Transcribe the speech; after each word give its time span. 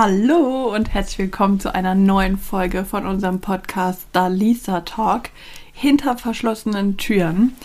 Hallo 0.00 0.72
und 0.72 0.94
herzlich 0.94 1.18
willkommen 1.18 1.58
zu 1.58 1.74
einer 1.74 1.96
neuen 1.96 2.38
Folge 2.38 2.84
von 2.84 3.04
unserem 3.04 3.40
Podcast 3.40 4.06
Dalisa 4.12 4.82
Talk 4.82 5.30
hinter 5.72 6.16
verschlossenen 6.16 6.98
Türen. 6.98 7.56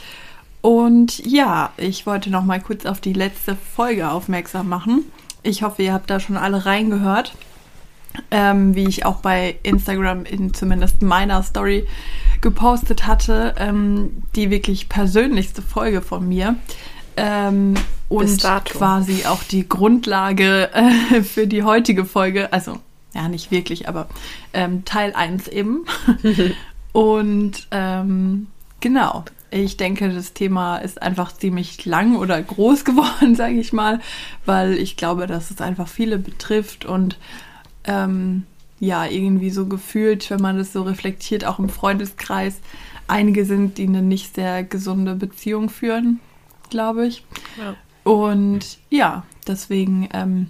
Und 0.62 1.24
ja, 1.28 1.70
ich 1.78 2.08
wollte 2.08 2.32
noch 2.32 2.44
mal 2.44 2.60
kurz 2.60 2.88
auf 2.88 3.00
die 3.02 3.14
letzte 3.14 3.56
Folge 3.56 4.10
aufmerksam 4.10 4.68
machen. 4.68 5.04
Ich 5.44 5.62
hoffe, 5.62 5.84
ihr 5.84 5.94
habt 5.94 6.10
da 6.10 6.20
schon 6.20 6.36
alle 6.36 6.66
reingehört. 6.66 7.36
Ähm, 8.32 8.74
wie 8.74 8.88
ich 8.88 9.06
auch 9.06 9.18
bei 9.18 9.60
Instagram 9.62 10.26
in 10.26 10.56
zumindest 10.56 11.04
meiner 11.04 11.44
Story 11.44 11.86
gepostet 12.42 13.06
hatte, 13.06 13.54
ähm, 13.60 14.24
die 14.36 14.50
wirklich 14.50 14.90
persönlichste 14.90 15.62
Folge 15.62 16.02
von 16.02 16.28
mir. 16.28 16.56
Ähm, 17.18 17.76
und 18.10 18.42
quasi 18.66 19.26
auch 19.26 19.44
die 19.44 19.68
Grundlage 19.68 20.70
äh, 20.74 21.22
für 21.24 21.48
die 21.48 21.64
heutige 21.64 22.06
Folge. 22.06 22.52
Also, 22.54 22.80
ja, 23.14 23.28
nicht 23.28 23.52
wirklich, 23.52 23.88
aber 23.88 24.08
ähm, 24.54 24.86
Teil 24.86 25.14
1 25.14 25.48
eben. 25.48 25.86
und 26.92 27.68
ähm, 27.72 28.48
genau, 28.80 29.26
ich 29.52 29.78
denke, 29.78 30.10
das 30.10 30.34
Thema 30.34 30.78
ist 30.78 31.02
einfach 31.02 31.32
ziemlich 31.32 31.86
lang 31.86 32.16
oder 32.16 32.42
groß 32.42 32.86
geworden, 32.86 33.36
sage 33.36 33.60
ich 33.60 33.74
mal, 33.74 34.00
weil 34.46 34.74
ich 34.74 34.98
glaube, 34.98 35.28
dass 35.28 35.52
es 35.52 35.62
einfach 35.62 35.88
viele 35.88 36.18
betrifft 36.18 36.86
und 36.86 37.18
ähm, 37.86 38.44
ja, 38.80 39.06
irgendwie 39.06 39.50
so 39.50 39.66
gefühlt, 39.66 40.30
wenn 40.30 40.42
man 40.42 40.58
das 40.58 40.74
so 40.74 40.82
reflektiert, 40.84 41.46
auch 41.46 41.58
im 41.60 41.70
Freundeskreis, 41.70 42.60
einige 43.08 43.46
sind, 43.46 43.78
die 43.78 43.88
eine 43.88 44.02
nicht 44.02 44.36
sehr 44.36 44.64
gesunde 44.64 45.16
Beziehung 45.16 45.70
führen 45.70 46.20
glaube 46.74 47.06
ich. 47.06 47.24
Ja. 47.58 47.76
Und 48.04 48.80
ja, 48.90 49.24
deswegen 49.48 50.10
ähm, 50.12 50.48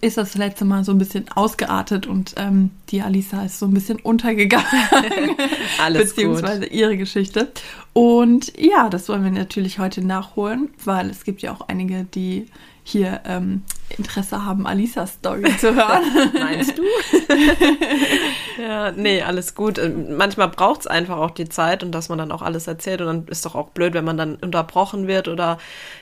ist 0.00 0.16
das 0.16 0.34
letzte 0.34 0.64
Mal 0.64 0.82
so 0.82 0.92
ein 0.92 0.98
bisschen 0.98 1.30
ausgeartet 1.30 2.06
und 2.06 2.34
ähm, 2.38 2.70
die 2.88 3.02
Alisa 3.02 3.44
ist 3.44 3.58
so 3.58 3.66
ein 3.66 3.74
bisschen 3.74 4.00
untergegangen. 4.00 4.66
Alles 5.80 6.14
beziehungsweise 6.14 6.62
gut. 6.62 6.72
ihre 6.72 6.96
Geschichte. 6.96 7.52
Und 7.92 8.58
ja, 8.58 8.88
das 8.88 9.08
wollen 9.08 9.22
wir 9.22 9.30
natürlich 9.30 9.78
heute 9.78 10.04
nachholen, 10.04 10.70
weil 10.84 11.10
es 11.10 11.22
gibt 11.22 11.42
ja 11.42 11.52
auch 11.52 11.68
einige, 11.68 12.04
die 12.04 12.46
hier 12.82 13.20
ähm, 13.26 13.62
Interesse 13.88 14.44
haben, 14.44 14.66
Alisas 14.66 15.14
Story 15.14 15.56
zu 15.58 15.74
hören. 15.74 16.02
Meinst 16.34 16.76
du? 16.76 16.82
ja, 18.62 18.90
nee, 18.92 19.22
alles 19.22 19.54
gut. 19.54 19.78
Ähm, 19.78 20.16
manchmal 20.16 20.48
braucht 20.48 20.80
es 20.80 20.86
einfach 20.86 21.18
auch 21.18 21.30
die 21.30 21.48
Zeit 21.48 21.82
und 21.82 21.92
dass 21.92 22.08
man 22.08 22.18
dann 22.18 22.32
auch 22.32 22.42
alles 22.42 22.66
erzählt 22.66 23.00
und 23.00 23.06
dann 23.06 23.28
ist 23.28 23.46
doch 23.46 23.54
auch 23.54 23.68
blöd, 23.68 23.94
wenn 23.94 24.04
man 24.04 24.16
dann 24.16 24.36
unterbrochen 24.36 25.06
wird 25.06 25.28
oder 25.28 25.58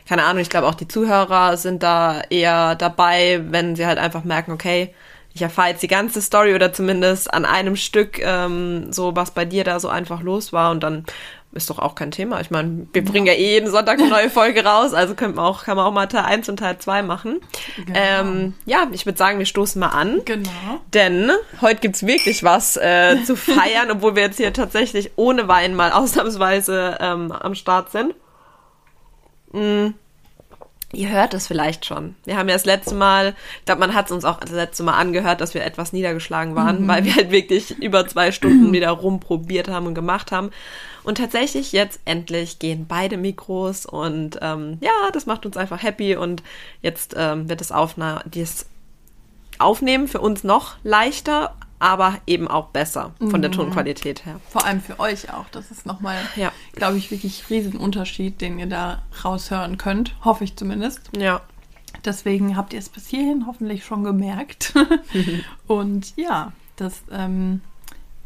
keine 0.09 0.25
Ahnung. 0.25 0.41
Ich 0.41 0.51
glaube 0.51 0.67
auch 0.67 0.75
die 0.75 0.89
Zuhörer 0.89 1.57
sind 1.57 1.83
da 1.83 2.23
eher 2.31 2.75
dabei, 2.75 3.43
wenn 3.51 3.77
sie 3.77 3.87
halt 3.87 3.99
einfach 3.99 4.25
merken, 4.25 4.53
okay, 4.53 4.95
ich 5.35 5.43
erfahre 5.43 5.71
jetzt 5.71 5.83
die 5.83 5.89
ganze 5.89 6.23
Story 6.23 6.55
oder 6.55 6.73
zumindest 6.73 7.33
an 7.35 7.45
einem 7.45 7.75
Stück 7.75 8.21
ähm, 8.21 8.93
so, 8.93 9.17
was 9.17 9.33
bei 9.33 9.45
dir 9.45 9.65
da 9.65 9.81
so 9.81 9.89
einfach 9.89 10.23
los 10.23 10.53
war 10.53 10.71
und 10.71 10.83
dann 10.83 11.05
ist 11.55 11.71
doch 11.71 11.79
auch 11.79 11.95
kein 11.95 12.11
Thema. 12.11 12.41
Ich 12.41 12.51
meine, 12.51 12.87
wir 12.93 13.05
bringen 13.05 13.27
ja 13.27 13.33
eh 13.33 13.55
jeden 13.55 13.71
Sonntag 13.71 13.99
eine 13.99 14.09
neue 14.09 14.31
Folge 14.31 14.65
raus, 14.65 14.93
also 14.93 15.15
können 15.15 15.37
wir 15.37 15.43
auch, 15.43 15.65
kann 15.65 15.77
man 15.77 15.87
auch 15.87 15.93
mal 15.93 16.07
Teil 16.07 16.25
1 16.25 16.49
und 16.49 16.59
Teil 16.59 16.79
2 16.79 17.03
machen. 17.03 17.41
Genau. 17.77 17.99
Ähm, 17.99 18.55
ja, 18.67 18.89
ich 18.93 19.07
würde 19.07 19.19
sagen, 19.19 19.39
wir 19.39 19.47
stoßen 19.47 19.79
mal 19.79 19.89
an. 19.89 20.21
Genau. 20.25 20.51
Denn 20.93 21.31
heute 21.61 21.81
gibt's 21.81 22.07
wirklich 22.07 22.43
was 22.45 22.77
äh, 22.77 23.23
zu 23.25 23.37
feiern, 23.37 23.91
obwohl 23.91 24.17
wir 24.17 24.23
jetzt 24.23 24.37
hier 24.37 24.53
tatsächlich 24.53 25.13
ohne 25.17 25.49
Wein 25.49 25.75
mal 25.75 25.93
ausnahmsweise 25.93 26.99
ähm, 27.01 27.33
am 27.33 27.55
Start 27.55 27.91
sind. 27.91 28.15
Mm. 29.53 29.95
Ihr 30.93 31.09
hört 31.09 31.35
es 31.35 31.49
vielleicht 31.49 31.85
schon. 31.87 32.15
Wir 32.25 32.37
haben 32.37 32.49
ja 32.49 32.55
das 32.55 32.67
letzte 32.67 32.95
Mal, 32.95 33.35
ich 33.59 33.65
glaube, 33.65 33.81
man 33.81 33.95
hat 33.95 34.07
es 34.07 34.13
uns 34.13 34.25
auch 34.25 34.39
das 34.39 34.53
letzte 34.53 34.85
Mal 34.85 34.95
angehört, 34.95 35.41
dass 35.41 35.53
wir 35.53 35.65
etwas 35.65 35.93
niedergeschlagen 35.93 36.55
waren, 36.55 36.83
mhm. 36.83 36.89
weil 36.89 37.05
wir 37.05 37.17
halt 37.17 37.31
wirklich 37.33 37.77
über 37.83 38.07
zwei 38.07 38.31
Stunden 38.31 38.73
wieder 38.73 38.91
rumprobiert 38.91 39.69
haben 39.69 39.87
und 39.87 39.95
gemacht 39.95 40.31
haben. 40.31 40.51
Und 41.05 41.19
tatsächlich 41.19 41.73
jetzt 41.73 42.01
endlich 42.07 42.59
gehen 42.59 42.87
beide 42.89 43.17
Mikros 43.17 43.87
und 43.87 44.39
ähm, 44.41 44.79
ja, 44.81 45.11
das 45.13 45.27
macht 45.27 45.45
uns 45.45 45.57
einfach 45.57 45.83
happy 45.83 46.17
und 46.17 46.43
jetzt 46.81 47.15
ähm, 47.17 47.49
wird 47.49 47.61
das, 47.61 47.73
Aufna 47.73 48.23
das 48.25 48.67
Aufnehmen 49.59 50.09
für 50.09 50.21
uns 50.21 50.45
noch 50.45 50.77
leichter, 50.83 51.55
aber 51.79 52.19
eben 52.27 52.49
auch 52.49 52.69
besser 52.69 53.13
von 53.19 53.43
der 53.43 53.51
mhm. 53.51 53.57
Tonqualität 53.57 54.25
her. 54.25 54.41
Vor 54.49 54.65
allem 54.65 54.81
für 54.81 54.99
euch 54.99 55.33
auch. 55.33 55.47
Das 55.51 55.71
ist 55.71 55.85
nochmal, 55.85 56.17
ja. 56.37 56.51
glaube 56.73 56.97
ich, 56.97 57.11
wirklich 57.11 57.51
Riesenunterschied, 57.51 58.41
den 58.41 58.59
ihr 58.59 58.67
da 58.67 59.03
raushören 59.23 59.77
könnt. 59.77 60.15
Hoffe 60.25 60.45
ich 60.45 60.57
zumindest. 60.57 61.11
Ja. 61.17 61.43
Deswegen 62.05 62.57
habt 62.57 62.73
ihr 62.73 62.79
es 62.79 62.89
bis 62.89 63.07
hierhin 63.07 63.47
hoffentlich 63.47 63.85
schon 63.85 64.03
gemerkt. 64.03 64.73
Und 65.67 66.17
ja, 66.17 66.53
das 66.77 67.03
ähm, 67.13 67.61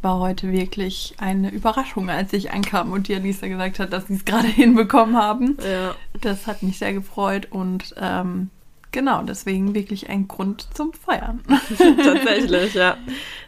war 0.02 0.18
heute 0.20 0.52
wirklich 0.52 1.14
eine 1.18 1.50
Überraschung, 1.50 2.08
als 2.08 2.32
ich 2.32 2.52
ankam 2.52 2.92
und 2.92 3.08
die 3.08 3.14
Alisa 3.14 3.48
gesagt 3.48 3.78
hat, 3.78 3.92
dass 3.92 4.06
sie 4.06 4.14
es 4.14 4.24
gerade 4.24 4.46
hinbekommen 4.46 5.16
haben. 5.16 5.56
Ja. 5.62 5.94
Das 6.20 6.46
hat 6.46 6.62
mich 6.62 6.78
sehr 6.78 6.92
gefreut 6.92 7.48
und 7.50 7.94
ähm, 8.00 8.50
genau, 8.92 9.22
deswegen 9.22 9.74
wirklich 9.74 10.08
ein 10.08 10.28
Grund 10.28 10.68
zum 10.74 10.92
Feiern. 10.92 11.42
Tatsächlich, 12.02 12.74
ja. 12.74 12.96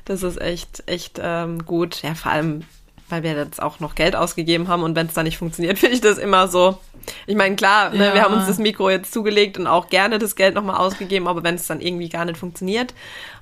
Das 0.05 0.23
ist 0.23 0.41
echt, 0.41 0.83
echt 0.87 1.21
ähm, 1.23 1.65
gut. 1.65 2.03
Ja, 2.03 2.15
vor 2.15 2.33
allem, 2.33 2.63
weil 3.09 3.23
wir 3.23 3.33
jetzt 3.33 3.63
auch 3.63 3.81
noch 3.81 3.95
Geld 3.95 4.17
ausgegeben 4.17 4.69
haben 4.69 4.83
und 4.83 4.97
wenn 4.97 5.07
es 5.07 5.15
dann 5.15 5.25
nicht 5.25 5.39
funktioniert, 5.39 5.79
finde 5.79 5.95
ich 5.95 6.01
das 6.01 6.19
immer 6.19 6.49
so. 6.49 6.79
Ich 7.27 7.35
meine, 7.35 7.57
klar, 7.57 7.91
ne, 7.91 8.13
wir 8.13 8.23
haben 8.23 8.35
uns 8.35 8.47
das 8.47 8.59
Mikro 8.59 8.91
jetzt 8.91 9.13
zugelegt 9.13 9.57
und 9.59 9.67
auch 9.67 9.89
gerne 9.89 10.19
das 10.19 10.37
Geld 10.37 10.55
nochmal 10.55 10.77
ausgegeben, 10.77 11.29
aber 11.29 11.43
wenn 11.43 11.55
es 11.55 11.67
dann 11.67 11.81
irgendwie 11.81 12.11
gar 12.11 12.27
nicht 12.27 12.37
funktioniert 12.37 12.93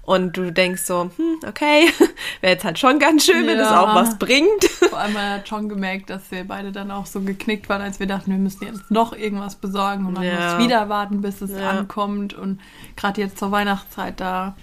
und 0.09 0.39
du 0.39 0.51
denkst 0.51 0.85
so, 0.85 1.11
hm, 1.15 1.41
okay, 1.47 1.91
wäre 2.41 2.55
jetzt 2.55 2.65
halt 2.65 2.79
schon 2.79 2.99
ganz 2.99 3.27
schön, 3.27 3.47
wenn 3.47 3.59
ja. 3.59 3.65
das 3.65 3.73
auch 3.73 3.95
was 3.95 4.19
bringt. 4.19 4.65
Vor 4.65 4.99
allem 4.99 5.19
hat 5.19 5.47
schon 5.47 5.69
gemerkt, 5.69 6.09
dass 6.09 6.31
wir 6.31 6.45
beide 6.45 6.73
dann 6.73 6.91
auch 6.91 7.05
so 7.05 7.21
geknickt 7.21 7.69
waren, 7.69 7.83
als 7.83 8.01
wir 8.01 8.07
dachten, 8.07 8.31
wir 8.31 8.39
müssen 8.39 8.65
jetzt 8.65 8.91
noch 8.91 9.13
irgendwas 9.13 9.57
besorgen 9.57 10.07
und 10.07 10.15
dann 10.15 10.25
ja. 10.25 10.55
muss 10.55 10.65
wieder 10.65 10.89
warten, 10.89 11.21
bis 11.21 11.43
es 11.43 11.51
ja. 11.51 11.69
ankommt. 11.69 12.33
Und 12.33 12.59
gerade 12.97 13.21
jetzt 13.21 13.39
zur 13.39 13.51
Weihnachtszeit, 13.51 14.19
da 14.19 14.57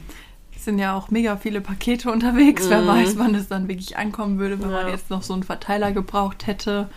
sind 0.57 0.79
ja 0.79 0.97
auch 0.97 1.11
mega 1.11 1.37
viele 1.37 1.61
Pakete 1.61 2.11
unterwegs. 2.11 2.65
Mhm. 2.65 2.69
Wer 2.71 2.87
weiß, 2.87 3.19
wann 3.19 3.35
es 3.35 3.47
dann 3.47 3.67
wirklich 3.67 3.97
ankommen 3.97 4.39
würde, 4.39 4.59
wenn 4.59 4.71
man 4.71 4.87
jetzt 4.87 5.11
noch 5.11 5.21
so 5.21 5.33
einen 5.33 5.43
Verteiler 5.43 5.91
gebraucht 5.91 6.47
hätte. 6.47 6.89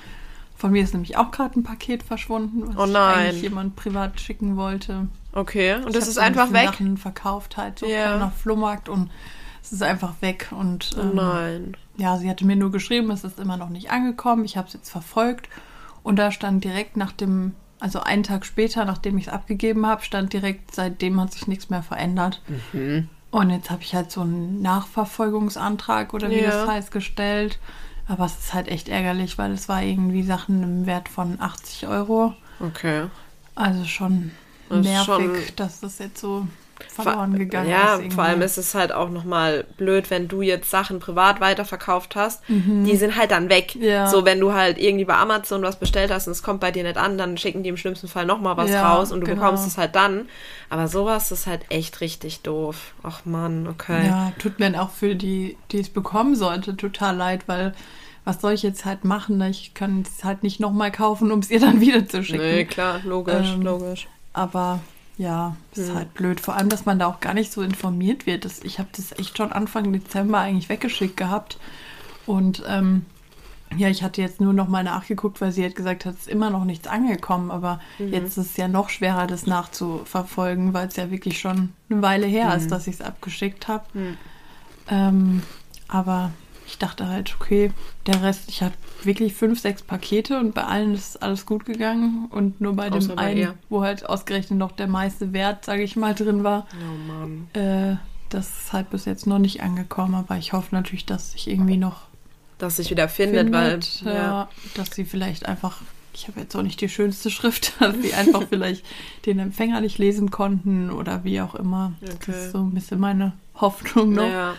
Von 0.57 0.71
mir 0.71 0.83
ist 0.83 0.95
nämlich 0.95 1.19
auch 1.19 1.33
gerade 1.33 1.61
ein 1.61 1.65
Paket 1.65 2.03
verschwunden, 2.03 2.67
was 2.67 2.77
oh 2.79 2.91
nein. 2.91 3.19
eigentlich 3.19 3.43
jemand 3.43 3.77
privat 3.77 4.19
schicken 4.19 4.57
wollte. 4.57 5.07
Okay, 5.39 5.75
und 5.75 5.89
ich 5.89 5.95
das 5.95 6.09
ist 6.09 6.19
einfach 6.19 6.53
weg? 6.53 6.67
Sachen 6.67 6.97
verkauft 6.97 7.57
halt, 7.57 7.79
so 7.79 7.87
yeah. 7.87 8.17
nach 8.19 8.33
Flohmarkt 8.33 8.89
und 8.89 9.11
es 9.63 9.73
ist 9.73 9.83
einfach 9.83 10.15
weg. 10.21 10.49
Und 10.51 10.91
oh 10.97 11.01
ähm, 11.01 11.15
nein. 11.15 11.77
Ja, 11.97 12.17
sie 12.17 12.29
hatte 12.29 12.45
mir 12.45 12.57
nur 12.57 12.73
geschrieben, 12.73 13.11
es 13.11 13.23
ist 13.23 13.39
immer 13.39 13.57
noch 13.57 13.69
nicht 13.69 13.91
angekommen. 13.91 14.45
Ich 14.45 14.57
habe 14.57 14.67
es 14.67 14.75
jetzt 14.75 14.91
verfolgt 14.91 15.49
und 16.03 16.17
da 16.17 16.33
stand 16.33 16.65
direkt 16.65 16.97
nach 16.97 17.13
dem, 17.13 17.55
also 17.79 18.01
einen 18.01 18.25
Tag 18.25 18.47
später, 18.47 18.85
nachdem 18.85 19.17
ich 19.17 19.29
es 19.29 19.33
abgegeben 19.33 19.87
habe, 19.87 20.03
stand 20.03 20.33
direkt, 20.33 20.75
seitdem 20.75 21.21
hat 21.21 21.33
sich 21.33 21.47
nichts 21.47 21.71
mehr 21.71 21.83
verändert. 21.83 22.43
Mhm. 22.73 23.09
Und 23.31 23.51
jetzt 23.51 23.71
habe 23.71 23.83
ich 23.83 23.95
halt 23.95 24.11
so 24.11 24.23
einen 24.23 24.61
Nachverfolgungsantrag 24.63 26.15
oder 26.15 26.31
wie 26.31 26.41
ja. 26.41 26.51
das 26.51 26.69
heißt 26.69 26.91
gestellt. 26.91 27.61
Aber 28.09 28.25
es 28.25 28.39
ist 28.39 28.55
halt 28.55 28.69
echt 28.69 28.89
ärgerlich, 28.89 29.37
weil 29.39 29.53
es 29.53 29.69
war 29.69 29.83
irgendwie 29.83 30.23
Sachen 30.23 30.63
im 30.63 30.87
Wert 30.87 31.11
von 31.11 31.41
80 31.41 31.87
Euro. 31.87 32.35
Okay. 32.59 33.05
Also 33.55 33.85
schon 33.85 34.31
nervig, 34.71 35.05
schon, 35.05 35.37
dass 35.57 35.81
das 35.81 35.99
jetzt 35.99 36.21
so 36.21 36.47
verloren 36.87 37.39
gegangen 37.39 37.69
ja, 37.69 37.97
ist. 37.97 38.05
Ja, 38.05 38.11
vor 38.11 38.25
allem 38.25 38.43
ist 38.43 38.57
es 38.57 38.75
halt 38.75 38.93
auch 38.93 39.11
nochmal 39.11 39.65
blöd, 39.77 40.11
wenn 40.11 40.29
du 40.29 40.43
jetzt 40.43 40.71
Sachen 40.71 41.01
privat 41.01 41.41
weiterverkauft 41.41 42.17
hast. 42.17 42.49
Mhm. 42.49 42.85
Die 42.85 42.97
sind 42.97 43.17
halt 43.17 43.31
dann 43.31 43.49
weg. 43.49 43.75
Ja. 43.75 44.07
So, 44.07 44.25
wenn 44.25 44.41
du 44.41 44.53
halt 44.53 44.79
irgendwie 44.79 45.05
bei 45.05 45.17
Amazon 45.17 45.63
was 45.63 45.79
bestellt 45.79 46.11
hast 46.11 46.27
und 46.27 46.33
es 46.33 46.43
kommt 46.43 46.61
bei 46.61 46.71
dir 46.71 46.85
nicht 46.85 46.97
an, 46.97 47.19
dann 47.19 47.37
schicken 47.37 47.63
die 47.63 47.69
im 47.69 47.77
schlimmsten 47.77 48.09
Fall 48.09 48.27
nochmal 48.27 48.57
was 48.57 48.71
ja, 48.71 48.89
raus 48.89 49.13
und 49.13 49.21
du 49.21 49.27
genau. 49.27 49.41
bekommst 49.41 49.67
es 49.67 49.79
halt 49.79 49.95
dann. 49.95 50.29
Aber 50.71 50.89
sowas 50.89 51.33
ist 51.33 51.47
halt 51.47 51.63
echt 51.69 52.01
richtig 52.01 52.43
doof. 52.43 52.95
Ach 53.03 53.25
man, 53.25 53.67
okay. 53.67 54.07
Ja, 54.07 54.33
tut 54.39 54.59
mir 54.59 54.81
auch 54.81 54.91
für 54.91 55.17
die, 55.17 55.57
die 55.71 55.81
es 55.81 55.89
bekommen 55.89 56.37
sollte, 56.37 56.77
total 56.77 57.17
leid, 57.17 57.45
weil 57.47 57.75
was 58.25 58.43
soll 58.43 58.53
ich 58.53 58.63
jetzt 58.63 58.85
halt 58.85 59.05
machen? 59.05 59.41
Ich 59.43 59.73
kann 59.73 60.03
es 60.03 60.23
halt 60.23 60.43
nicht 60.43 60.61
nochmal 60.61 60.93
kaufen, 60.93 61.33
um 61.33 61.39
es 61.39 61.51
ihr 61.51 61.61
dann 61.61 61.81
wieder 61.81 62.07
zu 62.07 62.23
schicken. 62.23 62.43
Nee, 62.43 62.65
klar, 62.67 63.01
logisch, 63.05 63.53
ähm, 63.55 63.63
logisch. 63.63 64.07
Aber 64.39 64.81
ja, 65.17 65.57
ist 65.75 65.89
hm. 65.89 65.97
halt 65.97 66.15
blöd. 66.15 66.41
Vor 66.41 66.55
allem, 66.55 66.69
dass 66.69 66.87
man 66.87 67.01
da 67.01 67.07
auch 67.07 67.19
gar 67.19 67.35
nicht 67.35 67.53
so 67.53 67.63
informiert 67.63 68.25
wird. 68.25 68.45
Das, 68.45 68.61
ich 68.61 68.79
habe 68.79 68.89
das 68.97 69.11
echt 69.19 69.37
schon 69.37 69.53
Anfang 69.53 69.93
Dezember 69.93 70.39
eigentlich 70.39 70.69
weggeschickt 70.69 71.17
gehabt. 71.17 71.59
Und 72.25 72.63
ähm, 72.69 73.05
ja, 73.77 73.89
ich 73.89 74.05
hatte 74.05 74.23
jetzt 74.23 74.41
nur 74.41 74.53
noch 74.53 74.69
mal 74.69 74.85
nachgeguckt, 74.85 75.41
weil 75.41 75.51
sie 75.51 75.65
hat 75.65 75.75
gesagt 75.75 76.07
hat, 76.07 76.15
es 76.15 76.21
ist 76.21 76.29
immer 76.29 76.51
noch 76.51 76.65
nichts 76.65 76.87
angekommen. 76.87 77.51
Aber 77.51 77.81
mhm. 77.99 78.13
jetzt 78.13 78.39
ist 78.39 78.51
es 78.51 78.57
ja 78.57 78.69
noch 78.69 78.91
schwerer, 78.91 79.27
das 79.27 79.45
nachzuverfolgen, 79.45 80.73
weil 80.73 80.87
es 80.87 80.95
ja 80.95 81.11
wirklich 81.11 81.41
schon 81.41 81.73
eine 81.91 82.01
Weile 82.01 82.27
her 82.27 82.51
mhm. 82.51 82.57
ist, 82.57 82.71
dass 82.71 82.87
ich 82.87 82.95
es 82.95 83.01
abgeschickt 83.01 83.67
habe. 83.67 83.85
Mhm. 83.95 84.17
Ähm, 84.89 85.43
aber 85.89 86.31
ich 86.69 86.79
dachte 86.79 87.09
halt, 87.09 87.35
okay, 87.41 87.73
der 88.07 88.23
Rest, 88.23 88.45
ich 88.49 88.63
hatte 88.63 88.77
wirklich 89.03 89.33
fünf, 89.35 89.59
sechs 89.59 89.83
Pakete 89.83 90.39
und 90.39 90.55
bei 90.55 90.65
allen 90.65 90.95
ist 90.95 91.21
alles 91.23 91.47
gut 91.47 91.65
gegangen 91.65 92.27
und 92.31 92.61
nur 92.61 92.75
bei 92.77 92.93
Außer 92.93 93.09
dem 93.09 93.17
bei 93.17 93.23
einen, 93.23 93.39
ihr. 93.41 93.55
wo 93.71 93.83
halt 93.83 94.07
ausgerechnet 94.09 94.59
noch 94.59 94.73
der 94.73 94.87
meiste 94.87 95.33
Wert, 95.33 95.65
sage 95.65 95.83
ich 95.83 95.97
mal, 95.97 96.15
drin 96.15 96.45
war, 96.45 96.67
Oh 96.75 97.13
Mann. 97.13 97.49
äh, 97.55 97.97
das 98.29 98.49
ist 98.65 98.73
halt 98.75 98.91
bis 98.91 99.07
jetzt 99.07 99.27
noch 99.27 99.39
nicht 99.39 99.63
angekommen, 99.63 100.15
aber 100.15 100.37
ich 100.37 100.53
hoffe 100.53 100.69
natürlich, 100.75 101.07
dass 101.07 101.33
sich 101.33 101.49
irgendwie 101.49 101.79
noch 101.79 102.03
Dass 102.59 102.77
sich 102.77 102.91
wieder 102.91 103.09
findet, 103.09 103.45
findet, 103.47 104.05
weil. 104.05 104.15
ja, 104.15 104.49
dass 104.75 104.91
sie 104.95 105.07
vielleicht 105.07 105.47
einfach, 105.47 105.81
ich 106.13 106.29
habe 106.29 106.41
jetzt 106.41 106.55
auch 106.55 106.63
nicht 106.63 106.81
die 106.83 106.91
schönste 106.91 107.31
Schrift, 107.31 107.73
dass 107.81 107.97
sie 108.03 108.13
einfach 108.13 108.43
vielleicht 108.51 108.85
den 109.25 109.39
Empfänger 109.39 109.81
nicht 109.81 109.97
lesen 109.97 110.31
konnten 110.31 110.91
oder 110.91 111.25
wie 111.25 111.41
auch 111.41 111.55
immer. 111.55 111.93
Okay. 112.03 112.15
Das 112.27 112.37
ist 112.37 112.53
so 112.53 112.59
ein 112.59 112.73
bisschen 112.75 113.01
meine 113.01 113.33
Hoffnung 113.55 114.13
noch. 114.13 114.29
Ja. 114.29 114.55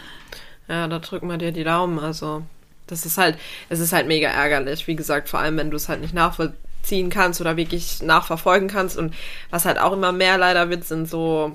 Ja, 0.69 0.88
da 0.88 1.00
drücken 1.00 1.27
wir 1.27 1.38
dir 1.38 1.51
die 1.51 1.63
Daumen. 1.66 2.00
Also, 2.00 2.44
das 2.88 3.06
ist 3.06 3.18
halt, 3.18 3.38
es 3.69 3.80
ist 3.80 3.92
halt 3.94 4.07
mega 4.07 4.30
ärgerlich. 4.30 4.88
Wie 4.88 4.95
gesagt, 4.95 5.27
vor 5.30 5.39
allem, 5.39 5.57
wenn 5.57 5.71
du 5.71 5.75
es 5.77 5.89
halt 5.89 6.01
nicht 6.01 6.13
nachvollziehen 6.13 7.10
kannst 7.10 7.42
oder 7.42 7.57
wirklich 7.57 8.01
nachverfolgen 8.01 8.68
kannst. 8.69 8.98
Und 8.98 9.13
was 9.50 9.66
halt 9.66 9.80
auch 9.80 9.94
immer 9.94 10.12
mehr 10.12 10.38
leider 10.38 10.69
wird, 10.69 10.86
sind 10.86 11.10
so 11.10 11.51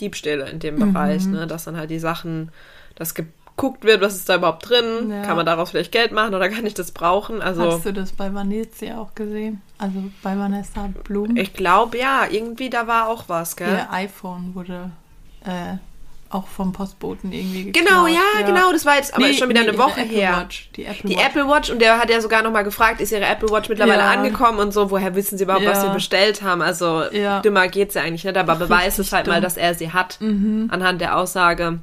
Diebstähle 0.00 0.48
in 0.48 0.58
dem 0.60 0.76
Mhm. 0.76 0.92
Bereich, 0.92 1.26
ne? 1.26 1.46
Dass 1.46 1.64
dann 1.64 1.76
halt 1.76 1.90
die 1.90 1.98
Sachen, 1.98 2.50
das 2.94 3.14
geguckt 3.14 3.84
wird, 3.84 4.00
was 4.00 4.14
ist 4.14 4.28
da 4.30 4.36
überhaupt 4.36 4.68
drin? 4.70 5.10
Ja. 5.10 5.22
Kann 5.22 5.36
man 5.36 5.44
daraus 5.44 5.70
vielleicht 5.70 5.92
Geld 5.92 6.12
machen 6.12 6.34
oder 6.34 6.48
kann 6.48 6.64
ich 6.64 6.72
das 6.72 6.92
brauchen? 6.92 7.42
Also, 7.42 7.72
Hast 7.72 7.84
du 7.84 7.92
das 7.92 8.12
bei 8.12 8.32
Vanessa 8.32 8.96
auch 8.98 9.14
gesehen? 9.14 9.60
Also 9.76 10.02
bei 10.22 10.38
Vanessa 10.38 10.88
Blum? 11.04 11.36
ich 11.36 11.52
glaube, 11.52 11.98
ja, 11.98 12.24
irgendwie 12.30 12.70
da 12.70 12.86
war 12.86 13.08
auch 13.08 13.24
was, 13.28 13.56
gell? 13.56 13.68
Ihr 13.68 13.92
iPhone 13.92 14.54
wurde 14.54 14.90
äh, 15.44 15.76
auch 16.30 16.46
vom 16.46 16.72
Postboten 16.72 17.32
irgendwie 17.32 17.64
geklaut. 17.64 17.86
Genau, 17.88 18.06
ja, 18.06 18.46
genau, 18.46 18.72
das 18.72 18.86
war 18.86 18.96
jetzt 18.96 19.12
aber 19.14 19.26
Nee, 19.26 19.34
schon 19.34 19.48
wieder 19.48 19.62
nee, 19.62 19.68
eine 19.70 19.78
Woche 19.78 20.00
Apple 20.02 20.16
her. 20.16 20.36
Watch, 20.38 20.70
die 20.76 20.84
Apple 20.84 21.10
Die 21.10 21.16
Watch. 21.16 21.26
Apple 21.26 21.48
Watch 21.48 21.70
und 21.70 21.82
der 21.82 21.98
hat 21.98 22.08
ja 22.08 22.20
sogar 22.20 22.42
nochmal 22.42 22.64
gefragt, 22.64 23.00
ist 23.00 23.10
ihre 23.12 23.26
Apple 23.26 23.50
Watch 23.50 23.68
mittlerweile 23.68 23.98
Ja. 24.02 24.10
angekommen 24.10 24.58
und 24.60 24.72
so, 24.72 24.90
woher 24.90 25.14
wissen 25.16 25.36
sie 25.38 25.44
überhaupt, 25.44 25.66
was 25.66 25.82
Ja. 25.82 25.88
sie 25.88 25.94
bestellt 25.94 26.42
haben? 26.42 26.62
Also 26.62 27.02
Ja. 27.12 27.40
dümmer 27.40 27.66
geht's 27.68 27.94
ja 27.94 28.02
eigentlich 28.02 28.24
nicht, 28.24 28.36
aber 28.36 28.54
beweist 28.54 28.98
es 29.00 29.12
halt 29.12 29.26
mal, 29.26 29.34
dumm. 29.34 29.40
Mhm. 29.40 29.44
dass 29.44 29.56
er 29.56 29.74
sie 29.74 29.92
hat. 29.92 30.18
Anhand 30.20 31.00
der 31.00 31.16
Aussage 31.18 31.80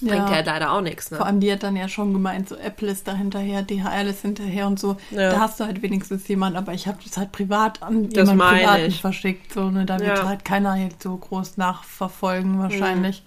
bringt 0.00 0.14
Ja. 0.14 0.24
er 0.28 0.34
halt 0.36 0.46
leider 0.46 0.72
auch 0.72 0.80
nichts. 0.80 1.08
Vor 1.08 1.18
Ne? 1.18 1.26
allem, 1.26 1.40
die 1.40 1.52
hat 1.52 1.62
dann 1.62 1.76
ja 1.76 1.86
schon 1.86 2.12
gemeint, 2.14 2.48
so 2.48 2.54
Apple 2.56 2.88
ist 2.88 3.06
da 3.06 3.12
hinterher, 3.12 3.60
DHL 3.62 4.06
ist 4.06 4.22
hinterher 4.22 4.66
und 4.66 4.78
so. 4.80 4.96
Ja. 5.10 5.30
Da 5.32 5.40
hast 5.40 5.60
du 5.60 5.64
halt 5.66 5.82
wenigstens 5.82 6.26
jemanden, 6.28 6.56
aber 6.56 6.72
ich 6.72 6.86
habe 6.86 6.96
das 7.04 7.18
halt 7.18 7.32
privat 7.32 7.82
an 7.82 8.08
Das 8.08 8.28
jemanden 8.30 8.56
Privaten 8.60 8.84
ich. 8.86 9.00
verschickt. 9.00 9.52
So, 9.52 9.68
ne? 9.68 9.84
Da 9.84 9.98
wird 9.98 10.16
Ja. 10.16 10.24
halt 10.26 10.44
keiner 10.46 10.76
jetzt 10.76 11.02
so 11.02 11.14
groß 11.16 11.58
nachverfolgen 11.58 12.58
wahrscheinlich. 12.60 13.22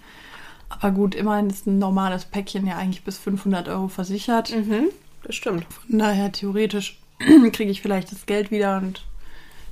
Aber 0.80 0.90
gut, 0.92 1.14
immerhin 1.14 1.48
ist 1.50 1.66
ein 1.66 1.78
normales 1.78 2.24
Päckchen 2.24 2.66
ja 2.66 2.76
eigentlich 2.76 3.04
bis 3.04 3.18
500 3.18 3.68
Euro 3.68 3.88
versichert. 3.88 4.50
Mhm, 4.54 4.88
das 5.24 5.34
stimmt. 5.36 5.64
Von 5.88 5.98
daher 5.98 6.32
theoretisch 6.32 6.98
kriege 7.52 7.70
ich 7.70 7.80
vielleicht 7.82 8.12
das 8.12 8.26
Geld 8.26 8.50
wieder 8.50 8.78
und 8.78 9.04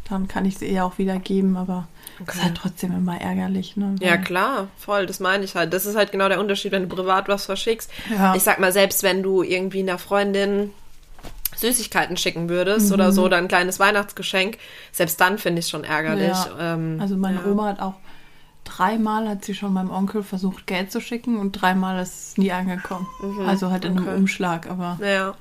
dann 0.08 0.28
kann 0.28 0.44
ich 0.44 0.56
es 0.56 0.62
ihr 0.62 0.84
auch 0.84 0.98
wieder 0.98 1.18
geben, 1.18 1.56
aber 1.56 1.86
es 2.16 2.22
Okay. 2.22 2.38
ist 2.38 2.44
halt 2.44 2.54
trotzdem 2.56 2.92
immer 2.92 3.20
ärgerlich. 3.20 3.76
Ne? 3.76 3.96
Ja, 4.00 4.16
klar, 4.16 4.68
voll, 4.76 5.06
das 5.06 5.18
meine 5.20 5.44
ich 5.44 5.54
halt. 5.56 5.72
Das 5.72 5.86
ist 5.86 5.96
halt 5.96 6.12
genau 6.12 6.28
der 6.28 6.38
Unterschied, 6.40 6.70
wenn 6.72 6.88
du 6.88 6.94
privat 6.94 7.28
was 7.28 7.46
verschickst. 7.46 7.90
Ja. 8.10 8.34
Ich 8.34 8.42
sag 8.42 8.60
mal, 8.60 8.70
selbst 8.72 9.02
wenn 9.02 9.22
du 9.22 9.42
irgendwie 9.42 9.80
einer 9.80 9.98
Freundin 9.98 10.70
Süßigkeiten 11.56 12.16
schicken 12.16 12.48
würdest 12.48 12.88
Mhm. 12.88 12.94
oder 12.94 13.12
so, 13.12 13.24
oder 13.24 13.36
ein 13.38 13.48
kleines 13.48 13.78
Weihnachtsgeschenk, 13.78 14.58
selbst 14.90 15.20
dann 15.20 15.38
finde 15.38 15.60
ich 15.60 15.66
es 15.66 15.70
schon 15.70 15.84
ärgerlich. 15.84 16.28
Ja. 16.28 16.74
Ähm, 16.74 16.98
Also 17.00 17.16
meine 17.16 17.38
ja. 17.38 17.46
Oma 17.50 17.66
hat 17.68 17.80
auch 17.80 17.94
dreimal 18.64 19.28
hat 19.28 19.44
sie 19.44 19.54
schon 19.54 19.72
meinem 19.72 19.90
Onkel 19.90 20.22
versucht, 20.22 20.66
Geld 20.66 20.92
zu 20.92 21.00
schicken 21.00 21.38
und 21.38 21.52
dreimal 21.52 22.00
ist 22.02 22.28
es 22.30 22.36
nie 22.38 22.52
angekommen. 22.52 23.06
Also 23.46 23.70
halt 23.70 23.84
in 23.84 23.94
Mhm. 23.94 23.98
okay. 24.00 24.08
einem 24.10 24.18
Umschlag, 24.20 24.70
aber 24.70 24.98
Ja. 25.04 25.34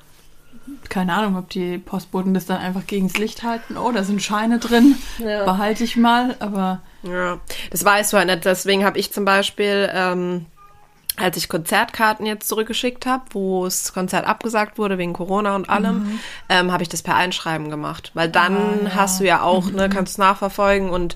keine 0.89 1.13
Ahnung, 1.13 1.37
ob 1.37 1.49
die 1.49 1.77
Postboten 1.77 2.33
das 2.33 2.45
dann 2.45 2.57
einfach 2.57 2.85
gegens 2.87 3.17
Licht 3.17 3.43
halten. 3.43 3.77
Oh, 3.77 3.91
da 3.91 4.03
sind 4.03 4.21
Scheine 4.21 4.59
drin, 4.59 4.95
Ja. 5.19 5.45
behalte 5.45 5.83
ich 5.83 5.95
mal, 5.97 6.35
aber 6.39 6.81
Ja, 7.03 7.39
das 7.71 7.83
weißt 7.83 8.13
du 8.13 8.17
halt 8.17 8.27
nicht. 8.27 8.45
Deswegen 8.45 8.85
habe 8.85 8.99
ich 8.99 9.11
zum 9.11 9.25
Beispiel, 9.25 9.89
ähm, 9.93 10.45
als 11.17 11.35
ich 11.37 11.49
Konzertkarten 11.49 12.25
jetzt 12.25 12.47
zurückgeschickt 12.47 13.05
habe, 13.05 13.23
wo 13.31 13.65
das 13.65 13.93
Konzert 13.93 14.25
abgesagt 14.25 14.77
wurde 14.77 14.97
wegen 14.97 15.13
Corona 15.13 15.55
und 15.55 15.69
allem, 15.69 16.19
ähm, 16.47 16.71
habe 16.71 16.83
ich 16.83 16.89
das 16.89 17.01
per 17.01 17.15
Einschreiben 17.15 17.69
gemacht. 17.69 18.11
Weil 18.13 18.29
dann 18.29 18.55
Ah, 18.55 18.89
ja. 18.89 18.95
hast 18.95 19.19
du 19.19 19.25
ja 19.25 19.41
auch, 19.41 19.71
ne, 19.71 19.89
kannst 19.89 20.17
nachverfolgen 20.19 20.89
und 20.89 21.15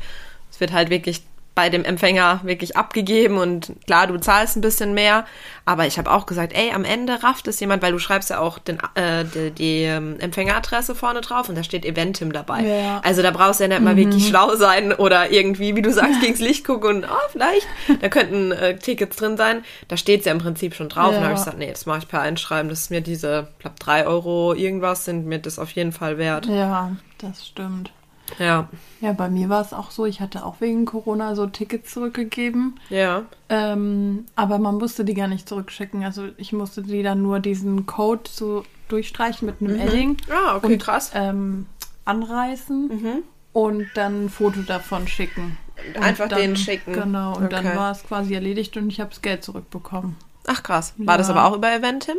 es 0.51 0.59
wird 0.59 0.73
halt 0.73 0.89
wirklich 0.89 1.23
bei 1.55 1.69
dem 1.69 1.85
Empfänger 1.85 2.41
wirklich 2.43 2.75
abgegeben 2.75 3.37
und 3.37 3.71
klar, 3.87 4.07
du 4.07 4.17
zahlst 4.19 4.57
ein 4.57 4.61
bisschen 4.61 4.93
mehr, 4.93 5.25
aber 5.63 5.87
ich 5.87 5.97
habe 5.97 6.11
auch 6.11 6.25
gesagt, 6.25 6.51
ey, 6.53 6.71
am 6.73 6.83
Ende 6.83 7.23
rafft 7.23 7.47
es 7.47 7.59
jemand, 7.61 7.81
weil 7.81 7.93
du 7.93 7.99
schreibst 7.99 8.29
ja 8.29 8.39
auch 8.39 8.59
den, 8.59 8.77
äh, 8.95 9.23
die, 9.23 9.51
die 9.51 9.81
ähm, 9.83 10.19
Empfängeradresse 10.19 10.95
vorne 10.95 11.21
drauf 11.21 11.47
und 11.47 11.55
da 11.57 11.63
steht 11.63 11.85
Eventim 11.85 12.33
dabei. 12.33 12.61
Ja. 12.61 13.01
Also 13.05 13.21
da 13.21 13.31
brauchst 13.31 13.61
du 13.61 13.63
ja 13.63 13.67
nicht 13.69 13.81
mal 13.81 13.95
wirklich 13.95 14.27
schlau 14.27 14.55
sein 14.55 14.91
oder 14.93 15.31
irgendwie, 15.31 15.75
wie 15.77 15.81
du 15.81 15.91
sagst, 15.93 16.19
gegens 16.21 16.39
Licht 16.39 16.65
gucken 16.65 16.97
und 16.97 17.05
oh, 17.05 17.29
vielleicht, 17.31 17.65
da 18.01 18.09
könnten 18.09 18.51
äh, 18.51 18.77
Tickets 18.77 19.15
drin 19.15 19.37
sein. 19.37 19.63
Da 19.87 19.95
steht's 19.97 20.25
ja 20.25 20.33
im 20.33 20.39
Prinzip 20.39 20.75
schon 20.75 20.89
drauf. 20.89 21.07
Und 21.07 21.13
Ja. 21.13 21.19
dann 21.19 21.23
habe 21.29 21.33
ich 21.35 21.39
gesagt, 21.39 21.57
nee, 21.57 21.71
das 21.71 21.85
mache 21.85 21.99
ich 21.99 22.07
per 22.09 22.19
Einschreiben. 22.21 22.69
Das 22.69 22.81
ist 22.81 22.91
mir 22.91 22.99
diese, 23.01 23.47
ich 23.53 23.59
glaube, 23.59 23.77
drei 23.79 24.05
Euro 24.05 24.53
irgendwas 24.53 25.05
sind 25.05 25.25
mir 25.25 25.39
das 25.39 25.57
auf 25.57 25.71
jeden 25.71 25.93
Fall 25.93 26.17
wert. 26.17 26.47
ja, 26.47 26.91
das 27.19 27.47
stimmt. 27.47 27.91
Ja, 28.39 28.69
Ja, 29.01 29.13
bei 29.13 29.30
mir 29.30 29.50
war 29.50 29.62
es 29.62 29.72
auch 29.74 29.92
so, 29.92 30.06
ich 30.06 30.19
hatte 30.22 30.45
auch 30.45 30.60
wegen 30.60 30.86
Corona 30.86 31.36
so 31.36 31.45
Tickets 31.48 31.92
zurückgegeben. 31.94 32.80
ja. 32.89 33.24
Ähm, 33.50 34.25
aber 34.36 34.57
man 34.57 34.75
musste 34.80 35.06
die 35.06 35.13
gar 35.13 35.27
nicht 35.27 35.48
zurückschicken. 35.48 36.04
Also 36.04 36.30
ich 36.38 36.51
musste 36.51 36.81
die 36.81 37.04
dann 37.04 37.22
nur 37.22 37.39
diesen 37.39 37.86
Code 37.86 38.24
so 38.27 38.63
durchstreichen 38.88 39.45
mit 39.45 39.62
einem 39.62 39.80
Edding. 39.80 40.18
Ah, 40.31 40.56
okay, 40.56 40.74
und, 40.74 40.81
krass. 40.81 41.12
Ähm, 41.13 41.68
anreißen 42.06 42.88
Mhm. 42.88 43.24
und 43.54 43.88
dann 43.95 44.25
ein 44.25 44.30
Foto 44.30 44.62
davon 44.62 45.07
schicken. 45.07 45.57
Und 45.95 46.01
Einfach 46.04 46.27
dann, 46.30 46.39
denen 46.39 46.56
schicken. 46.56 46.94
Genau, 46.94 47.36
und 47.36 47.51
dann 47.51 47.66
Okay. 47.68 47.75
war 47.77 47.92
es 47.92 48.04
quasi 48.04 48.33
erledigt 48.33 48.75
und 48.77 48.88
ich 48.89 49.00
habe 49.00 49.10
das 49.12 49.22
Geld 49.22 49.44
zurückbekommen. 49.44 50.16
Ach 50.48 50.63
krass. 50.63 50.94
War 50.98 51.18
das 51.18 51.27
Ja. 51.27 51.36
aber 51.36 51.45
auch 51.45 51.56
über 51.57 51.72
Eventim? 51.74 52.16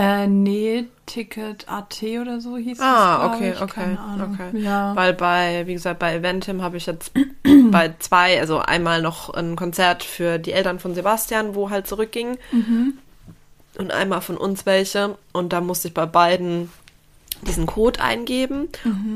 Äh, 0.00 0.28
nee, 0.28 0.86
Ticket 1.06 1.68
AT 1.68 2.00
oder 2.22 2.40
so 2.40 2.56
hieß 2.56 2.78
Ah, 2.80 3.32
es. 3.34 3.38
glaub 3.40 3.58
okay, 3.60 3.64
okay, 3.64 3.98
okay. 4.22 4.58
Ja. 4.62 4.94
Weil 4.94 5.12
bei, 5.12 5.66
wie 5.66 5.72
gesagt, 5.74 5.98
bei 5.98 6.14
Eventim 6.14 6.62
habe 6.62 6.76
ich 6.76 6.86
jetzt 6.86 7.10
bei 7.72 7.92
zwei, 7.98 8.38
also 8.38 8.60
einmal 8.60 9.02
noch 9.02 9.30
ein 9.34 9.56
Konzert 9.56 10.04
für 10.04 10.38
die 10.38 10.52
Eltern 10.52 10.78
von 10.78 10.94
Sebastian, 10.94 11.56
wo 11.56 11.70
halt 11.70 11.88
zurückging. 11.88 12.38
Und 13.76 13.90
einmal 13.92 14.20
von 14.20 14.36
uns 14.36 14.66
welche. 14.66 15.16
Und 15.32 15.52
da 15.52 15.60
musste 15.60 15.88
ich 15.88 15.94
bei 15.94 16.06
beiden 16.06 16.70
diesen 17.46 17.66
Code 17.66 18.00
eingeben 18.00 18.68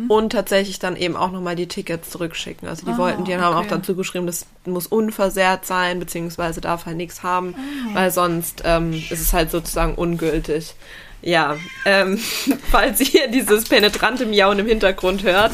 und 0.08 0.30
tatsächlich 0.30 0.78
dann 0.78 0.96
eben 0.96 1.16
auch 1.16 1.32
nochmal 1.32 1.56
die 1.56 1.66
Tickets 1.66 2.10
zurückschicken. 2.10 2.68
Also 2.68 2.86
die 2.86 2.92
Ah, 2.92 2.98
wollten, 2.98 3.24
die 3.24 3.36
haben 3.36 3.54
auch 3.54 3.60
okay. 3.60 3.68
dazu 3.70 3.96
geschrieben, 3.96 4.26
das 4.26 4.46
muss 4.64 4.86
unversehrt 4.86 5.66
sein, 5.66 5.98
beziehungsweise 5.98 6.60
darf 6.60 6.86
halt 6.86 6.96
nichts 6.96 7.22
haben, 7.22 7.54
Ah. 7.56 7.94
weil 7.94 8.10
sonst 8.10 8.62
ähm, 8.64 8.92
ist 8.92 9.20
es 9.20 9.32
halt 9.32 9.50
sozusagen 9.50 9.94
ungültig. 9.96 10.74
Ja, 11.20 11.56
ähm, 11.84 12.18
falls 12.70 13.00
ihr 13.14 13.28
dieses 13.28 13.68
penetrante 13.68 14.26
Miauen 14.26 14.58
im 14.60 14.66
Hintergrund 14.66 15.22
hört, 15.24 15.52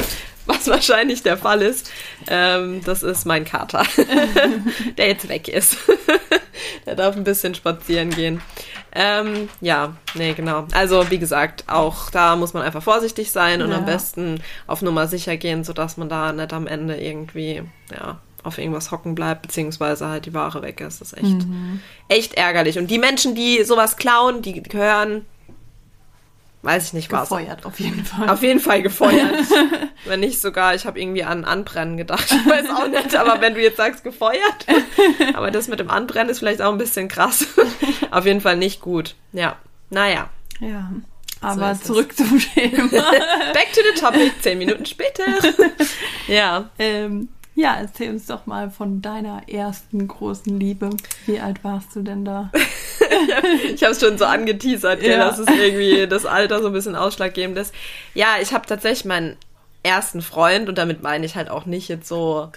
was 0.48 0.66
wahrscheinlich 0.66 1.22
der 1.22 1.36
Fall 1.36 1.62
ist, 1.62 1.90
ähm, 2.28 2.80
das 2.84 3.02
ist 3.02 3.24
mein 3.26 3.44
Kater, 3.44 3.84
der 4.98 5.08
jetzt 5.08 5.28
weg 5.28 5.48
ist. 5.48 5.76
der 6.86 6.96
darf 6.96 7.16
ein 7.16 7.24
bisschen 7.24 7.54
spazieren 7.54 8.10
gehen. 8.10 8.40
Ähm, 8.92 9.48
ja, 9.60 9.94
nee, 10.14 10.32
genau. 10.32 10.66
Also 10.72 11.10
wie 11.10 11.18
gesagt, 11.18 11.64
auch 11.68 12.10
da 12.10 12.34
muss 12.36 12.54
man 12.54 12.62
einfach 12.62 12.82
vorsichtig 12.82 13.30
sein 13.30 13.62
und 13.62 13.70
Ja. 13.70 13.76
am 13.78 13.84
besten 13.84 14.42
auf 14.66 14.82
Nummer 14.82 15.06
sicher 15.06 15.36
gehen, 15.36 15.62
sodass 15.62 15.96
man 15.98 16.08
da 16.08 16.32
nicht 16.32 16.52
am 16.52 16.66
Ende 16.66 16.96
irgendwie, 16.96 17.62
ja, 17.92 18.18
auf 18.44 18.56
irgendwas 18.56 18.90
hocken 18.90 19.14
bleibt, 19.14 19.42
beziehungsweise 19.42 20.08
halt 20.08 20.24
die 20.24 20.32
Ware 20.32 20.62
weg 20.62 20.80
ist. 20.80 21.00
Das 21.00 21.12
ist 21.12 21.18
echt, 21.18 21.46
echt 22.08 22.34
ärgerlich. 22.34 22.78
Und 22.78 22.90
die 22.90 22.98
Menschen, 22.98 23.34
die 23.34 23.62
sowas 23.64 23.96
klauen, 23.98 24.40
die 24.42 24.62
gehören, 24.62 25.26
weiß 26.68 26.88
ich 26.88 26.92
nicht 26.92 27.10
was. 27.10 27.30
Gefeuert 27.30 27.64
auf 27.64 27.80
jeden 27.80 28.04
Fall. 28.04 28.28
Auf 28.28 28.42
jeden 28.42 28.60
Fall 28.60 28.82
gefeuert. 28.82 29.46
wenn 30.04 30.20
nicht 30.20 30.38
sogar, 30.40 30.74
ich 30.74 30.84
habe 30.86 31.00
irgendwie 31.00 31.24
an 31.24 31.46
Anbrennen 31.46 31.96
gedacht. 31.96 32.26
Ich 32.30 32.46
weiß 32.46 32.68
auch 32.70 32.88
nicht, 32.88 33.16
aber 33.16 33.40
wenn 33.40 33.54
du 33.54 33.62
jetzt 33.62 33.78
sagst 33.78 34.04
gefeuert, 34.04 34.66
aber 35.34 35.50
das 35.50 35.68
mit 35.68 35.80
dem 35.80 35.90
Anbrennen 35.90 36.28
ist 36.28 36.40
vielleicht 36.40 36.60
auch 36.60 36.70
ein 36.70 36.78
bisschen 36.78 37.08
krass. 37.08 37.46
Auf 38.10 38.26
jeden 38.26 38.42
Fall 38.42 38.56
nicht 38.58 38.82
gut. 38.82 39.14
Ja. 39.32 39.56
Naja. 39.88 40.28
ja. 40.60 40.92
Aber 41.40 41.70
es. 41.70 41.82
zurück 41.82 42.14
zum 42.14 42.38
Thema. 42.38 42.88
Back 42.90 43.72
to 43.72 43.80
the 43.94 44.00
topic, 44.00 44.32
zehn 44.42 44.58
Minuten 44.58 44.86
später. 44.86 45.24
Ja. 46.26 46.68
ähm, 46.78 47.30
ja, 47.54 47.76
erzähl 47.76 48.10
uns 48.10 48.26
doch 48.26 48.44
mal 48.44 48.70
von 48.70 49.00
deiner 49.00 49.48
ersten 49.48 50.06
großen 50.06 50.60
Liebe. 50.60 50.90
Wie 51.24 51.40
alt 51.40 51.64
warst 51.64 51.96
du 51.96 52.02
denn 52.02 52.26
da? 52.26 52.52
Ich 53.74 53.82
habe 53.82 53.92
es 53.92 54.00
schon 54.00 54.18
so 54.18 54.24
angeteasert, 54.24 55.02
Ja. 55.02 55.18
dass 55.18 55.38
es 55.38 55.48
irgendwie 55.48 56.06
das 56.06 56.26
Alter 56.26 56.60
so 56.60 56.68
ein 56.68 56.72
bisschen 56.72 56.96
ausschlaggebend 56.96 57.58
ist. 57.58 57.74
Ja, 58.14 58.36
ich 58.40 58.52
habe 58.52 58.66
tatsächlich 58.66 59.04
meinen 59.04 59.36
ersten 59.82 60.22
Freund 60.22 60.68
und 60.68 60.78
damit 60.78 61.02
meine 61.02 61.24
ich 61.24 61.36
halt 61.36 61.50
auch 61.50 61.66
nicht 61.66 61.88
jetzt 61.88 62.08
so 62.08 62.50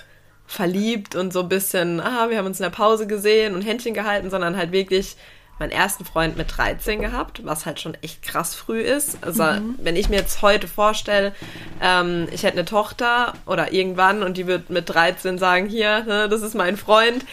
verliebt 0.47 1.15
und 1.15 1.31
so 1.31 1.41
ein 1.41 1.49
bisschen, 1.49 2.01
ah, 2.01 2.29
wir 2.29 2.37
haben 2.37 2.45
uns 2.45 2.59
in 2.59 2.63
der 2.63 2.71
Pause 2.71 3.07
gesehen 3.07 3.55
und 3.55 3.61
Händchen 3.61 3.93
gehalten, 3.93 4.29
sondern 4.29 4.57
halt 4.57 4.71
wirklich 4.71 5.15
meinen 5.59 5.71
ersten 5.71 6.03
Freund 6.03 6.35
mit 6.37 6.57
13 6.57 7.01
gehabt, 7.01 7.45
was 7.45 7.65
halt 7.65 7.79
schon 7.79 7.93
echt 8.01 8.23
krass 8.23 8.55
früh 8.55 8.81
ist. 8.81 9.19
Also 9.21 9.43
mhm. 9.43 9.75
wenn 9.77 9.95
ich 9.95 10.09
mir 10.09 10.17
jetzt 10.17 10.41
heute 10.41 10.67
vorstelle, 10.67 11.33
ähm, 11.81 12.27
ich 12.31 12.43
hätte 12.43 12.57
eine 12.57 12.65
Tochter 12.65 13.33
oder 13.45 13.71
irgendwann 13.71 14.23
und 14.23 14.37
die 14.37 14.47
wird 14.47 14.71
mit 14.71 14.89
13 14.89 15.37
sagen, 15.37 15.67
hier, 15.67 16.03
ne, 16.03 16.27
das 16.27 16.41
ist 16.41 16.55
mein 16.55 16.77
Freund, 16.77 17.23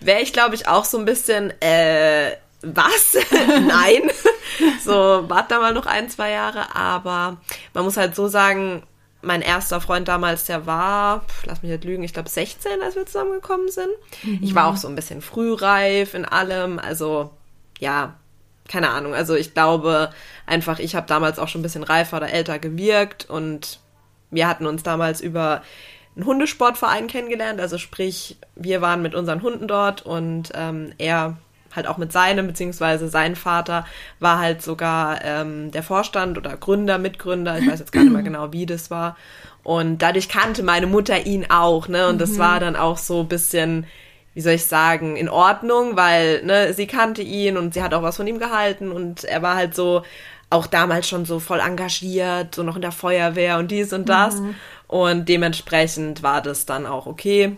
wäre 0.00 0.20
ich 0.20 0.32
glaube 0.32 0.56
ich 0.56 0.68
auch 0.68 0.84
so 0.84 0.98
ein 0.98 1.04
bisschen, 1.04 1.50
äh, 1.62 2.32
was? 2.62 3.16
Nein. 3.48 4.10
so, 4.84 5.24
warte 5.28 5.50
da 5.50 5.60
mal 5.60 5.74
noch 5.74 5.86
ein, 5.86 6.08
zwei 6.08 6.30
Jahre. 6.30 6.74
Aber 6.74 7.38
man 7.74 7.84
muss 7.84 7.96
halt 7.96 8.14
so 8.14 8.28
sagen, 8.28 8.82
mein 9.22 9.42
erster 9.42 9.80
Freund 9.80 10.08
damals, 10.08 10.44
der 10.44 10.66
war, 10.66 11.24
lass 11.44 11.62
mich 11.62 11.70
nicht 11.70 11.84
lügen, 11.84 12.02
ich 12.02 12.12
glaube 12.12 12.28
16, 12.28 12.80
als 12.82 12.94
wir 12.94 13.06
zusammengekommen 13.06 13.70
sind. 13.70 13.90
Mhm. 14.22 14.40
Ich 14.42 14.54
war 14.54 14.66
auch 14.66 14.76
so 14.76 14.88
ein 14.88 14.94
bisschen 14.94 15.20
frühreif 15.20 16.14
in 16.14 16.24
allem. 16.24 16.78
Also, 16.78 17.30
ja, 17.78 18.14
keine 18.68 18.90
Ahnung. 18.90 19.14
Also 19.14 19.34
ich 19.34 19.54
glaube 19.54 20.10
einfach, 20.46 20.78
ich 20.78 20.94
habe 20.94 21.06
damals 21.06 21.38
auch 21.38 21.48
schon 21.48 21.60
ein 21.60 21.62
bisschen 21.62 21.84
reifer 21.84 22.16
oder 22.18 22.32
älter 22.32 22.58
gewirkt 22.58 23.28
und 23.28 23.80
wir 24.30 24.48
hatten 24.48 24.66
uns 24.66 24.82
damals 24.82 25.20
über 25.20 25.62
einen 26.16 26.26
Hundesportverein 26.26 27.06
kennengelernt. 27.06 27.60
Also 27.60 27.78
sprich, 27.78 28.38
wir 28.54 28.80
waren 28.80 29.02
mit 29.02 29.14
unseren 29.14 29.42
Hunden 29.42 29.68
dort 29.68 30.02
und 30.02 30.50
ähm, 30.54 30.92
er 30.98 31.36
halt 31.76 31.86
auch 31.86 31.98
mit 31.98 32.12
seinem, 32.12 32.46
beziehungsweise 32.46 33.08
sein 33.08 33.36
Vater 33.36 33.86
war 34.18 34.38
halt 34.38 34.62
sogar 34.62 35.24
ähm, 35.24 35.70
der 35.70 35.82
Vorstand 35.82 36.38
oder 36.38 36.56
Gründer, 36.56 36.98
Mitgründer, 36.98 37.58
ich 37.58 37.68
weiß 37.68 37.78
jetzt 37.78 37.92
gar 37.92 38.02
nicht 38.02 38.12
mehr 38.12 38.22
genau, 38.24 38.52
wie 38.52 38.66
das 38.66 38.90
war. 38.90 39.16
Und 39.62 39.98
dadurch 40.02 40.28
kannte 40.28 40.62
meine 40.62 40.86
Mutter 40.86 41.26
ihn 41.26 41.46
auch, 41.50 41.88
ne? 41.88 42.08
Und 42.08 42.20
das 42.20 42.32
mhm. 42.32 42.38
war 42.38 42.60
dann 42.60 42.76
auch 42.76 42.98
so 42.98 43.20
ein 43.20 43.28
bisschen, 43.28 43.86
wie 44.34 44.40
soll 44.40 44.52
ich 44.52 44.66
sagen, 44.66 45.16
in 45.16 45.28
Ordnung, 45.28 45.96
weil, 45.96 46.44
ne, 46.44 46.72
sie 46.72 46.86
kannte 46.86 47.22
ihn 47.22 47.56
und 47.56 47.74
sie 47.74 47.82
hat 47.82 47.92
auch 47.92 48.02
was 48.02 48.16
von 48.16 48.26
ihm 48.26 48.38
gehalten 48.38 48.92
und 48.92 49.24
er 49.24 49.42
war 49.42 49.56
halt 49.56 49.74
so, 49.74 50.02
auch 50.50 50.66
damals 50.66 51.08
schon 51.08 51.24
so 51.24 51.40
voll 51.40 51.60
engagiert, 51.60 52.54
so 52.54 52.62
noch 52.62 52.76
in 52.76 52.82
der 52.82 52.92
Feuerwehr 52.92 53.58
und 53.58 53.70
dies 53.70 53.92
und 53.92 54.08
das. 54.08 54.36
Mhm. 54.36 54.54
Und 54.86 55.28
dementsprechend 55.28 56.22
war 56.22 56.40
das 56.40 56.66
dann 56.66 56.86
auch 56.86 57.06
okay. 57.06 57.56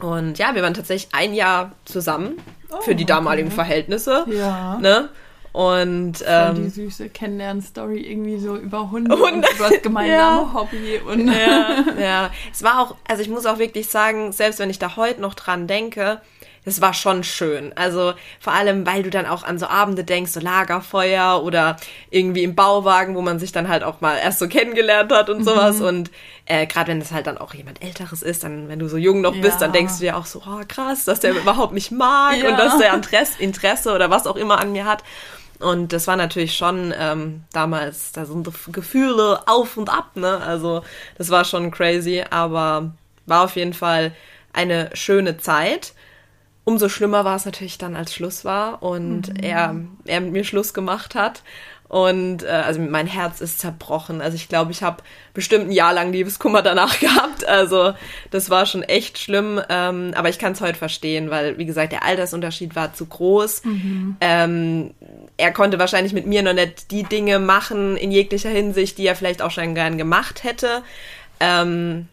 Und 0.00 0.38
ja, 0.38 0.54
wir 0.54 0.62
waren 0.62 0.74
tatsächlich 0.74 1.14
ein 1.14 1.34
Jahr 1.34 1.72
zusammen 1.84 2.36
oh, 2.70 2.80
für 2.80 2.94
die 2.94 3.04
damaligen 3.04 3.48
okay. 3.48 3.56
Verhältnisse. 3.56 4.24
Ja. 4.28 4.78
Ne? 4.78 5.08
Und 5.52 6.24
ähm, 6.26 6.54
die 6.54 6.68
süße 6.68 7.08
Kennenlern-Story 7.08 8.00
irgendwie 8.00 8.38
so 8.38 8.56
über 8.56 8.90
Hunde, 8.90 9.16
Hunde. 9.16 9.48
und 9.48 9.56
über 9.56 9.70
das 9.70 9.82
gemeinsame 9.82 10.42
ja. 10.42 10.54
Hobby. 10.54 11.00
Und 11.04 11.26
ja, 11.26 11.84
ja, 12.00 12.30
es 12.52 12.62
war 12.62 12.80
auch, 12.80 12.96
also 13.08 13.22
ich 13.22 13.28
muss 13.28 13.46
auch 13.46 13.58
wirklich 13.58 13.88
sagen, 13.88 14.30
selbst 14.30 14.60
wenn 14.60 14.70
ich 14.70 14.78
da 14.78 14.94
heute 14.94 15.20
noch 15.20 15.34
dran 15.34 15.66
denke, 15.66 16.20
das 16.64 16.80
war 16.80 16.92
schon 16.92 17.24
schön. 17.24 17.72
Also 17.74 18.12
vor 18.38 18.52
allem, 18.52 18.86
weil 18.86 19.02
du 19.02 19.10
dann 19.10 19.26
auch 19.26 19.44
an 19.44 19.58
so 19.58 19.66
Abende 19.66 20.04
denkst, 20.04 20.32
so 20.32 20.40
Lagerfeuer 20.40 21.42
oder 21.42 21.76
irgendwie 22.10 22.42
im 22.42 22.54
Bauwagen, 22.54 23.14
wo 23.14 23.22
man 23.22 23.38
sich 23.38 23.50
dann 23.52 23.68
halt 23.68 23.82
auch 23.82 24.00
mal 24.00 24.18
erst 24.18 24.40
so 24.40 24.48
kennengelernt 24.48 25.10
hat 25.12 25.30
und 25.30 25.42
sowas. 25.42 25.78
Mhm. 25.78 25.84
Und 25.86 26.10
äh, 26.44 26.66
gerade 26.66 26.88
wenn 26.88 27.00
es 27.00 27.12
halt 27.12 27.26
dann 27.26 27.38
auch 27.38 27.54
jemand 27.54 27.82
Älteres 27.82 28.22
ist, 28.22 28.44
dann 28.44 28.68
wenn 28.68 28.78
du 28.78 28.88
so 28.88 28.98
jung 28.98 29.22
noch 29.22 29.36
bist, 29.40 29.62
dann 29.62 29.72
denkst 29.72 29.94
du 29.94 30.00
dir 30.00 30.16
auch 30.16 30.26
so, 30.26 30.42
oh 30.46 30.60
krass, 30.68 31.04
dass 31.06 31.20
der 31.20 31.32
überhaupt 31.32 31.72
mich 31.72 31.90
mag 31.90 32.36
ja. 32.36 32.50
und 32.50 32.58
dass 32.58 32.76
der 32.78 32.92
Interesse, 32.92 33.40
Interesse 33.42 33.94
oder 33.94 34.10
was 34.10 34.26
auch 34.26 34.36
immer 34.36 34.60
an 34.60 34.72
mir 34.72 34.84
hat. 34.84 35.02
Und 35.60 35.92
das 35.92 36.06
war 36.06 36.16
natürlich 36.16 36.56
schon 36.56 36.92
ähm, 36.98 37.44
damals, 37.52 38.12
da 38.12 38.24
sind 38.24 38.48
Gefühle 38.72 39.42
auf 39.46 39.76
und 39.76 39.90
ab, 39.90 40.12
ne? 40.14 40.38
Also 40.38 40.82
das 41.18 41.28
war 41.28 41.44
schon 41.44 41.70
crazy, 41.70 42.24
aber 42.30 42.92
war 43.26 43.44
auf 43.44 43.56
jeden 43.56 43.74
Fall 43.74 44.12
eine 44.52 44.90
schöne 44.94 45.36
Zeit 45.36 45.92
umso 46.64 46.88
schlimmer 46.88 47.24
war 47.24 47.36
es 47.36 47.44
natürlich 47.44 47.78
dann, 47.78 47.96
als 47.96 48.14
Schluss 48.14 48.44
war 48.44 48.82
und 48.82 49.28
mhm. 49.28 49.36
er, 49.42 49.74
er 50.04 50.20
mit 50.20 50.32
mir 50.32 50.44
Schluss 50.44 50.74
gemacht 50.74 51.14
hat. 51.14 51.42
Und 51.90 52.44
äh, 52.44 52.46
also 52.46 52.80
mein 52.80 53.08
Herz 53.08 53.40
ist 53.40 53.58
zerbrochen. 53.58 54.20
Also 54.20 54.36
ich 54.36 54.48
glaube, 54.48 54.70
ich 54.70 54.84
habe 54.84 55.02
bestimmt 55.34 55.66
ein 55.66 55.72
Jahr 55.72 55.92
lang 55.92 56.12
Liebeskummer 56.12 56.62
danach 56.62 57.00
gehabt. 57.00 57.44
Also 57.48 57.94
das 58.30 58.48
war 58.48 58.64
schon 58.66 58.84
echt 58.84 59.18
schlimm. 59.18 59.60
Ähm, 59.68 60.12
aber 60.14 60.28
ich 60.28 60.38
kann 60.38 60.52
es 60.52 60.60
heute 60.60 60.78
verstehen, 60.78 61.30
weil, 61.30 61.58
wie 61.58 61.66
gesagt, 61.66 61.90
der 61.90 62.04
Altersunterschied 62.04 62.76
war 62.76 62.94
zu 62.94 63.06
groß. 63.06 63.64
Mhm. 63.64 64.16
Ähm, 64.20 64.94
er 65.36 65.50
konnte 65.50 65.80
wahrscheinlich 65.80 66.12
mit 66.12 66.26
mir 66.26 66.44
noch 66.44 66.52
nicht 66.52 66.92
die 66.92 67.02
Dinge 67.02 67.40
machen 67.40 67.96
in 67.96 68.12
jeglicher 68.12 68.50
Hinsicht, 68.50 68.96
die 68.96 69.08
er 69.08 69.16
vielleicht 69.16 69.42
auch 69.42 69.50
schon 69.50 69.74
gern 69.74 69.98
gemacht 69.98 70.44
hätte. 70.44 70.84
Ähm, 71.40 72.06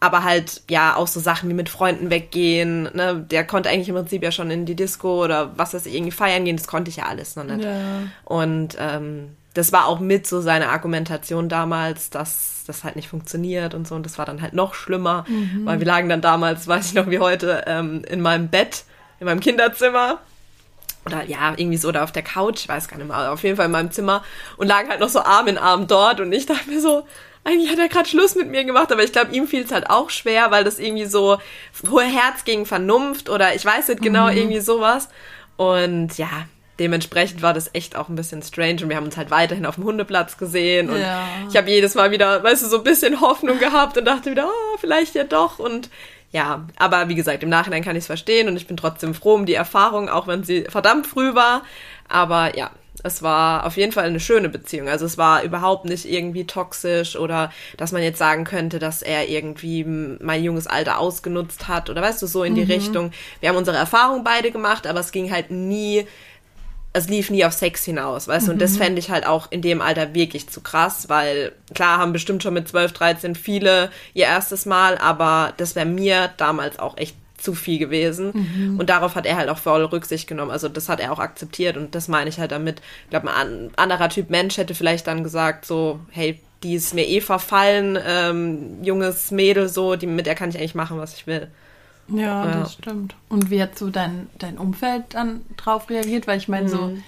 aber 0.00 0.22
halt, 0.22 0.62
ja, 0.70 0.94
auch 0.94 1.08
so 1.08 1.18
Sachen 1.18 1.48
wie 1.48 1.54
mit 1.54 1.68
Freunden 1.68 2.10
weggehen, 2.10 2.84
ne, 2.94 3.24
der 3.28 3.44
konnte 3.44 3.68
eigentlich 3.68 3.88
im 3.88 3.96
Prinzip 3.96 4.22
ja 4.22 4.30
schon 4.30 4.50
in 4.50 4.64
die 4.64 4.76
Disco 4.76 5.24
oder 5.24 5.52
was 5.56 5.74
weiß 5.74 5.86
ich, 5.86 5.94
irgendwie 5.94 6.12
feiern 6.12 6.44
gehen, 6.44 6.56
das 6.56 6.68
konnte 6.68 6.88
ich 6.88 6.96
ja 6.96 7.06
alles 7.06 7.34
noch 7.36 7.44
nicht. 7.44 7.64
Ja. 7.64 7.74
Und 8.24 8.76
ähm, 8.78 9.36
das 9.54 9.72
war 9.72 9.86
auch 9.86 9.98
mit 9.98 10.26
so 10.26 10.40
seine 10.40 10.68
Argumentation 10.68 11.48
damals, 11.48 12.10
dass 12.10 12.62
das 12.66 12.84
halt 12.84 12.94
nicht 12.94 13.08
funktioniert 13.08 13.74
und 13.74 13.88
so. 13.88 13.96
Und 13.96 14.06
das 14.06 14.18
war 14.18 14.26
dann 14.26 14.40
halt 14.40 14.52
noch 14.52 14.74
schlimmer, 14.74 15.24
mhm. 15.26 15.66
weil 15.66 15.80
wir 15.80 15.86
lagen 15.86 16.08
dann 16.08 16.20
damals, 16.20 16.68
weiß 16.68 16.86
ich 16.86 16.94
noch 16.94 17.10
wie 17.10 17.18
heute, 17.18 17.64
ähm, 17.66 18.04
in 18.08 18.20
meinem 18.20 18.48
Bett, 18.48 18.84
in 19.18 19.26
meinem 19.26 19.40
Kinderzimmer 19.40 20.20
oder 21.06 21.24
ja, 21.24 21.54
irgendwie 21.56 21.78
so 21.78 21.90
da 21.90 22.04
auf 22.04 22.12
der 22.12 22.22
Couch, 22.22 22.60
ich 22.60 22.68
weiß 22.68 22.86
gar 22.88 22.98
nicht 22.98 23.08
mehr, 23.08 23.32
auf 23.32 23.42
jeden 23.42 23.56
Fall 23.56 23.66
in 23.66 23.72
meinem 23.72 23.90
Zimmer 23.90 24.22
und 24.58 24.68
lagen 24.68 24.90
halt 24.90 25.00
noch 25.00 25.08
so 25.08 25.20
Arm 25.20 25.48
in 25.48 25.58
Arm 25.58 25.86
dort 25.86 26.20
und 26.20 26.32
ich 26.32 26.46
dachte 26.46 26.68
mir 26.68 26.80
so, 26.80 27.06
eigentlich 27.44 27.70
hat 27.70 27.78
er 27.78 27.88
gerade 27.88 28.08
Schluss 28.08 28.34
mit 28.34 28.48
mir 28.48 28.64
gemacht, 28.64 28.92
aber 28.92 29.02
ich 29.02 29.12
glaube, 29.12 29.34
ihm 29.34 29.46
fiel 29.46 29.64
es 29.64 29.72
halt 29.72 29.88
auch 29.90 30.10
schwer, 30.10 30.50
weil 30.50 30.64
das 30.64 30.78
irgendwie 30.78 31.06
so 31.06 31.38
hohe 31.90 32.04
Herz 32.04 32.44
gegen 32.44 32.66
Vernunft 32.66 33.30
oder 33.30 33.54
ich 33.54 33.64
weiß 33.64 33.88
nicht 33.88 34.02
genau, 34.02 34.30
mhm. 34.30 34.36
irgendwie 34.36 34.60
sowas. 34.60 35.08
Und 35.56 36.18
ja, 36.18 36.28
dementsprechend 36.78 37.42
war 37.42 37.54
das 37.54 37.70
echt 37.72 37.96
auch 37.96 38.08
ein 38.08 38.14
bisschen 38.14 38.42
strange 38.42 38.82
und 38.82 38.88
wir 38.88 38.96
haben 38.96 39.06
uns 39.06 39.16
halt 39.16 39.30
weiterhin 39.30 39.66
auf 39.66 39.74
dem 39.74 39.84
Hundeplatz 39.84 40.38
gesehen 40.38 40.90
und 40.90 41.00
ja. 41.00 41.26
ich 41.48 41.56
habe 41.56 41.68
jedes 41.70 41.94
Mal 41.94 42.10
wieder, 42.10 42.42
weißt 42.42 42.62
du, 42.62 42.68
so 42.68 42.78
ein 42.78 42.84
bisschen 42.84 43.20
Hoffnung 43.20 43.58
gehabt 43.60 43.98
und 43.98 44.04
dachte 44.04 44.30
wieder, 44.30 44.46
oh, 44.46 44.76
vielleicht 44.78 45.14
ja 45.14 45.24
doch 45.24 45.58
und 45.58 45.90
ja, 46.30 46.66
aber 46.76 47.08
wie 47.08 47.14
gesagt, 47.14 47.42
im 47.42 47.48
Nachhinein 47.48 47.82
kann 47.82 47.96
ich 47.96 48.02
es 48.02 48.06
verstehen 48.06 48.48
und 48.48 48.56
ich 48.56 48.66
bin 48.66 48.76
trotzdem 48.76 49.14
froh 49.14 49.34
um 49.34 49.46
die 49.46 49.54
Erfahrung, 49.54 50.08
auch 50.08 50.26
wenn 50.26 50.44
sie 50.44 50.64
verdammt 50.68 51.06
früh 51.06 51.34
war, 51.34 51.62
aber 52.08 52.56
ja, 52.56 52.70
es 53.04 53.22
war 53.22 53.66
auf 53.66 53.76
jeden 53.76 53.92
Fall 53.92 54.04
eine 54.04 54.20
schöne 54.20 54.48
Beziehung. 54.48 54.88
Also 54.88 55.06
es 55.06 55.18
war 55.18 55.42
überhaupt 55.42 55.84
nicht 55.84 56.04
irgendwie 56.04 56.46
toxisch 56.46 57.16
oder 57.16 57.52
dass 57.76 57.92
man 57.92 58.02
jetzt 58.02 58.18
sagen 58.18 58.44
könnte, 58.44 58.78
dass 58.78 59.02
er 59.02 59.28
irgendwie 59.28 59.84
mein 59.84 60.42
junges 60.42 60.66
Alter 60.66 60.98
ausgenutzt 60.98 61.68
hat 61.68 61.90
oder 61.90 62.02
weißt 62.02 62.22
du, 62.22 62.26
so 62.26 62.44
in 62.44 62.54
die 62.54 62.64
mhm. 62.64 62.70
Richtung. 62.70 63.10
Wir 63.40 63.48
haben 63.48 63.56
unsere 63.56 63.76
Erfahrung 63.76 64.24
beide 64.24 64.50
gemacht, 64.50 64.86
aber 64.86 65.00
es 65.00 65.12
ging 65.12 65.30
halt 65.30 65.50
nie, 65.50 66.06
es 66.92 67.08
lief 67.08 67.30
nie 67.30 67.44
auf 67.44 67.52
Sex 67.52 67.84
hinaus, 67.84 68.26
weißt 68.26 68.48
du, 68.48 68.52
und 68.52 68.62
das 68.62 68.72
mhm. 68.72 68.78
fände 68.78 68.98
ich 68.98 69.10
halt 69.10 69.26
auch 69.26 69.50
in 69.50 69.62
dem 69.62 69.80
Alter 69.80 70.14
wirklich 70.14 70.48
zu 70.48 70.60
krass, 70.60 71.08
weil 71.08 71.52
klar 71.74 71.98
haben 71.98 72.12
bestimmt 72.12 72.42
schon 72.42 72.54
mit 72.54 72.68
12, 72.68 72.92
13 72.92 73.34
viele 73.34 73.90
ihr 74.14 74.24
erstes 74.24 74.66
Mal, 74.66 74.98
aber 74.98 75.52
das 75.58 75.76
wäre 75.76 75.86
mir 75.86 76.30
damals 76.36 76.78
auch 76.78 76.96
echt 76.96 77.14
zu 77.38 77.54
viel 77.54 77.78
gewesen. 77.78 78.32
Mhm. 78.34 78.78
Und 78.78 78.90
darauf 78.90 79.14
hat 79.14 79.26
er 79.26 79.36
halt 79.36 79.48
auch 79.48 79.58
voll 79.58 79.84
Rücksicht 79.84 80.28
genommen. 80.28 80.50
Also 80.50 80.68
das 80.68 80.88
hat 80.88 81.00
er 81.00 81.12
auch 81.12 81.18
akzeptiert 81.18 81.76
und 81.76 81.94
das 81.94 82.08
meine 82.08 82.28
ich 82.28 82.38
halt 82.38 82.52
damit. 82.52 82.82
Ich 83.04 83.10
glaube, 83.10 83.32
ein 83.32 83.70
anderer 83.76 84.08
Typ 84.08 84.30
Mensch 84.30 84.58
hätte 84.58 84.74
vielleicht 84.74 85.06
dann 85.06 85.24
gesagt, 85.24 85.64
so, 85.64 86.00
hey, 86.10 86.40
die 86.62 86.74
ist 86.74 86.94
mir 86.94 87.06
eh 87.06 87.20
verfallen, 87.20 87.98
ähm, 88.04 88.82
junges 88.82 89.30
Mädel 89.30 89.68
so, 89.68 89.96
die, 89.96 90.06
mit 90.06 90.26
der 90.26 90.34
kann 90.34 90.50
ich 90.50 90.58
eigentlich 90.58 90.74
machen, 90.74 90.98
was 90.98 91.14
ich 91.14 91.26
will. 91.26 91.48
Ja, 92.08 92.44
ja. 92.44 92.60
das 92.60 92.72
stimmt. 92.74 93.14
Und 93.28 93.50
wie 93.50 93.62
hat 93.62 93.78
so 93.78 93.90
dein, 93.90 94.28
dein 94.38 94.58
Umfeld 94.58 95.04
dann 95.10 95.42
drauf 95.56 95.90
reagiert? 95.90 96.26
Weil 96.26 96.38
ich 96.38 96.48
meine, 96.48 96.66
mhm. 96.66 96.70
so 96.70 96.98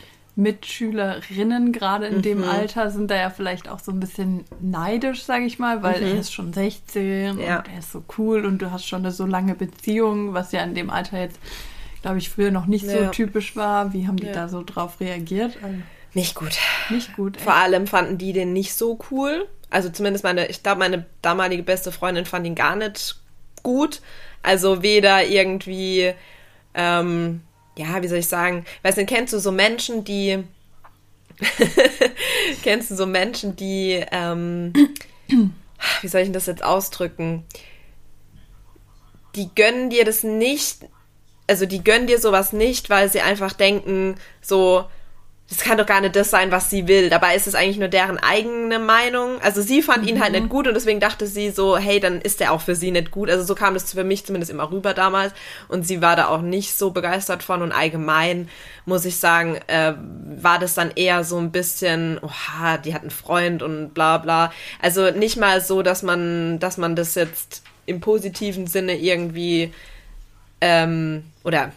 Mitschülerinnen 0.40 1.72
gerade 1.72 2.06
in 2.06 2.18
mhm. 2.18 2.22
dem 2.22 2.44
Alter 2.44 2.90
sind 2.90 3.10
da 3.10 3.16
ja 3.16 3.30
vielleicht 3.30 3.68
auch 3.68 3.78
so 3.78 3.92
ein 3.92 4.00
bisschen 4.00 4.44
neidisch, 4.60 5.22
sage 5.24 5.44
ich 5.44 5.58
mal, 5.58 5.82
weil 5.82 6.00
mhm. 6.00 6.06
er 6.06 6.20
ist 6.20 6.32
schon 6.32 6.52
16 6.52 7.38
ja. 7.38 7.58
und 7.58 7.68
er 7.68 7.78
ist 7.78 7.92
so 7.92 8.02
cool 8.18 8.44
und 8.44 8.60
du 8.60 8.70
hast 8.70 8.86
schon 8.86 9.00
eine 9.00 9.12
so 9.12 9.26
lange 9.26 9.54
Beziehung, 9.54 10.32
was 10.34 10.52
ja 10.52 10.62
in 10.62 10.74
dem 10.74 10.90
Alter 10.90 11.20
jetzt, 11.20 11.38
glaube 12.02 12.18
ich, 12.18 12.30
früher 12.30 12.50
noch 12.50 12.66
nicht 12.66 12.86
ja. 12.86 13.06
so 13.06 13.10
typisch 13.10 13.54
war. 13.54 13.92
Wie 13.92 14.06
haben 14.06 14.16
die 14.16 14.26
ja. 14.26 14.32
da 14.32 14.48
so 14.48 14.62
drauf 14.64 15.00
reagiert? 15.00 15.58
Also, 15.62 15.76
nicht 16.14 16.34
gut. 16.34 16.58
Nicht 16.88 17.14
gut. 17.14 17.36
Echt. 17.36 17.44
Vor 17.44 17.54
allem 17.54 17.86
fanden 17.86 18.18
die 18.18 18.32
den 18.32 18.52
nicht 18.52 18.74
so 18.74 18.98
cool. 19.10 19.46
Also 19.68 19.90
zumindest 19.90 20.24
meine, 20.24 20.48
ich 20.48 20.62
glaube, 20.62 20.80
meine 20.80 21.06
damalige 21.22 21.62
beste 21.62 21.92
Freundin 21.92 22.24
fand 22.24 22.46
ihn 22.46 22.56
gar 22.56 22.74
nicht 22.74 23.20
gut. 23.62 24.00
Also 24.42 24.82
weder 24.82 25.24
irgendwie 25.26 26.12
ähm, 26.74 27.42
ja, 27.80 28.02
wie 28.02 28.08
soll 28.08 28.18
ich 28.18 28.28
sagen, 28.28 28.64
weißt 28.82 28.98
du, 28.98 29.06
kennst 29.06 29.32
du 29.32 29.38
so 29.38 29.50
Menschen, 29.50 30.04
die, 30.04 30.44
kennst 32.62 32.90
du 32.90 32.94
so 32.94 33.06
Menschen, 33.06 33.56
die, 33.56 34.04
ähm, 34.12 34.72
wie 36.02 36.08
soll 36.08 36.20
ich 36.20 36.32
das 36.32 36.46
jetzt 36.46 36.62
ausdrücken? 36.62 37.44
Die 39.34 39.48
gönnen 39.54 39.88
dir 39.88 40.04
das 40.04 40.22
nicht, 40.22 40.86
also 41.46 41.64
die 41.64 41.82
gönnen 41.82 42.06
dir 42.06 42.18
sowas 42.18 42.52
nicht, 42.52 42.90
weil 42.90 43.10
sie 43.10 43.22
einfach 43.22 43.54
denken, 43.54 44.16
so, 44.42 44.84
das 45.50 45.58
kann 45.58 45.78
doch 45.78 45.86
gar 45.86 46.00
nicht 46.00 46.14
das 46.14 46.30
sein, 46.30 46.52
was 46.52 46.70
sie 46.70 46.86
will. 46.86 47.10
Dabei 47.10 47.34
ist 47.34 47.48
es 47.48 47.56
eigentlich 47.56 47.78
nur 47.78 47.88
deren 47.88 48.18
eigene 48.18 48.78
Meinung. 48.78 49.40
Also 49.42 49.62
sie 49.62 49.82
fand 49.82 50.02
mhm. 50.02 50.08
ihn 50.08 50.20
halt 50.20 50.32
nicht 50.32 50.48
gut 50.48 50.68
und 50.68 50.74
deswegen 50.74 51.00
dachte 51.00 51.26
sie 51.26 51.50
so, 51.50 51.76
hey, 51.76 51.98
dann 51.98 52.20
ist 52.20 52.40
er 52.40 52.52
auch 52.52 52.60
für 52.60 52.76
sie 52.76 52.92
nicht 52.92 53.10
gut. 53.10 53.28
Also 53.28 53.42
so 53.42 53.56
kam 53.56 53.74
das 53.74 53.92
für 53.92 54.04
mich 54.04 54.24
zumindest 54.24 54.52
immer 54.52 54.70
rüber 54.70 54.94
damals. 54.94 55.32
Und 55.66 55.84
sie 55.84 56.00
war 56.00 56.14
da 56.14 56.28
auch 56.28 56.40
nicht 56.40 56.78
so 56.78 56.92
begeistert 56.92 57.42
von. 57.42 57.62
Und 57.62 57.72
allgemein 57.72 58.48
muss 58.86 59.04
ich 59.04 59.16
sagen, 59.16 59.58
äh, 59.66 59.94
war 60.40 60.60
das 60.60 60.74
dann 60.74 60.92
eher 60.94 61.24
so 61.24 61.36
ein 61.38 61.50
bisschen, 61.50 62.20
oha, 62.22 62.78
die 62.78 62.94
hat 62.94 63.02
einen 63.02 63.10
Freund 63.10 63.64
und 63.64 63.92
bla 63.92 64.18
bla. 64.18 64.52
Also 64.80 65.10
nicht 65.10 65.36
mal 65.36 65.60
so, 65.60 65.82
dass 65.82 66.04
man, 66.04 66.60
dass 66.60 66.76
man 66.76 66.94
das 66.94 67.16
jetzt 67.16 67.64
im 67.86 68.00
positiven 68.00 68.68
Sinne 68.68 68.96
irgendwie 68.96 69.72
ähm, 70.60 71.24
oder 71.42 71.72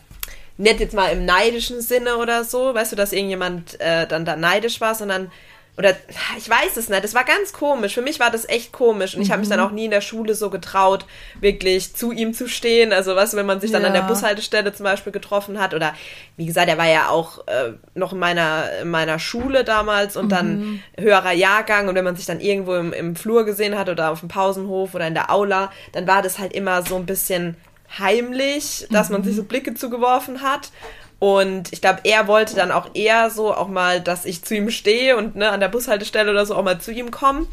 nicht 0.57 0.79
jetzt 0.79 0.93
mal 0.93 1.07
im 1.07 1.25
neidischen 1.25 1.81
Sinne 1.81 2.17
oder 2.17 2.43
so, 2.43 2.73
weißt 2.73 2.91
du, 2.91 2.95
dass 2.95 3.13
irgendjemand 3.13 3.79
äh, 3.79 4.07
dann 4.07 4.25
da 4.25 4.35
neidisch 4.35 4.81
war, 4.81 4.95
sondern 4.95 5.31
oder 5.75 5.95
ich 6.37 6.47
weiß 6.47 6.77
es 6.77 6.89
nicht, 6.89 7.03
es 7.03 7.15
war 7.15 7.23
ganz 7.23 7.51
komisch. 7.51 7.95
Für 7.95 8.03
mich 8.03 8.19
war 8.19 8.29
das 8.29 8.47
echt 8.47 8.71
komisch 8.71 9.15
und 9.15 9.21
mhm. 9.21 9.23
ich 9.23 9.31
habe 9.31 9.39
mich 9.39 9.49
dann 9.49 9.59
auch 9.59 9.71
nie 9.71 9.85
in 9.85 9.91
der 9.91 10.01
Schule 10.01 10.35
so 10.35 10.51
getraut, 10.51 11.07
wirklich 11.39 11.95
zu 11.95 12.11
ihm 12.11 12.35
zu 12.35 12.47
stehen. 12.47 12.93
Also 12.93 13.15
weißt 13.15 13.33
du, 13.33 13.37
wenn 13.37 13.47
man 13.47 13.59
sich 13.59 13.71
dann 13.71 13.81
ja. 13.81 13.87
an 13.87 13.93
der 13.95 14.03
Bushaltestelle 14.03 14.71
zum 14.71 14.83
Beispiel 14.83 15.11
getroffen 15.11 15.59
hat 15.59 15.73
oder 15.73 15.95
wie 16.37 16.45
gesagt, 16.45 16.69
er 16.69 16.77
war 16.77 16.87
ja 16.87 17.09
auch 17.09 17.47
äh, 17.47 17.71
noch 17.95 18.13
in 18.13 18.19
meiner, 18.19 18.65
in 18.83 18.91
meiner 18.91 19.17
Schule 19.17 19.63
damals 19.63 20.15
und 20.15 20.25
mhm. 20.25 20.29
dann 20.29 20.83
höherer 20.99 21.33
Jahrgang 21.33 21.87
und 21.87 21.95
wenn 21.95 22.05
man 22.05 22.15
sich 22.15 22.27
dann 22.27 22.39
irgendwo 22.39 22.75
im, 22.75 22.93
im 22.93 23.15
Flur 23.15 23.43
gesehen 23.43 23.75
hat 23.75 23.89
oder 23.89 24.11
auf 24.11 24.19
dem 24.19 24.29
Pausenhof 24.29 24.93
oder 24.93 25.07
in 25.07 25.15
der 25.15 25.31
Aula, 25.31 25.71
dann 25.91 26.05
war 26.05 26.21
das 26.21 26.37
halt 26.37 26.53
immer 26.53 26.83
so 26.83 26.97
ein 26.97 27.07
bisschen 27.07 27.57
heimlich, 27.97 28.87
dass 28.89 29.09
man 29.09 29.23
sich 29.23 29.35
so 29.35 29.43
Blicke 29.43 29.73
zugeworfen 29.73 30.41
hat. 30.41 30.71
Und 31.19 31.71
ich 31.71 31.79
glaube, 31.79 32.01
er 32.03 32.27
wollte 32.27 32.55
dann 32.55 32.71
auch 32.71 32.89
eher 32.93 33.29
so 33.29 33.53
auch 33.53 33.69
mal, 33.69 34.01
dass 34.01 34.25
ich 34.25 34.43
zu 34.43 34.55
ihm 34.55 34.69
stehe 34.69 35.15
und 35.15 35.35
ne, 35.35 35.49
an 35.49 35.61
der 35.61 35.69
Bushaltestelle 35.69 36.31
oder 36.31 36.45
so 36.45 36.55
auch 36.55 36.63
mal 36.63 36.81
zu 36.81 36.91
ihm 36.91 37.11
komme. 37.11 37.47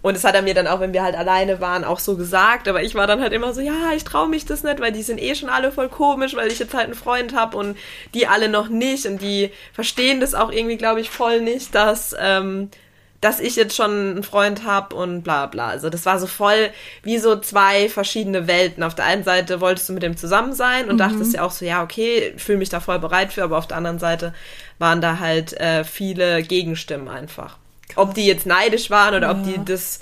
Und 0.00 0.14
das 0.14 0.22
hat 0.22 0.36
er 0.36 0.42
mir 0.42 0.54
dann 0.54 0.68
auch, 0.68 0.78
wenn 0.78 0.92
wir 0.92 1.02
halt 1.02 1.16
alleine 1.16 1.60
waren, 1.60 1.82
auch 1.82 1.98
so 1.98 2.16
gesagt. 2.16 2.68
Aber 2.68 2.82
ich 2.82 2.94
war 2.94 3.08
dann 3.08 3.20
halt 3.20 3.32
immer 3.32 3.52
so, 3.52 3.60
ja, 3.60 3.92
ich 3.96 4.04
traue 4.04 4.28
mich 4.28 4.46
das 4.46 4.62
nicht, 4.62 4.78
weil 4.78 4.92
die 4.92 5.02
sind 5.02 5.20
eh 5.20 5.34
schon 5.34 5.48
alle 5.48 5.72
voll 5.72 5.88
komisch, 5.88 6.36
weil 6.36 6.52
ich 6.52 6.60
jetzt 6.60 6.74
halt 6.74 6.84
einen 6.84 6.94
Freund 6.94 7.34
habe 7.34 7.56
und 7.56 7.76
die 8.14 8.28
alle 8.28 8.48
noch 8.48 8.68
nicht. 8.68 9.06
Und 9.06 9.20
die 9.20 9.50
verstehen 9.72 10.20
das 10.20 10.34
auch 10.34 10.52
irgendwie, 10.52 10.76
glaube 10.76 11.00
ich, 11.00 11.10
voll 11.10 11.40
nicht, 11.40 11.74
dass 11.74 12.14
ähm, 12.18 12.70
dass 13.20 13.40
ich 13.40 13.56
jetzt 13.56 13.74
schon 13.74 13.90
einen 13.90 14.22
Freund 14.22 14.64
habe 14.64 14.94
und 14.94 15.22
bla 15.22 15.46
bla. 15.46 15.68
Also 15.68 15.90
das 15.90 16.06
war 16.06 16.20
so 16.20 16.26
voll 16.26 16.70
wie 17.02 17.18
so 17.18 17.36
zwei 17.36 17.88
verschiedene 17.88 18.46
Welten. 18.46 18.82
Auf 18.82 18.94
der 18.94 19.06
einen 19.06 19.24
Seite 19.24 19.60
wolltest 19.60 19.88
du 19.88 19.92
mit 19.92 20.04
dem 20.04 20.16
zusammen 20.16 20.52
sein 20.52 20.88
und 20.88 20.94
mhm. 20.94 20.98
dachtest 20.98 21.34
ja 21.34 21.42
auch 21.42 21.50
so, 21.50 21.64
ja, 21.64 21.82
okay, 21.82 22.34
fühle 22.36 22.58
mich 22.58 22.68
da 22.68 22.78
voll 22.78 23.00
bereit 23.00 23.32
für, 23.32 23.42
aber 23.42 23.58
auf 23.58 23.66
der 23.66 23.76
anderen 23.76 23.98
Seite 23.98 24.34
waren 24.78 25.00
da 25.00 25.18
halt 25.18 25.52
äh, 25.54 25.82
viele 25.82 26.42
Gegenstimmen 26.44 27.08
einfach. 27.08 27.56
Krass. 27.88 27.96
Ob 27.96 28.14
die 28.14 28.26
jetzt 28.26 28.46
neidisch 28.46 28.90
waren 28.90 29.14
oder 29.14 29.28
ja. 29.28 29.32
ob 29.32 29.42
die 29.42 29.58
das 29.64 29.98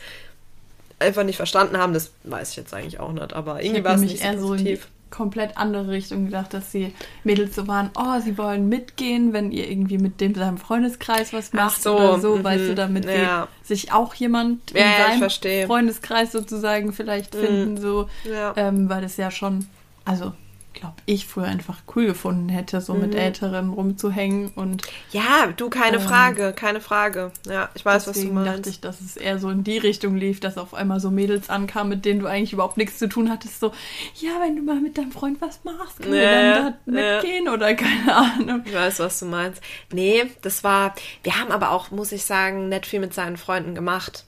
einfach 0.99 1.25
nicht 1.25 1.37
verstanden 1.37 1.79
haben, 1.79 1.95
das 1.95 2.11
weiß 2.25 2.51
ich 2.51 2.57
jetzt 2.57 2.75
eigentlich 2.75 3.01
auch 3.01 3.13
nicht, 3.13 3.33
aber 3.33 3.63
irgendwie 3.63 3.85
war 3.85 3.95
es 3.95 4.01
nicht 4.01 4.23
so 4.23 4.49
positiv. 4.49 4.83
So 4.83 4.96
komplett 5.11 5.57
andere 5.57 5.89
Richtung 5.89 6.27
gedacht, 6.27 6.53
dass 6.53 6.73
die 6.73 6.93
Mädels 7.25 7.55
so 7.55 7.67
waren, 7.67 7.91
oh, 7.97 8.21
sie 8.21 8.37
wollen 8.39 8.69
mitgehen, 8.69 9.33
wenn 9.33 9.53
ihr 9.53 9.71
irgendwie 9.71 9.99
mit 9.99 10.21
dem 10.21 10.35
seinem 10.35 10.59
Freundeskreis 10.59 11.33
was 11.33 11.53
macht 11.53 11.83
so, 11.83 11.97
oder 11.97 12.21
so, 12.21 12.37
mhm. 12.37 12.45
weißt 12.45 12.69
du, 12.69 12.75
damit 12.75 13.05
ja. 13.05 13.49
sie 13.63 13.75
sich 13.75 13.93
auch 13.93 14.15
jemand 14.15 14.73
in 14.73 14.79
ja, 14.79 15.19
seinem 15.19 15.67
Freundeskreis 15.67 16.33
sozusagen 16.33 16.93
vielleicht 16.93 17.35
mhm. 17.35 17.39
finden, 17.39 17.77
so, 17.77 18.09
ja. 18.25 18.53
ähm, 18.57 18.89
weil 18.89 19.03
das 19.03 19.17
ja 19.17 19.31
schon, 19.31 19.67
also 20.05 20.33
glaube 20.77 20.97
ich, 21.07 21.27
früher 21.27 21.47
einfach 21.47 21.79
cool 21.95 22.07
gefunden 22.07 22.49
hätte, 22.49 22.81
so 22.81 22.95
mhm. 22.95 23.01
mit 23.01 23.15
Älteren 23.15 23.71
rumzuhängen 23.71 24.53
und. 24.55 24.83
Ja, 25.11 25.49
du, 25.57 25.69
keine 25.71 25.97
ähm, 25.97 26.03
Frage, 26.03 26.53
keine 26.55 26.81
Frage. 26.81 27.33
Ja, 27.47 27.71
ich 27.75 27.85
weiß, 27.85 28.07
was 28.07 28.21
du 28.21 28.29
meinst. 28.29 28.53
dachte 28.53 28.71
ich, 28.71 28.81
dass 28.81 29.01
es 29.01 29.17
eher 29.17 29.39
so 29.39 29.51
in 29.51 29.65
die 29.65 29.79
Richtung 29.79 30.17
lief, 30.17 30.39
dass 30.39 30.59
auf 30.59 30.75
einmal 30.75 31.01
so 31.01 31.11
Mädels 31.11 31.51
ankamen, 31.51 31.89
mit 31.89 32.05
denen 32.05 32.21
du 32.21 32.27
eigentlich 32.27 32.53
überhaupt 32.53 32.77
nichts 32.77 32.99
zu 32.99 33.09
tun 33.09 33.31
hattest, 33.31 33.59
so, 33.59 33.73
ja, 34.21 34.33
wenn 34.41 34.55
du 34.55 34.63
mal 34.63 34.81
mit 34.81 34.99
deinem 34.99 35.13
Freund 35.13 35.41
was 35.41 35.65
machst, 35.65 36.01
können 36.03 36.15
ja, 36.15 36.21
wir 36.21 36.55
dann 36.55 36.75
da 36.87 37.01
ja. 37.01 37.17
mitgehen 37.17 37.49
oder 37.49 37.75
keine 37.75 38.15
Ahnung. 38.15 38.63
Ich 38.65 38.75
weiß, 38.75 39.01
was 39.01 39.19
du 39.19 39.27
meinst. 39.27 39.63
Nee, 39.93 40.25
das 40.43 40.63
war, 40.63 40.95
wir 41.23 41.41
haben 41.41 41.51
aber 41.51 41.71
auch, 41.71 41.91
muss 41.91 42.13
ich 42.13 42.25
sagen, 42.25 42.69
nett 42.69 42.87
viel 42.87 43.01
mit 43.01 43.15
seinen 43.15 43.39
Freunden 43.39 43.75
gemacht. 43.75 44.25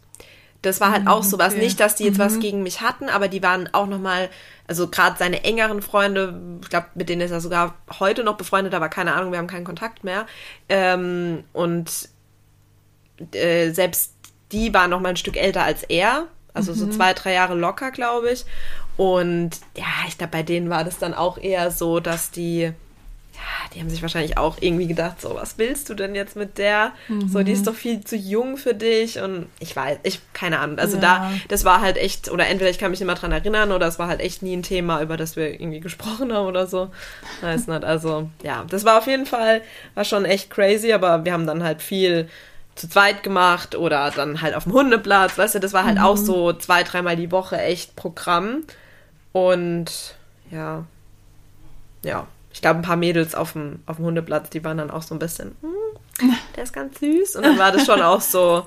Das 0.62 0.81
war 0.81 0.91
halt 0.91 1.07
auch 1.07 1.23
sowas. 1.23 1.53
Okay. 1.53 1.62
Nicht, 1.62 1.81
dass 1.81 1.95
die 1.95 2.05
jetzt 2.05 2.19
mhm. 2.19 2.23
was 2.23 2.41
gegen 2.41 2.62
mich 2.62 2.81
hatten, 2.81 3.09
aber 3.09 3.29
die 3.29 3.43
waren 3.43 3.73
auch 3.73 3.87
nochmal 3.87 4.29
also 4.69 4.87
gerade 4.87 5.17
seine 5.19 5.45
engeren 5.45 5.81
Freunde, 5.81 6.38
ich 6.62 6.69
glaube, 6.69 6.88
mit 6.95 7.09
denen 7.09 7.23
ist 7.23 7.31
er 7.31 7.41
sogar 7.41 7.75
heute 7.99 8.23
noch 8.23 8.37
befreundet, 8.37 8.75
aber 8.75 8.91
keine 8.91 9.15
Ahnung, 9.15 9.33
wir 9.33 9.38
haben 9.38 9.47
keinen 9.47 9.65
Kontakt 9.65 10.05
mehr. 10.05 10.27
Ähm, 10.69 11.45
und 11.55 12.11
äh, 13.33 13.71
selbst 13.71 14.12
die 14.53 14.73
waren 14.75 14.90
noch 14.90 15.01
mal 15.01 15.09
ein 15.09 15.16
Stück 15.16 15.38
älter 15.38 15.64
als 15.64 15.83
er, 15.85 16.27
also 16.53 16.73
mhm. 16.73 16.77
so 16.77 16.87
zwei, 16.88 17.14
drei 17.14 17.33
Jahre 17.33 17.55
locker, 17.55 17.90
glaube 17.90 18.31
ich. 18.31 18.44
Und 18.99 19.53
ja, 19.75 19.87
ich 20.07 20.18
glaube, 20.18 20.33
bei 20.33 20.42
denen 20.42 20.68
war 20.68 20.85
das 20.85 20.99
dann 20.99 21.14
auch 21.14 21.38
eher 21.38 21.71
so, 21.71 21.99
dass 21.99 22.31
die 22.31 22.73
ja, 23.38 23.70
die 23.72 23.81
haben 23.81 23.88
sich 23.88 24.03
wahrscheinlich 24.03 24.37
auch 24.37 24.57
irgendwie 24.61 24.88
gedacht, 24.88 25.20
so, 25.20 25.37
was 25.37 25.59
willst 25.59 25.88
du 25.88 25.94
denn 25.94 26.16
jetzt 26.16 26.35
mit 26.35 26.59
der? 26.59 26.92
Mhm. 27.07 27.29
So, 27.29 27.42
die 27.44 27.53
ist 27.53 27.61
mhm. 27.61 27.64
doch 27.66 27.74
viel 27.74 28.03
zu 28.03 28.16
jung 28.16 28.57
für 28.57 28.74
dich 28.74 29.20
und 29.20 29.46
ich 29.61 29.77
weiß, 29.77 29.98
ich, 30.03 30.20
keine 30.33 30.59
Ahnung. 30.59 30.79
Also 30.81 30.96
ja. 30.96 31.03
da, 31.03 31.33
das 31.46 31.64
war 31.64 31.81
halt 31.81 31.96
echt, 31.98 32.31
oder 32.31 32.48
entweder 32.48 32.70
ich 32.70 32.79
kann 32.79 32.90
mich 32.90 32.98
nicht 32.98 33.07
mehr 33.07 33.14
dran 33.14 33.31
erinnern 33.31 33.70
oder 33.70 33.87
es 33.87 34.01
war 34.01 34.09
halt 34.09 34.20
echt 34.20 34.42
nie 34.42 34.57
ein 34.57 34.64
Thema, 34.64 35.01
über 35.03 35.16
das 35.16 35.37
wir 35.37 35.53
irgendwie 35.53 35.79
gesprochen 35.79 36.33
haben 36.33 36.46
oder 36.46 36.66
so. 36.66 36.90
Weiß 37.40 37.68
nicht. 37.68 37.85
Also, 37.85 38.29
ja, 38.42 38.64
das 38.68 38.85
war 38.85 38.98
auf 38.98 39.07
jeden 39.07 39.27
Fall, 39.27 39.62
war 39.94 40.05
schon 40.05 40.24
echt 40.24 40.51
crazy, 40.51 40.92
aber 40.92 41.24
wir 41.24 41.33
haben 41.33 41.46
dann 41.46 41.62
halt 41.62 41.81
viel 41.81 42.29
zu 42.74 42.88
zweit 42.88 43.22
gemacht 43.22 43.77
oder 43.77 44.11
dann 44.11 44.42
halt 44.42 44.55
auf 44.55 44.64
dem 44.64 44.72
Hundeplatz, 44.72 45.38
weißt 45.38 45.57
du, 45.57 45.61
das 45.61 45.72
war 45.72 45.85
halt 45.85 45.98
mhm. 45.98 46.05
auch 46.05 46.16
so 46.16 46.53
zwei, 46.53 46.83
dreimal 46.83 47.16
die 47.16 47.31
Woche 47.31 47.61
echt 47.61 47.94
Programm 47.94 48.64
und 49.33 50.16
ja, 50.51 50.85
ja, 52.05 52.27
ich 52.59 52.62
glaube, 52.62 52.81
ein 52.81 52.83
paar 52.83 52.97
Mädels 52.97 53.37
auf 53.37 53.53
dem, 53.53 53.85
auf 53.87 53.99
dem 53.99 54.07
Hundeplatz, 54.07 54.51
die 54.51 54.64
waren 54.64 54.79
dann 54.79 54.90
auch 54.90 55.03
so 55.03 55.14
ein 55.14 55.21
bisschen, 55.21 55.55
hm, 55.61 56.35
der 56.57 56.64
ist 56.64 56.73
ganz 56.73 56.99
süß. 56.99 57.37
Und 57.37 57.44
dann 57.44 57.57
war 57.57 57.71
das 57.71 57.87
schon 57.87 58.03
auch 58.03 58.21
so, 58.21 58.64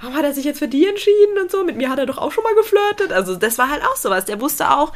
warum 0.00 0.16
hat 0.16 0.24
er 0.24 0.32
sich 0.32 0.46
jetzt 0.46 0.58
für 0.58 0.68
die 0.68 0.86
entschieden 0.86 1.38
und 1.42 1.50
so? 1.50 1.62
Mit 1.62 1.76
mir 1.76 1.90
hat 1.90 1.98
er 1.98 2.06
doch 2.06 2.16
auch 2.16 2.32
schon 2.32 2.44
mal 2.44 2.54
geflirtet. 2.54 3.12
Also 3.12 3.36
das 3.36 3.58
war 3.58 3.68
halt 3.68 3.82
auch 3.82 3.96
sowas. 3.96 4.24
Der 4.24 4.40
wusste 4.40 4.70
auch, 4.70 4.94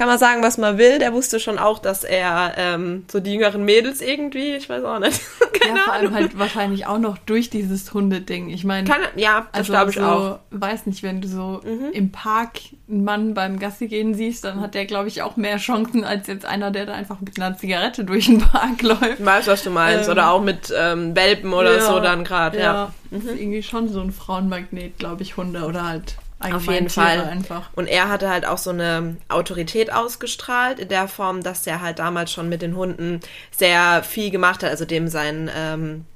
kann 0.00 0.08
man 0.08 0.18
sagen, 0.18 0.42
was 0.42 0.56
man 0.56 0.78
will. 0.78 0.98
Der 0.98 1.12
wusste 1.12 1.38
schon 1.40 1.58
auch, 1.58 1.78
dass 1.78 2.04
er 2.04 2.54
ähm, 2.56 3.04
so 3.12 3.20
die 3.20 3.34
jüngeren 3.34 3.66
Mädels 3.66 4.00
irgendwie, 4.00 4.54
ich 4.54 4.66
weiß 4.66 4.82
auch 4.82 4.98
nicht. 4.98 5.20
Keine 5.60 5.76
ja, 5.76 5.84
vor 5.84 5.92
allem 5.92 6.14
halt 6.14 6.38
wahrscheinlich 6.38 6.86
auch 6.86 6.98
noch 6.98 7.18
durch 7.18 7.50
dieses 7.50 7.92
Hundeding. 7.92 8.48
Ich 8.48 8.64
meine, 8.64 8.88
ja, 9.14 9.46
das 9.52 9.58
also 9.58 9.72
glaube 9.74 9.90
ich 9.90 9.96
so, 9.96 10.02
auch. 10.02 10.38
Weiß 10.52 10.86
nicht, 10.86 11.02
wenn 11.02 11.20
du 11.20 11.28
so 11.28 11.60
mhm. 11.62 11.90
im 11.92 12.12
Park 12.12 12.60
einen 12.88 13.04
Mann 13.04 13.34
beim 13.34 13.58
Gassi 13.58 13.88
gehen 13.88 14.14
siehst, 14.14 14.42
dann 14.44 14.62
hat 14.62 14.72
der, 14.72 14.86
glaube 14.86 15.08
ich, 15.08 15.20
auch 15.20 15.36
mehr 15.36 15.58
Chancen 15.58 16.02
als 16.02 16.28
jetzt 16.28 16.46
einer, 16.46 16.70
der 16.70 16.86
da 16.86 16.94
einfach 16.94 17.20
mit 17.20 17.38
einer 17.38 17.58
Zigarette 17.58 18.04
durch 18.04 18.24
den 18.24 18.38
Park 18.38 18.80
läuft. 18.80 19.18
Ich 19.18 19.26
weiß, 19.26 19.48
was 19.48 19.64
du 19.64 19.68
meinst. 19.68 20.06
Ähm, 20.06 20.12
oder 20.12 20.30
auch 20.30 20.40
mit 20.40 20.72
ähm, 20.74 21.14
Welpen 21.14 21.52
oder 21.52 21.76
ja, 21.76 21.82
so 21.82 22.00
dann 22.00 22.24
gerade, 22.24 22.56
ja. 22.58 22.64
ja. 22.64 22.94
Mhm. 23.10 23.18
ist 23.18 23.38
irgendwie 23.38 23.62
schon 23.62 23.90
so 23.90 24.00
ein 24.00 24.12
Frauenmagnet, 24.12 24.98
glaube 24.98 25.20
ich, 25.20 25.36
Hunde 25.36 25.66
oder 25.66 25.86
halt 25.86 26.16
auf 26.40 26.66
jeden 26.66 26.88
Tiere 26.88 27.06
Fall. 27.06 27.20
Einfach. 27.20 27.70
Und 27.74 27.86
er 27.86 28.08
hatte 28.08 28.30
halt 28.30 28.46
auch 28.46 28.58
so 28.58 28.70
eine 28.70 29.16
Autorität 29.28 29.92
ausgestrahlt, 29.92 30.78
in 30.78 30.88
der 30.88 31.06
Form, 31.08 31.42
dass 31.42 31.66
er 31.66 31.80
halt 31.80 31.98
damals 31.98 32.32
schon 32.32 32.48
mit 32.48 32.62
den 32.62 32.76
Hunden 32.76 33.20
sehr 33.50 34.02
viel 34.02 34.30
gemacht 34.30 34.62
hat. 34.62 34.70
Also 34.70 34.84
dem 34.84 35.08
sein 35.08 35.50
ähm, 35.54 36.06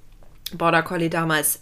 Border 0.52 0.82
Collie 0.82 1.10
damals 1.10 1.60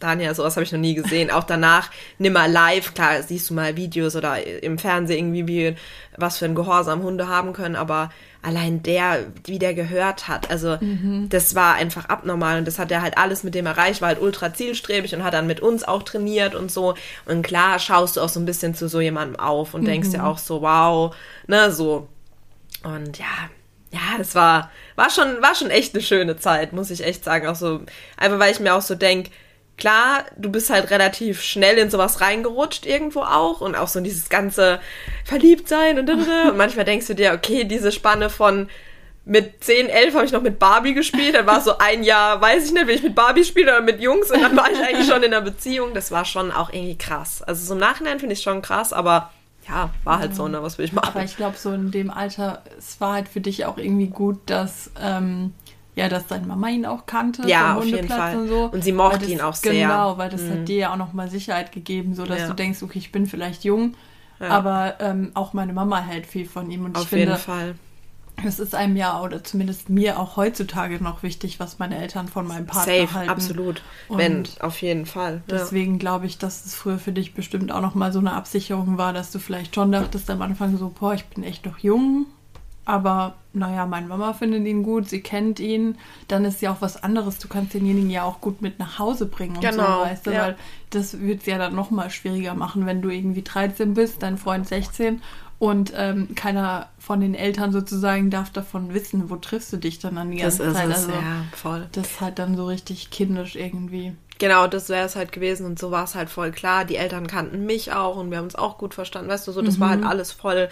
Daniel, 0.00 0.32
sowas 0.34 0.54
habe 0.54 0.64
ich 0.64 0.72
noch 0.72 0.78
nie 0.78 0.94
gesehen. 0.94 1.30
Auch 1.30 1.44
danach 1.44 1.90
nimmer 2.18 2.46
live. 2.46 2.94
Klar, 2.94 3.22
siehst 3.22 3.50
du 3.50 3.54
mal 3.54 3.76
Videos 3.76 4.14
oder 4.14 4.44
im 4.62 4.78
Fernsehen 4.78 5.18
irgendwie, 5.18 5.48
wie, 5.48 5.76
was 6.16 6.38
für 6.38 6.44
ein 6.44 6.54
Gehorsam 6.54 7.02
Hunde 7.02 7.28
haben 7.28 7.52
können, 7.52 7.74
aber 7.76 8.10
allein 8.42 8.82
der, 8.82 9.26
wie 9.44 9.58
der 9.58 9.74
gehört 9.74 10.28
hat, 10.28 10.50
also 10.50 10.78
mhm. 10.80 11.28
das 11.28 11.54
war 11.54 11.74
einfach 11.74 12.08
abnormal 12.08 12.58
und 12.58 12.66
das 12.66 12.78
hat 12.78 12.90
er 12.92 13.02
halt 13.02 13.18
alles 13.18 13.42
mit 13.42 13.54
dem 13.54 13.66
erreicht, 13.66 14.00
war 14.00 14.08
halt 14.08 14.20
ultra 14.20 14.54
zielstrebig 14.54 15.14
und 15.14 15.24
hat 15.24 15.34
dann 15.34 15.46
mit 15.46 15.60
uns 15.60 15.84
auch 15.84 16.02
trainiert 16.02 16.54
und 16.54 16.70
so. 16.70 16.94
Und 17.26 17.42
klar 17.42 17.78
schaust 17.78 18.16
du 18.16 18.20
auch 18.20 18.28
so 18.28 18.40
ein 18.40 18.46
bisschen 18.46 18.74
zu 18.74 18.88
so 18.88 19.00
jemandem 19.00 19.40
auf 19.40 19.74
und 19.74 19.82
mhm. 19.82 19.86
denkst 19.86 20.10
dir 20.10 20.24
auch 20.24 20.38
so, 20.38 20.62
wow, 20.62 21.14
ne, 21.46 21.72
so. 21.72 22.08
Und 22.84 23.18
ja, 23.18 23.50
ja, 23.90 24.18
das 24.18 24.34
war, 24.34 24.70
war 24.96 25.10
schon, 25.10 25.40
war 25.42 25.54
schon 25.54 25.70
echt 25.70 25.94
eine 25.94 26.02
schöne 26.02 26.36
Zeit, 26.36 26.72
muss 26.72 26.90
ich 26.90 27.04
echt 27.04 27.24
sagen. 27.24 27.46
Auch 27.48 27.56
so, 27.56 27.80
einfach 28.16 28.38
weil 28.38 28.52
ich 28.52 28.60
mir 28.60 28.74
auch 28.74 28.82
so 28.82 28.94
denk 28.94 29.30
klar, 29.78 30.24
du 30.36 30.50
bist 30.50 30.70
halt 30.70 30.90
relativ 30.90 31.40
schnell 31.42 31.78
in 31.78 31.90
sowas 31.90 32.20
reingerutscht 32.20 32.84
irgendwo 32.84 33.20
auch 33.20 33.60
und 33.60 33.76
auch 33.76 33.88
so 33.88 33.98
in 33.98 34.04
dieses 34.04 34.28
ganze 34.28 34.80
Verliebtsein 35.24 35.98
und, 35.98 36.10
und 36.48 36.56
manchmal 36.56 36.84
denkst 36.84 37.06
du 37.06 37.14
dir, 37.14 37.32
okay, 37.32 37.64
diese 37.64 37.92
Spanne 37.92 38.28
von 38.28 38.68
mit 39.24 39.62
10, 39.62 39.90
11 39.90 40.14
habe 40.14 40.24
ich 40.24 40.32
noch 40.32 40.40
mit 40.40 40.58
Barbie 40.58 40.94
gespielt, 40.94 41.34
dann 41.34 41.46
war 41.46 41.60
so 41.60 41.76
ein 41.78 42.02
Jahr, 42.02 42.40
weiß 42.40 42.64
ich 42.64 42.72
nicht, 42.72 42.86
will 42.86 42.94
ich 42.94 43.02
mit 43.02 43.14
Barbie 43.14 43.44
spielen 43.44 43.68
oder 43.68 43.82
mit 43.82 44.00
Jungs 44.00 44.30
und 44.30 44.40
dann 44.40 44.56
war 44.56 44.70
ich 44.70 44.78
eigentlich 44.78 45.06
schon 45.06 45.22
in 45.22 45.34
einer 45.34 45.42
Beziehung. 45.42 45.92
Das 45.92 46.10
war 46.10 46.24
schon 46.24 46.50
auch 46.50 46.72
irgendwie 46.72 46.96
krass. 46.96 47.42
Also 47.42 47.64
so 47.66 47.74
im 47.74 47.80
Nachhinein 47.80 48.20
finde 48.20 48.32
ich 48.32 48.42
schon 48.42 48.62
krass, 48.62 48.94
aber 48.94 49.30
ja, 49.68 49.90
war 50.02 50.18
halt 50.18 50.34
so, 50.34 50.48
ne, 50.48 50.62
was 50.62 50.78
will 50.78 50.86
ich 50.86 50.94
machen. 50.94 51.10
Aber 51.14 51.22
ich 51.22 51.36
glaube, 51.36 51.58
so 51.58 51.72
in 51.72 51.90
dem 51.90 52.10
Alter, 52.10 52.62
es 52.78 53.02
war 53.02 53.12
halt 53.12 53.28
für 53.28 53.42
dich 53.42 53.66
auch 53.66 53.76
irgendwie 53.76 54.06
gut, 54.06 54.38
dass 54.46 54.90
ähm, 54.98 55.52
ja, 55.98 56.08
dass 56.08 56.26
deine 56.26 56.46
Mama 56.46 56.68
ihn 56.68 56.86
auch 56.86 57.06
kannte. 57.06 57.46
Ja, 57.48 57.74
auf 57.76 57.84
jeden 57.84 58.08
Fall. 58.08 58.36
Und, 58.36 58.48
so. 58.48 58.64
Und 58.72 58.82
sie 58.84 58.92
mochte 58.92 59.18
das- 59.18 59.28
ihn 59.28 59.40
auch 59.40 59.54
sehr. 59.54 59.72
Genau, 59.72 60.16
weil 60.16 60.30
das 60.30 60.42
Mhm. 60.42 60.50
hat 60.52 60.68
dir 60.68 60.76
ja 60.76 60.92
auch 60.92 60.96
nochmal 60.96 61.28
Sicherheit 61.30 61.72
gegeben, 61.72 62.14
so 62.14 62.24
dass 62.24 62.40
Ja. 62.40 62.46
du 62.48 62.54
denkst, 62.54 62.82
okay, 62.82 62.98
ich 62.98 63.12
bin 63.12 63.26
vielleicht 63.26 63.64
jung, 63.64 63.94
Ja. 64.40 64.48
aber 64.50 64.94
ähm, 65.00 65.32
auch 65.34 65.52
meine 65.52 65.72
Mama 65.72 66.00
hält 66.00 66.26
viel 66.26 66.46
von 66.48 66.70
ihm. 66.70 66.84
Und 66.84 66.96
ich 66.96 67.02
Auf 67.02 67.08
finde, 67.08 67.24
jeden 67.26 67.36
Fall. 67.38 67.74
es 68.46 68.60
ist 68.60 68.74
einem 68.76 68.94
ja, 68.96 69.20
oder 69.20 69.42
zumindest 69.42 69.88
mir 69.90 70.20
auch 70.20 70.36
heutzutage 70.36 71.02
noch 71.02 71.24
wichtig, 71.24 71.58
was 71.58 71.80
meine 71.80 71.98
Eltern 71.98 72.28
von 72.28 72.46
meinem 72.46 72.66
Partner 72.66 72.92
Safe, 73.00 73.14
halten. 73.14 73.30
absolut. 73.30 73.82
Und 74.06 74.18
Wenn, 74.18 74.44
auf 74.60 74.80
jeden 74.80 75.06
Fall. 75.06 75.42
Ja. 75.48 75.56
Deswegen 75.56 75.98
glaube 75.98 76.26
ich, 76.26 76.38
dass 76.38 76.64
es 76.64 76.76
früher 76.76 76.98
für 76.98 77.10
dich 77.10 77.34
bestimmt 77.34 77.72
auch 77.72 77.80
nochmal 77.80 78.12
so 78.12 78.20
eine 78.20 78.32
Absicherung 78.34 78.96
war, 78.96 79.12
dass 79.12 79.32
du 79.32 79.40
vielleicht 79.40 79.74
schon 79.74 79.90
dachtest 79.90 80.30
am 80.30 80.40
Anfang 80.42 80.76
so, 80.78 80.90
boah, 80.96 81.14
ich 81.14 81.24
bin 81.24 81.42
echt 81.42 81.66
noch 81.66 81.78
jung. 81.78 82.26
Aber 82.88 83.34
naja, 83.52 83.84
meine 83.84 84.06
Mama 84.06 84.32
findet 84.32 84.66
ihn 84.66 84.82
gut, 84.82 85.10
sie 85.10 85.20
kennt 85.20 85.60
ihn. 85.60 85.98
Dann 86.26 86.46
ist 86.46 86.62
ja 86.62 86.72
auch 86.72 86.80
was 86.80 87.02
anderes. 87.02 87.38
Du 87.38 87.46
kannst 87.46 87.74
denjenigen 87.74 88.08
ja 88.08 88.22
auch 88.22 88.40
gut 88.40 88.62
mit 88.62 88.78
nach 88.78 88.98
Hause 88.98 89.26
bringen 89.26 89.56
und 89.56 89.60
Genau, 89.62 89.98
so, 90.04 90.04
weißt 90.06 90.26
du? 90.26 90.30
ja. 90.32 90.42
Weil 90.42 90.56
das 90.88 91.20
wird 91.20 91.40
es 91.40 91.46
ja 91.46 91.58
dann 91.58 91.74
nochmal 91.74 92.08
schwieriger 92.08 92.54
machen, 92.54 92.86
wenn 92.86 93.02
du 93.02 93.10
irgendwie 93.10 93.42
13 93.42 93.92
bist, 93.92 94.22
dein 94.22 94.38
Freund 94.38 94.66
16 94.66 95.20
und 95.58 95.92
ähm, 95.96 96.34
keiner 96.34 96.88
von 96.98 97.20
den 97.20 97.34
Eltern 97.34 97.72
sozusagen 97.72 98.30
darf 98.30 98.48
davon 98.50 98.94
wissen, 98.94 99.28
wo 99.28 99.36
triffst 99.36 99.70
du 99.72 99.76
dich 99.76 99.98
dann 99.98 100.16
an 100.16 100.30
die 100.30 100.38
Das 100.38 100.56
ganze 100.56 100.70
ist 100.70 100.76
Zeit. 100.76 100.88
es, 100.88 100.96
Also 100.96 101.10
ja, 101.12 101.44
voll. 101.52 101.88
das 101.92 102.06
ist 102.06 102.20
halt 102.22 102.38
dann 102.38 102.56
so 102.56 102.64
richtig 102.66 103.10
kindisch 103.10 103.54
irgendwie. 103.54 104.14
Genau, 104.38 104.66
das 104.68 104.88
wäre 104.88 105.04
es 105.04 105.14
halt 105.14 105.32
gewesen 105.32 105.66
und 105.66 105.78
so 105.78 105.90
war 105.90 106.04
es 106.04 106.14
halt 106.14 106.30
voll 106.30 106.52
klar. 106.52 106.86
Die 106.86 106.96
Eltern 106.96 107.26
kannten 107.26 107.66
mich 107.66 107.92
auch 107.92 108.16
und 108.16 108.30
wir 108.30 108.38
haben 108.38 108.44
uns 108.44 108.54
auch 108.54 108.78
gut 108.78 108.94
verstanden. 108.94 109.28
Weißt 109.28 109.46
du, 109.46 109.52
so, 109.52 109.60
das 109.60 109.78
war 109.78 109.90
halt 109.90 110.04
alles 110.04 110.32
voll 110.32 110.68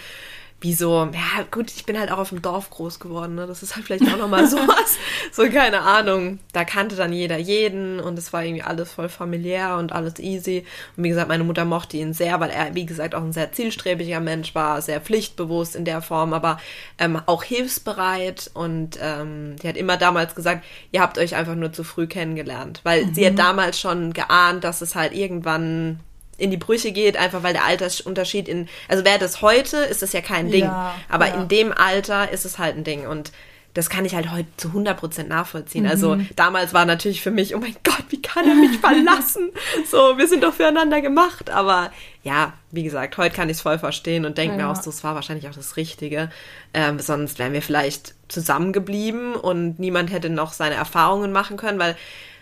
wie 0.61 0.73
so, 0.73 1.05
ja 1.13 1.45
gut, 1.51 1.71
ich 1.71 1.85
bin 1.85 1.99
halt 1.99 2.11
auch 2.11 2.17
auf 2.17 2.31
dem 2.31 2.41
Dorf 2.41 2.71
groß 2.71 2.99
geworden, 2.99 3.35
ne? 3.35 3.47
Das 3.47 3.63
ist 3.63 3.77
halt 3.77 3.85
vielleicht 3.85 4.11
auch 4.11 4.17
nochmal 4.17 4.47
sowas. 4.49 4.97
so, 5.33 5.49
keine 5.51 5.83
Ahnung. 5.83 6.39
Da 6.53 6.65
kannte 6.65 6.97
dann 6.97 7.13
jeder 7.13 7.37
jeden 7.37 8.01
und 8.01 8.19
es 8.19 8.33
war 8.33 8.43
irgendwie 8.43 8.63
alles 8.63 8.93
voll 8.93 9.11
familiär 9.11 9.77
und 9.77 9.93
alles 9.93 10.19
easy. 10.19 10.65
Und 10.97 11.05
wie 11.05 11.11
gesagt, 11.11 11.29
meine 11.29 11.45
Mutter 11.45 11.67
mochte 11.67 11.99
ihn 11.99 12.15
sehr, 12.15 12.41
weil 12.41 12.49
er, 12.49 12.75
wie 12.75 12.87
gesagt, 12.87 13.15
auch 13.15 13.23
ein 13.23 13.35
sehr 13.35 13.53
zielstrebiger 13.53 14.21
Mensch 14.21 14.55
war, 14.55 14.81
sehr 14.81 15.03
pflichtbewusst 15.03 15.77
in 15.77 15.85
der 15.85 16.01
Form, 16.01 16.33
aber 16.33 16.59
ähm, 16.99 17.21
auch 17.27 17.45
hilfsbereit 17.45 18.51
und 18.55 18.99
ähm, 19.03 19.57
die 19.63 19.69
hat 19.69 19.77
immer 19.77 19.99
damals 19.99 20.35
gesagt, 20.35 20.65
ihr 20.91 21.03
habt 21.03 21.19
euch 21.19 21.37
einfach 21.37 21.55
nur 21.55 21.73
zu 21.75 21.85
früh 21.85 22.07
kennengelernt, 22.07 22.81
weil 22.83 23.13
sie 23.15 23.27
hat 23.27 23.39
damals 23.39 23.79
schon 23.79 24.15
geahnt, 24.15 24.65
dass 24.65 24.81
es 24.81 24.95
halt 24.95 25.13
irgendwann 25.13 26.01
in 26.39 26.51
die 26.51 26.57
Brüche 26.57 26.93
geht, 26.93 27.17
einfach 27.17 27.43
weil 27.43 27.53
der 27.55 27.65
Altersunterschied 27.65 28.49
in, 28.49 28.69
also 28.89 29.05
wäre 29.05 29.19
das 29.19 29.43
heute, 29.43 29.79
ist 29.79 30.03
das 30.03 30.13
ja 30.13 30.21
kein 30.21 30.51
Ding, 30.51 30.65
Ja, 30.65 30.95
aber 31.09 31.29
ja. 31.29 31.35
in 31.35 31.49
dem 31.49 31.73
Alter 31.73 32.31
ist 32.31 32.45
es 32.45 32.59
halt 32.59 32.77
ein 32.77 32.85
Ding 32.85 33.07
und 33.07 33.33
das 33.73 33.91
kann 33.91 34.07
ich 34.07 34.15
halt 34.15 34.33
heute 34.33 34.49
zu 34.57 34.69
100% 34.69 35.25
nachvollziehen. 35.25 35.85
Mhm. 35.85 35.91
Also 35.91 36.17
damals 36.35 36.73
war 36.73 36.87
natürlich 36.87 37.21
für 37.21 37.31
mich, 37.31 37.55
oh 37.55 37.59
mein 37.59 37.77
Gott, 37.85 38.05
wie 38.09 38.23
kann 38.23 38.49
er 38.49 38.55
mich 38.55 38.79
verlassen? 38.79 39.51
so, 39.91 40.17
wir 40.17 40.27
sind 40.29 40.45
doch 40.45 40.55
füreinander 40.55 41.03
gemacht. 41.03 41.51
Aber 41.51 41.91
ja, 42.23 42.55
wie 42.71 42.85
gesagt, 42.85 43.19
heute 43.19 43.35
kann 43.37 43.51
ich 43.51 43.59
es 43.59 43.61
voll 43.61 43.79
verstehen 43.79 44.25
und 44.25 44.39
denke 44.39 44.57
mir 44.57 44.63
Ja. 44.63 44.73
auch, 44.73 44.77
so, 44.81 44.89
es 44.89 45.05
war 45.05 45.15
wahrscheinlich 45.15 45.47
auch 45.51 45.55
das 45.55 45.77
Richtige. 45.77 46.31
Ähm, 46.73 47.01
sonst 47.01 47.39
wären 47.39 47.53
wir 47.53 47.61
vielleicht 47.61 48.15
zusammengeblieben 48.29 49.35
und 49.35 49.79
niemand 49.79 50.11
hätte 50.11 50.31
noch 50.31 50.55
seine 50.55 50.77
Erfahrungen 50.77 51.31
machen 51.33 51.59
können, 51.59 51.79
weil 51.79 51.97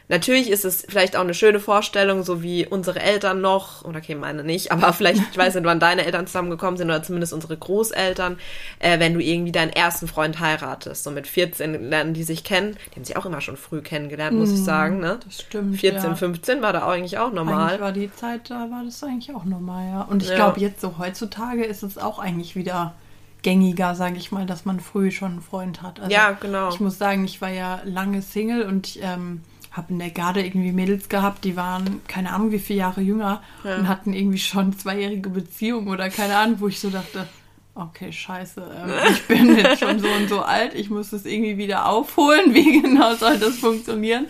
Natürlich 0.09 0.51
ist 0.51 0.67
es 0.67 0.85
vielleicht 0.87 1.17
auch 1.17 1.23
eine 1.23 1.33
schöne 1.33 1.61
Vorstellung, 1.61 2.25
so 2.25 2.43
wie 2.43 2.67
unsere 2.67 3.01
Eltern 3.01 3.41
noch, 3.41 3.85
oder 3.87 3.99
okay, 4.01 4.15
meine 4.15 4.45
nicht, 4.45 4.71
aber 4.71 4.93
vielleicht, 4.93 5.23
ich 5.31 5.39
weiß 5.39 5.55
nicht, 5.55 5.65
wann 5.65 5.81
deine 5.81 6.05
Eltern 6.05 6.27
zusammengekommen 6.27 6.77
sind 6.77 6.89
oder 6.89 7.03
zumindest 7.03 7.33
unsere 7.33 7.57
Großeltern, 7.57 8.39
äh, 8.81 8.99
wenn 8.99 9.15
du 9.15 9.21
irgendwie 9.21 9.53
deinen 9.53 9.71
ersten 9.73 10.07
Freund 10.07 10.41
heiratest. 10.41 11.05
So 11.05 11.11
mit 11.11 11.27
14 11.27 11.89
lernen 11.89 12.13
die 12.13 12.23
sich 12.23 12.45
kennen. 12.45 12.77
Die 12.93 12.97
haben 12.97 13.05
sich 13.05 13.17
auch 13.17 13.25
immer 13.25 13.41
schon 13.41 13.57
früh 13.57 13.81
kennengelernt, 13.81 14.37
muss 14.39 14.53
ich 14.53 14.63
sagen. 14.63 15.01
Ne? 15.01 15.19
Das 15.25 15.41
stimmt. 15.41 15.81
14, 15.81 16.11
ja. 16.11 16.15
15 16.17 16.61
war 16.61 16.75
da 16.75 16.87
eigentlich 16.87 17.17
auch 17.17 17.33
normal. 17.33 17.69
Eigentlich 17.69 17.81
war 17.81 17.93
die 17.93 18.13
Zeit, 18.15 18.51
da 18.51 18.71
war 18.71 18.83
das 18.85 19.03
eigentlich 19.03 19.35
auch 19.35 19.45
normal, 19.45 19.89
ja. 19.89 20.03
Und 20.03 20.23
ich 20.23 20.29
Ja. 20.29 20.37
glaube, 20.37 20.61
jetzt 20.61 20.83
so 20.83 20.99
heutzutage 20.99 21.65
ist 21.65 21.83
es 21.83 21.97
auch 21.97 22.19
eigentlich 22.19 22.57
wieder 22.57 22.95
gängiger, 23.43 23.95
sage 23.95 24.17
ich 24.17 24.33
mal, 24.33 24.45
dass 24.47 24.65
man 24.65 24.81
früh 24.81 25.11
schon 25.11 25.33
einen 25.33 25.43
Freund 25.43 25.81
hat. 25.83 25.99
Also 26.01 26.11
Ja, 26.13 26.33
genau. 26.33 26.71
Ich 26.71 26.81
muss 26.81 26.99
sagen, 26.99 27.25
ich 27.25 27.41
war 27.41 27.51
ja 27.51 27.81
lange 27.85 28.21
Single 28.23 28.63
und 28.63 28.87
ich 28.89 29.03
ähm, 29.03 29.43
habe 29.75 29.93
in 29.93 29.99
der 29.99 30.11
Garde 30.11 30.45
irgendwie 30.45 30.73
Mädels 30.73 31.09
gehabt, 31.09 31.45
die 31.45 31.57
waren 31.57 32.01
keine 32.09 32.33
Ahnung 32.33 32.51
wie 32.53 32.59
viele 32.59 32.79
Jahre 32.81 33.01
jünger 33.03 33.43
Ja. 33.63 33.77
und 33.77 33.89
hatten 33.89 34.13
irgendwie 34.15 34.39
schon 34.39 34.77
zweijährige 34.79 35.29
Beziehungen 35.31 35.89
oder 35.89 36.09
keine 36.11 36.37
Ahnung, 36.37 36.61
wo 36.61 36.69
ich 36.69 36.81
so 36.81 36.91
dachte, 36.91 37.27
okay, 37.75 38.13
scheiße, 38.13 38.61
ähm, 38.63 38.93
ich 39.11 39.23
bin 39.27 39.57
jetzt 39.57 39.81
schon 39.81 39.99
so 39.99 40.09
und 40.09 40.29
so 40.29 40.41
alt, 40.43 40.75
ich 40.75 40.91
muss 40.91 41.11
das 41.11 41.25
irgendwie 41.25 41.57
wieder 41.57 41.87
aufholen. 41.87 42.55
Wie 42.55 42.81
genau 42.83 43.15
soll 43.15 43.39
das 43.39 43.57
funktionieren? 43.59 44.27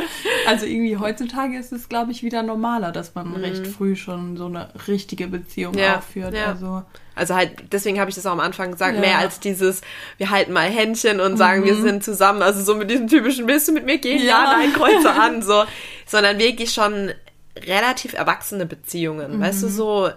Also 0.47 0.65
irgendwie 0.67 0.97
heutzutage 0.97 1.59
ist 1.59 1.73
es, 1.73 1.89
glaube 1.89 2.11
ich, 2.13 2.23
wieder 2.23 2.43
normaler, 2.43 2.91
dass 2.93 3.15
man 3.15 3.35
recht 3.37 3.67
früh 3.67 3.97
schon 3.97 4.37
so 4.37 4.47
eine 4.47 4.69
richtige 4.89 5.27
Beziehung 5.27 5.75
Mhm. 5.75 5.79
Ja, 5.81 5.99
aufführt. 5.99 6.35
ja. 6.35 6.47
Also 6.47 6.83
Also 7.17 7.35
halt, 7.35 7.51
deswegen 7.73 8.01
habe 8.01 8.09
ich 8.11 8.17
das 8.17 8.27
auch 8.27 8.33
am 8.33 8.41
Anfang 8.41 8.73
gesagt, 8.73 8.95
Ja. 8.95 9.01
mehr 9.01 9.19
als 9.19 9.39
dieses, 9.41 9.83
wir 10.17 10.31
halten 10.31 10.53
mal 10.53 10.69
Händchen 10.69 11.21
und 11.21 11.37
sagen, 11.37 11.65
wir 11.65 11.77
sind 11.77 12.03
zusammen, 12.03 12.43
also 12.43 12.63
so 12.63 12.75
mit 12.75 12.91
diesem 12.91 13.07
typischen, 13.09 13.47
willst 13.47 13.69
du 13.69 13.73
mit 13.73 13.85
mir 13.85 13.99
gehen? 13.99 14.19
Ja, 14.21 14.45
Ja. 14.45 14.57
nein, 14.59 14.73
kreuze 14.73 15.11
an, 15.13 15.43
so. 15.51 15.65
Sondern 16.07 16.39
wirklich 16.39 16.73
schon 16.73 17.13
relativ 17.57 18.15
erwachsene 18.15 18.67
Beziehungen, 18.67 19.41
weißt 19.41 19.63
du, 19.63 19.69
so, 19.69 20.11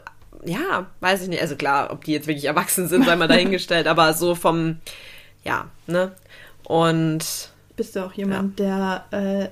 ja, 0.47 0.87
weiß 1.01 1.23
ich 1.23 1.27
nicht, 1.29 1.41
also 1.41 1.55
klar, 1.55 1.91
ob 1.91 2.03
die 2.03 2.13
jetzt 2.13 2.27
wirklich 2.27 2.45
erwachsen 2.45 2.87
sind, 2.87 3.05
sei 3.05 3.15
mal 3.15 3.27
dahingestellt, 3.27 3.87
aber 3.87 4.13
so 4.13 4.33
vom, 4.33 4.77
ja, 5.43 5.67
ne, 5.85 6.13
und 6.63 7.51
bist 7.77 7.95
du 7.95 8.03
auch 8.03 8.13
jemand, 8.13 8.59
der 8.59 9.05
äh, 9.11 9.49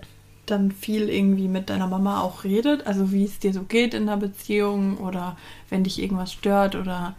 dann 0.48 0.72
viel 0.72 1.10
irgendwie 1.10 1.48
mit 1.48 1.70
deiner 1.70 1.88
Mama 1.88 2.22
auch 2.22 2.44
redet? 2.44 2.86
Also 2.88 3.12
wie 3.12 3.24
es 3.24 3.40
dir 3.40 3.54
so 3.54 3.64
geht 3.64 3.94
in 3.94 4.08
der 4.08 4.18
Beziehung 4.18 4.98
oder 4.98 5.38
wenn 5.70 5.84
dich 5.84 6.02
irgendwas 6.02 6.34
stört 6.34 6.76
oder 6.76 7.16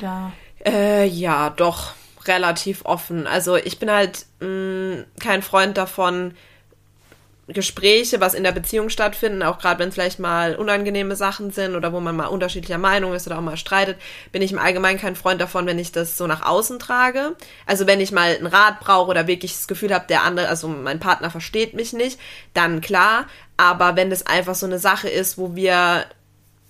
da... 0.00 0.32
Äh, 0.64 1.06
ja, 1.06 1.50
doch, 1.50 1.94
relativ 2.24 2.84
offen. 2.84 3.26
Also 3.26 3.56
ich 3.56 3.78
bin 3.78 3.90
halt 3.90 4.26
mh, 4.40 5.04
kein 5.20 5.42
Freund 5.42 5.76
davon, 5.76 6.34
Gespräche, 7.48 8.20
was 8.20 8.34
in 8.34 8.44
der 8.44 8.52
Beziehung 8.52 8.90
stattfinden, 8.90 9.42
auch 9.42 9.58
gerade 9.58 9.80
wenn 9.80 9.88
es 9.88 9.94
vielleicht 9.94 10.18
mal 10.18 10.54
unangenehme 10.54 11.16
Sachen 11.16 11.50
sind 11.50 11.74
oder 11.74 11.94
wo 11.94 12.00
man 12.00 12.14
mal 12.14 12.26
unterschiedlicher 12.26 12.76
Meinung 12.76 13.14
ist 13.14 13.26
oder 13.26 13.38
auch 13.38 13.42
mal 13.42 13.56
streitet, 13.56 13.96
bin 14.32 14.42
ich 14.42 14.52
im 14.52 14.58
Allgemeinen 14.58 15.00
kein 15.00 15.16
Freund 15.16 15.40
davon, 15.40 15.66
wenn 15.66 15.78
ich 15.78 15.90
das 15.90 16.18
so 16.18 16.26
nach 16.26 16.44
außen 16.44 16.78
trage. 16.78 17.36
Also 17.64 17.86
wenn 17.86 18.00
ich 18.00 18.12
mal 18.12 18.36
einen 18.36 18.46
Rat 18.46 18.80
brauche 18.80 19.10
oder 19.10 19.26
wirklich 19.26 19.52
das 19.52 19.66
Gefühl 19.66 19.94
habe, 19.94 20.06
der 20.08 20.24
andere, 20.24 20.48
also 20.48 20.68
mein 20.68 21.00
Partner 21.00 21.30
versteht 21.30 21.72
mich 21.72 21.94
nicht, 21.94 22.20
dann 22.52 22.82
klar. 22.82 23.26
Aber 23.56 23.96
wenn 23.96 24.10
das 24.10 24.26
einfach 24.26 24.54
so 24.54 24.66
eine 24.66 24.78
Sache 24.78 25.08
ist, 25.08 25.38
wo 25.38 25.56
wir 25.56 26.04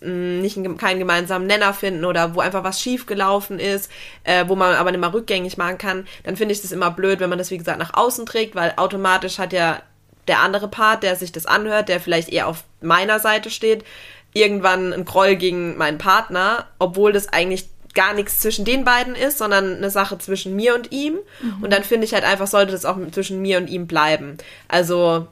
mh, 0.00 0.40
nicht 0.40 0.56
einen, 0.56 0.76
keinen 0.76 1.00
gemeinsamen 1.00 1.48
Nenner 1.48 1.74
finden 1.74 2.04
oder 2.04 2.36
wo 2.36 2.40
einfach 2.40 2.62
was 2.62 2.80
schief 2.80 3.06
gelaufen 3.06 3.58
ist, 3.58 3.90
äh, 4.22 4.44
wo 4.46 4.54
man 4.54 4.76
aber 4.76 4.92
nicht 4.92 5.00
mal 5.00 5.10
rückgängig 5.10 5.56
machen 5.56 5.78
kann, 5.78 6.06
dann 6.22 6.36
finde 6.36 6.52
ich 6.52 6.62
das 6.62 6.70
immer 6.70 6.92
blöd, 6.92 7.18
wenn 7.18 7.30
man 7.30 7.38
das, 7.38 7.50
wie 7.50 7.58
gesagt, 7.58 7.80
nach 7.80 7.94
außen 7.94 8.26
trägt, 8.26 8.54
weil 8.54 8.74
automatisch 8.76 9.38
hat 9.38 9.52
ja 9.52 9.82
der 10.28 10.40
andere 10.40 10.68
Part, 10.68 11.02
der 11.02 11.16
sich 11.16 11.32
das 11.32 11.46
anhört, 11.46 11.88
der 11.88 12.00
vielleicht 12.00 12.28
eher 12.28 12.46
auf 12.46 12.64
meiner 12.80 13.18
Seite 13.18 13.50
steht, 13.50 13.84
irgendwann 14.32 14.92
einen 14.92 15.04
Groll 15.04 15.36
gegen 15.36 15.76
meinen 15.76 15.98
Partner, 15.98 16.66
obwohl 16.78 17.12
das 17.12 17.28
eigentlich 17.28 17.68
gar 17.94 18.14
nichts 18.14 18.40
zwischen 18.40 18.64
den 18.64 18.84
beiden 18.84 19.14
ist, 19.14 19.38
sondern 19.38 19.76
eine 19.76 19.90
Sache 19.90 20.18
zwischen 20.18 20.54
mir 20.54 20.74
und 20.74 20.92
ihm. 20.92 21.18
Und 21.62 21.72
dann 21.72 21.82
finde 21.82 22.04
ich 22.04 22.14
halt 22.14 22.24
einfach, 22.24 22.46
sollte 22.46 22.72
das 22.72 22.84
auch 22.84 22.96
zwischen 23.10 23.40
mir 23.40 23.58
und 23.58 23.68
ihm 23.68 23.86
bleiben. 23.86 24.36
Also, 24.68 25.26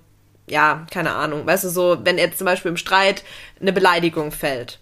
ja, 0.49 0.87
keine 0.91 1.13
Ahnung. 1.13 1.47
Weißt 1.47 1.65
du, 1.65 1.69
so, 1.69 1.99
wenn 2.03 2.19
jetzt 2.19 2.39
zum 2.39 2.47
Beispiel 2.47 2.71
im 2.71 2.77
Streit 2.77 3.23
eine 3.61 3.73
Beleidigung 3.73 4.33
fällt, 4.33 4.81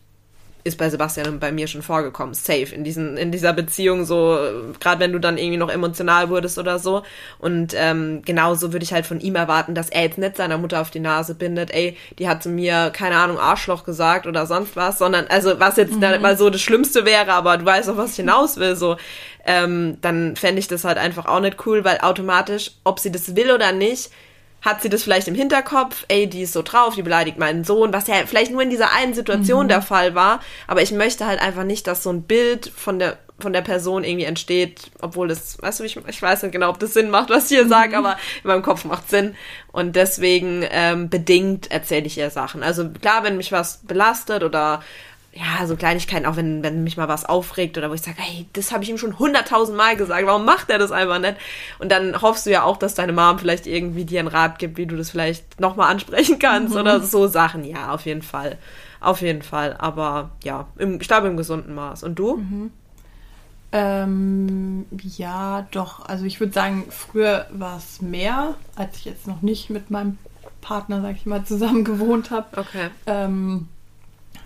ist 0.65 0.79
bei 0.79 0.89
Sebastian 0.89 1.29
und 1.29 1.41
bei 1.41 1.53
mir 1.53 1.67
schon 1.67 1.83
vorgekommen, 1.83 2.33
safe 2.33 2.75
in 2.75 2.85
diesen 2.85 3.19
in 3.19 3.31
dieser 3.31 3.53
Beziehung 3.53 4.07
so, 4.07 4.39
gerade 4.81 4.99
wenn 4.99 5.13
du 5.13 5.19
dann 5.19 5.37
irgendwie 5.37 5.59
noch 5.59 5.71
emotional 5.71 6.31
wurdest 6.31 6.59
oder 6.59 6.79
so. 6.79 7.03
Und 7.39 7.75
ähm, 7.77 8.23
genauso 8.25 8.73
würde 8.73 8.83
ich 8.83 8.95
halt 8.95 9.05
von 9.05 9.21
ihm 9.21 9.37
erwarten, 9.37 9.75
dass 9.75 9.91
er 9.91 10.05
jetzt 10.05 10.17
nicht 10.17 10.39
seiner 10.39 10.57
Mutter 10.57 10.81
auf 10.81 10.91
die 10.91 11.01
Nase 11.01 11.35
bindet, 11.35 11.71
ey, 11.71 11.99
die 12.19 12.29
hat 12.29 12.43
zu 12.43 12.49
mir 12.49 12.91
keine 12.95 13.17
Ahnung 13.17 13.39
Arschloch 13.39 13.85
gesagt 13.85 14.27
oder 14.27 14.47
sonst 14.47 14.75
was, 14.75 14.99
sondern 14.99 15.27
also 15.29 15.61
was 15.61 15.77
jetzt 15.77 16.01
dann 16.01 16.23
mal 16.23 16.39
so 16.39 16.49
das 16.49 16.63
Schlimmste 16.63 17.05
wäre, 17.05 17.33
aber 17.33 17.59
du 17.59 17.67
weißt 17.67 17.91
auch, 17.91 17.99
was 17.99 18.13
ich 18.13 18.17
hinaus 18.17 18.57
will, 18.57 18.75
so. 18.75 18.97
Ähm, 19.47 19.99
dann 20.01 20.37
fände 20.37 20.59
ich 20.59 20.69
das 20.69 20.85
halt 20.85 20.97
einfach 20.97 21.27
auch 21.27 21.41
nicht 21.41 21.67
cool, 21.67 21.85
weil 21.85 21.99
automatisch, 21.99 22.71
ob 22.83 22.99
sie 22.99 23.13
das 23.13 23.37
will 23.37 23.51
oder 23.51 23.73
nicht, 23.73 24.11
hat 24.65 24.81
sie 24.81 24.89
das 24.89 25.03
vielleicht 25.03 25.29
im 25.29 25.35
Hinterkopf, 25.35 26.05
ey, 26.09 26.27
die 26.27 26.43
ist 26.43 26.55
so 26.55 26.63
drauf, 26.63 26.95
die 26.95 27.03
beleidigt 27.03 27.39
meinen 27.39 27.65
Sohn, 27.65 27.93
was 27.93 28.07
ja 28.07 28.15
vielleicht 28.27 28.51
nur 28.51 28.63
in 28.63 28.71
dieser 28.71 28.93
einen 28.93 29.13
Situation 29.13 29.69
der 29.69 29.83
Fall 29.83 30.15
war, 30.15 30.41
aber 30.67 30.81
ich 30.81 30.91
möchte 30.91 31.27
halt 31.27 31.41
einfach 31.41 31.65
nicht, 31.65 31.87
dass 31.87 32.03
so 32.03 32.11
ein 32.11 32.23
Bild 32.23 32.73
von 32.75 32.99
der 32.99 33.19
von 33.41 33.53
der 33.53 33.63
Person 33.63 34.05
irgendwie 34.05 34.27
entsteht, 34.27 34.93
obwohl 35.01 35.27
das, 35.27 35.61
weißt 35.61 35.81
du, 35.81 35.85
ich, 35.85 35.97
ich 36.07 36.23
weiß 36.23 36.45
nicht 36.45 36.53
genau, 36.53 36.71
ob 36.71 36.79
das 36.79 36.95
Sinn 36.95 37.11
macht, 37.11 37.31
was 37.31 37.51
ich 37.51 37.59
hier 37.59 37.67
sage, 37.67 37.99
aber 37.99 38.17
in 38.43 38.49
meinem 38.49 38.63
Kopf 38.63 38.85
macht 38.85 39.11
Sinn. 39.11 39.35
Und 39.73 39.97
deswegen 39.97 40.65
ähm, 40.71 41.11
bedingt 41.11 41.69
erzähle 41.73 42.07
ich 42.07 42.17
ihr 42.17 42.31
Sachen. 42.31 42.63
Also 42.63 42.89
klar, 42.91 43.25
wenn 43.25 43.37
mich 43.37 43.51
was 43.51 43.79
belastet 43.79 44.45
oder 44.45 44.83
ja, 45.35 45.67
so 45.67 45.77
Kleinigkeiten, 45.77 46.27
auch 46.27 46.37
wenn, 46.37 46.63
wenn 46.63 46.85
mich 46.85 46.97
mal 46.97 47.09
was 47.09 47.25
aufregt 47.25 47.77
oder 47.77 47.91
wo 47.91 47.95
ich 47.95 48.03
sage, 48.03 48.19
hey, 48.19 48.47
das 48.53 48.73
habe 48.73 48.85
ich 48.85 48.91
ihm 48.91 48.99
schon 48.99 49.19
hunderttausend 49.19 49.77
Mal 49.77 49.97
gesagt, 49.97 50.27
warum 50.27 50.45
macht 50.45 50.71
er 50.71 50.79
das 50.79 50.93
einfach 50.93 51.19
nicht? 51.19 51.37
Und 51.79 51.91
dann 51.91 52.23
hoffst 52.23 52.47
du 52.47 52.51
ja 52.51 52.63
auch, 52.63 52.77
dass 52.77 52.95
deine 52.95 53.13
Mom 53.13 53.39
vielleicht 53.39 53.67
irgendwie 53.67 54.05
dir 54.05 54.21
einen 54.21 54.29
Rat 54.29 54.59
gibt, 54.59 54.77
wie 54.77 54.87
du 54.87 54.97
das 54.97 55.11
vielleicht 55.11 55.61
nochmal 55.61 55.91
ansprechen 55.91 56.39
kannst 56.39 56.75
mhm. 56.75 56.81
oder 56.81 57.01
so 57.01 57.27
Sachen. 57.27 57.65
Ja, 57.65 57.93
auf 57.93 58.07
jeden 58.07 58.23
Fall. 58.23 58.59
Auf 59.01 59.21
jeden 59.23 59.43
Fall. 59.43 59.77
Aber 59.79 60.31
ja, 60.45 60.69
im, 60.79 61.01
ich 61.01 61.09
glaube 61.09 61.27
im 61.27 61.37
gesunden 61.37 61.75
Maß. 61.75 62.05
Und 62.05 62.15
du? 62.17 62.37
Mhm. 62.37 62.71
Ähm, 63.73 64.87
ja, 65.17 65.67
doch. 65.73 66.07
Also 66.07 66.27
ich 66.27 66.39
würde 66.39 66.53
sagen, 66.53 66.85
früher 66.91 67.47
war 67.51 67.79
es 67.79 68.01
mehr, 68.01 68.55
als 68.77 68.99
ich 68.99 69.05
jetzt 69.05 69.27
noch 69.27 69.43
nicht 69.43 69.69
mit 69.69 69.91
meinem 69.91 70.17
Partner, 70.61 71.03
sag 71.03 71.17
ich 71.17 71.27
mal, 71.27 71.45
zusammen 71.45 71.83
gewohnt 71.85 72.31
habe. 72.31 72.47
Okay. 72.57 72.89
Ähm, 73.07 73.69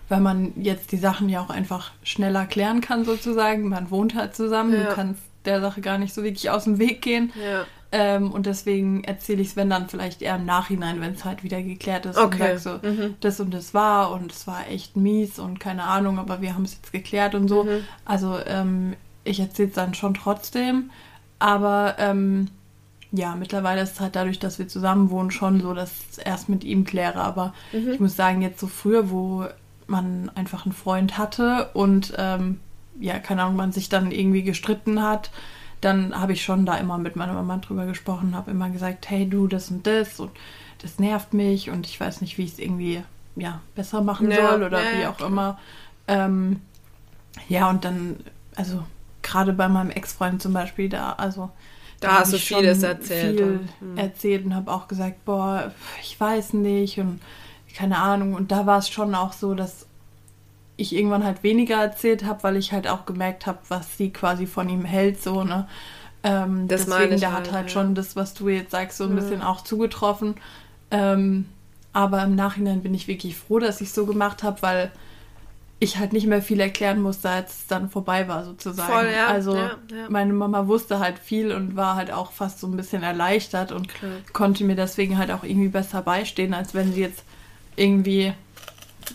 weil 0.09 0.21
man 0.21 0.53
jetzt 0.57 0.92
die 0.92 0.97
Sachen 0.97 1.29
ja 1.29 1.40
auch 1.40 1.51
einfach 1.51 1.92
schneller 2.03 2.47
klären 2.47 2.81
kann, 2.81 3.05
sozusagen. 3.05 3.68
Man 3.68 3.90
wohnt 3.90 4.14
halt 4.14 4.35
zusammen, 4.35 4.75
ja. 4.75 4.85
du 4.85 4.94
kannst 4.94 5.23
der 5.44 5.61
Sache 5.61 5.81
gar 5.81 5.99
nicht 5.99 6.14
so 6.14 6.23
wirklich 6.23 6.51
aus 6.51 6.64
dem 6.64 6.79
Weg 6.79 7.03
gehen. 7.03 7.33
Ja. 7.40 7.64
Ähm, 7.90 8.33
und 8.33 8.44
deswegen 8.44 9.03
erzähle 9.05 9.40
ich 9.40 9.49
es, 9.49 9.57
wenn 9.57 9.71
dann 9.71 9.88
vielleicht 9.88 10.21
eher 10.21 10.37
im 10.37 10.44
Nachhinein, 10.44 11.01
wenn 11.01 11.14
es 11.14 11.25
halt 11.25 11.42
wieder 11.42 11.62
geklärt 11.62 12.05
ist 12.05 12.18
okay. 12.18 12.53
und 12.53 12.61
sag 12.61 12.83
so, 12.83 12.87
mhm. 12.87 13.14
das 13.21 13.40
und 13.40 13.55
das 13.55 13.73
war 13.73 14.12
und 14.12 14.31
es 14.31 14.47
war 14.47 14.68
echt 14.68 14.97
mies 14.97 15.38
und 15.38 15.59
keine 15.59 15.85
Ahnung, 15.85 16.18
aber 16.18 16.42
wir 16.42 16.55
haben 16.55 16.64
es 16.64 16.75
jetzt 16.75 16.92
geklärt 16.92 17.35
und 17.35 17.49
so. 17.49 17.64
Mhm. 17.64 17.85
Also 18.05 18.38
ähm, 18.47 18.94
ich 19.25 19.40
erzähle 19.40 19.68
es 19.68 19.75
dann 19.75 19.94
schon 19.94 20.14
trotzdem. 20.14 20.90
Aber 21.38 21.97
ähm, 21.99 22.49
ja, 23.11 23.37
mittlerweile 23.37 23.81
ist 23.81 23.94
es 23.94 24.01
halt 24.01 24.16
dadurch, 24.16 24.38
dass 24.38 24.59
wir 24.59 24.68
zusammen 24.68 25.11
wohnen, 25.11 25.31
schon 25.31 25.61
so, 25.61 25.73
dass 25.73 25.92
ich 25.92 26.07
es 26.11 26.18
erst 26.18 26.49
mit 26.49 26.64
ihm 26.64 26.85
kläre. 26.85 27.21
Aber 27.21 27.55
mhm. 27.73 27.92
ich 27.92 28.01
muss 28.01 28.16
sagen, 28.16 28.42
jetzt 28.42 28.61
so 28.61 28.66
früher, 28.66 29.11
wo 29.11 29.47
man 29.88 30.31
einfach 30.35 30.64
einen 30.64 30.74
Freund 30.74 31.18
hatte 31.18 31.70
und 31.74 32.14
ähm, 32.16 32.61
ja, 33.01 33.18
keine 33.18 33.42
Ahnung, 33.42 33.57
man 33.57 33.72
sich 33.72 33.88
dann 33.88 34.11
irgendwie 34.11 34.42
gestritten 34.42 35.03
hat, 35.03 35.31
dann 35.81 36.18
habe 36.18 36.33
ich 36.33 36.42
schon 36.42 36.66
da 36.66 36.77
immer 36.77 36.98
mit 36.98 37.16
meiner 37.16 37.33
Mama 37.33 37.57
drüber 37.59 37.87
gesprochen, 37.87 38.35
habe 38.35 38.51
immer 38.51 38.70
gesagt, 38.70 39.09
hey 39.11 39.29
du, 39.29 39.46
das 39.46 39.70
und 39.70 39.87
das 39.87 40.20
und 40.20 40.31
das 40.83 40.98
nervt 40.98 41.35
mich 41.35 41.70
und 41.70 41.87
ich 41.87 41.98
weiß 41.98 42.20
nicht, 42.20 42.38
wie 42.38 42.44
ich 42.44 42.53
es 42.53 42.59
irgendwie 42.59 43.03
ja, 43.37 43.61
besser 43.74 44.03
machen 44.03 44.31
ja, 44.31 44.51
soll 44.51 44.62
oder 44.64 44.83
ja, 44.83 44.98
wie 44.98 45.07
auch 45.07 45.20
immer. 45.27 45.59
Ähm, 46.07 46.61
ja, 47.48 47.70
und 47.70 47.85
dann, 47.85 48.16
also 48.57 48.83
gerade 49.22 49.53
bei 49.53 49.68
meinem 49.68 49.90
Ex-Freund 49.90 50.42
zum 50.42 50.53
Beispiel, 50.53 50.88
da, 50.88 51.12
also 51.12 51.51
da, 52.01 52.09
da 52.09 52.18
hast 52.20 52.33
du 52.33 52.38
vieles 52.38 52.83
erzählt. 52.83 53.38
Viel 53.38 53.44
und, 53.44 53.68
hm. 53.81 53.96
erzählt 53.96 54.44
und 54.44 54.55
habe 54.55 54.72
auch 54.72 54.88
gesagt, 54.88 55.24
boah, 55.24 55.72
ich 56.03 56.18
weiß 56.18 56.55
nicht 56.55 56.98
und 56.98 57.20
keine 57.74 57.98
Ahnung. 57.98 58.35
Und 58.35 58.52
da 58.52 58.66
war 58.66 58.78
es 58.78 58.88
schon 58.88 59.14
auch 59.14 59.33
so, 59.33 59.54
dass 59.54 59.87
ich 60.76 60.94
irgendwann 60.94 61.24
halt 61.24 61.42
weniger 61.42 61.76
erzählt 61.76 62.24
habe, 62.24 62.42
weil 62.44 62.57
ich 62.57 62.72
halt 62.72 62.87
auch 62.87 63.04
gemerkt 63.04 63.46
habe, 63.46 63.59
was 63.68 63.96
sie 63.96 64.11
quasi 64.11 64.46
von 64.46 64.68
ihm 64.68 64.85
hält, 64.85 65.22
so, 65.22 65.44
ne? 65.44 65.66
Ähm, 66.22 66.68
das 66.68 66.87
deswegen, 66.87 67.18
der 67.18 67.33
halt, 67.33 67.48
hat 67.48 67.52
halt 67.52 67.66
ja. 67.66 67.72
schon 67.72 67.94
das, 67.94 68.16
was 68.16 68.35
du 68.35 68.48
jetzt 68.48 68.72
sagst, 68.72 68.98
so 68.98 69.04
ein 69.04 69.11
ja. 69.11 69.16
bisschen 69.16 69.42
auch 69.42 69.62
zugetroffen. 69.62 70.35
Ähm, 70.90 71.46
aber 71.92 72.22
im 72.22 72.35
Nachhinein 72.35 72.83
bin 72.83 72.94
ich 72.94 73.09
wirklich 73.09 73.37
froh, 73.37 73.59
dass 73.59 73.81
ich 73.81 73.92
so 73.92 74.07
gemacht 74.07 74.42
habe, 74.42 74.62
weil 74.62 74.92
ich 75.81 75.98
halt 75.98 76.12
nicht 76.12 76.26
mehr 76.26 76.42
viel 76.42 76.61
erklären 76.61 77.00
musste, 77.00 77.31
als 77.31 77.61
es 77.61 77.66
dann 77.68 77.88
vorbei 77.88 78.26
war, 78.26 78.44
sozusagen. 78.44 78.92
Voll, 78.92 79.11
ja, 79.14 79.28
also 79.28 79.54
ja, 79.57 79.76
ja. 79.90 80.07
meine 80.09 80.33
Mama 80.33 80.66
wusste 80.66 80.98
halt 80.98 81.18
viel 81.18 81.52
und 81.52 81.76
war 81.76 81.94
halt 81.94 82.11
auch 82.11 82.33
fast 82.33 82.59
so 82.59 82.66
ein 82.66 82.76
bisschen 82.76 83.04
erleichtert 83.04 83.70
und 83.70 83.88
Klar. 83.88 84.12
konnte 84.33 84.64
mir 84.64 84.74
deswegen 84.74 85.18
halt 85.18 85.31
auch 85.31 85.44
irgendwie 85.44 85.68
besser 85.68 86.02
beistehen, 86.02 86.52
als 86.52 86.74
wenn 86.74 86.92
sie 86.92 87.00
jetzt 87.00 87.22
irgendwie 87.78 88.32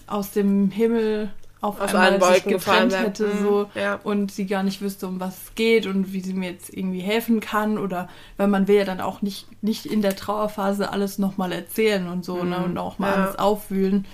aus 0.07 0.31
dem 0.31 0.71
Himmel 0.71 1.29
auf 1.63 1.79
Aus 1.79 1.95
einmal 1.95 2.33
sich 2.33 2.43
getrennt 2.43 2.93
hätte 2.93 3.25
mhm, 3.25 3.41
so 3.41 3.69
ja. 3.73 3.97
und 4.03 4.33
sie 4.33 4.45
gar 4.47 4.63
nicht 4.63 4.81
wüsste, 4.81 5.07
um 5.07 5.21
was 5.21 5.43
es 5.43 5.55
geht 5.55 5.87
und 5.87 6.11
wie 6.11 6.19
sie 6.19 6.33
mir 6.33 6.51
jetzt 6.51 6.75
irgendwie 6.75 6.99
helfen 6.99 7.39
kann 7.39 7.77
oder 7.77 8.09
weil 8.35 8.49
man 8.49 8.67
will 8.67 8.75
ja 8.75 8.83
dann 8.83 8.99
auch 8.99 9.21
nicht, 9.21 9.47
nicht 9.63 9.85
in 9.85 10.01
der 10.01 10.17
Trauerphase 10.17 10.91
alles 10.91 11.19
nochmal 11.19 11.53
erzählen 11.53 12.09
und 12.09 12.25
so 12.25 12.35
ne, 12.35 12.43
mhm. 12.43 12.49
ne, 12.49 12.57
und 12.65 12.77
auch 12.77 12.99
mal 12.99 13.11
ja. 13.11 13.15
alles 13.15 13.39
aufwühlen. 13.39 14.05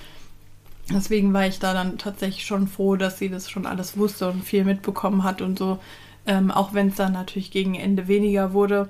Deswegen 0.92 1.34
war 1.34 1.48
ich 1.48 1.58
da 1.58 1.74
dann 1.74 1.98
tatsächlich 1.98 2.46
schon 2.46 2.68
froh, 2.68 2.96
dass 2.96 3.18
sie 3.18 3.30
das 3.30 3.50
schon 3.50 3.66
alles 3.66 3.98
wusste 3.98 4.30
und 4.30 4.44
viel 4.44 4.64
mitbekommen 4.64 5.24
hat 5.24 5.42
und 5.42 5.58
so, 5.58 5.80
ähm, 6.28 6.52
auch 6.52 6.76
wenn 6.76 6.90
es 6.90 6.96
dann 6.96 7.14
natürlich 7.14 7.50
gegen 7.50 7.74
Ende 7.74 8.08
weniger 8.08 8.54
wurde. 8.54 8.90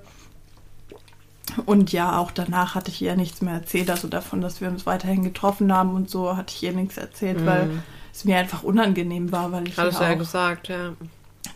Und 1.66 1.92
ja, 1.92 2.18
auch 2.18 2.32
danach 2.32 2.76
hatte 2.76 2.92
ich 2.92 3.02
ihr 3.02 3.16
nichts 3.16 3.42
mehr 3.42 3.54
erzählt, 3.54 3.90
also 3.90 4.08
davon, 4.08 4.42
dass 4.42 4.62
wir 4.62 4.68
uns 4.68 4.86
weiterhin 4.86 5.24
getroffen 5.24 5.74
haben 5.74 5.94
und 5.94 6.10
so, 6.10 6.36
hatte 6.36 6.54
ich 6.56 6.64
ihr 6.64 6.74
nichts 6.74 6.98
erzählt, 6.98 7.42
mhm. 7.42 7.46
weil 7.46 7.70
es 8.14 8.26
mir 8.26 8.38
einfach 8.38 8.64
unangenehm 8.64 9.32
war, 9.32 9.52
weil 9.52 9.68
ich 9.68 9.78
Hattest 9.78 10.02
ja, 10.02 10.10
ja 10.10 10.16
gesagt, 10.16 10.68
ja. 10.68 10.94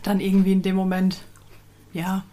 dann 0.02 0.20
irgendwie 0.20 0.52
in 0.52 0.62
dem 0.62 0.76
Moment, 0.76 1.22
ja, 1.92 2.24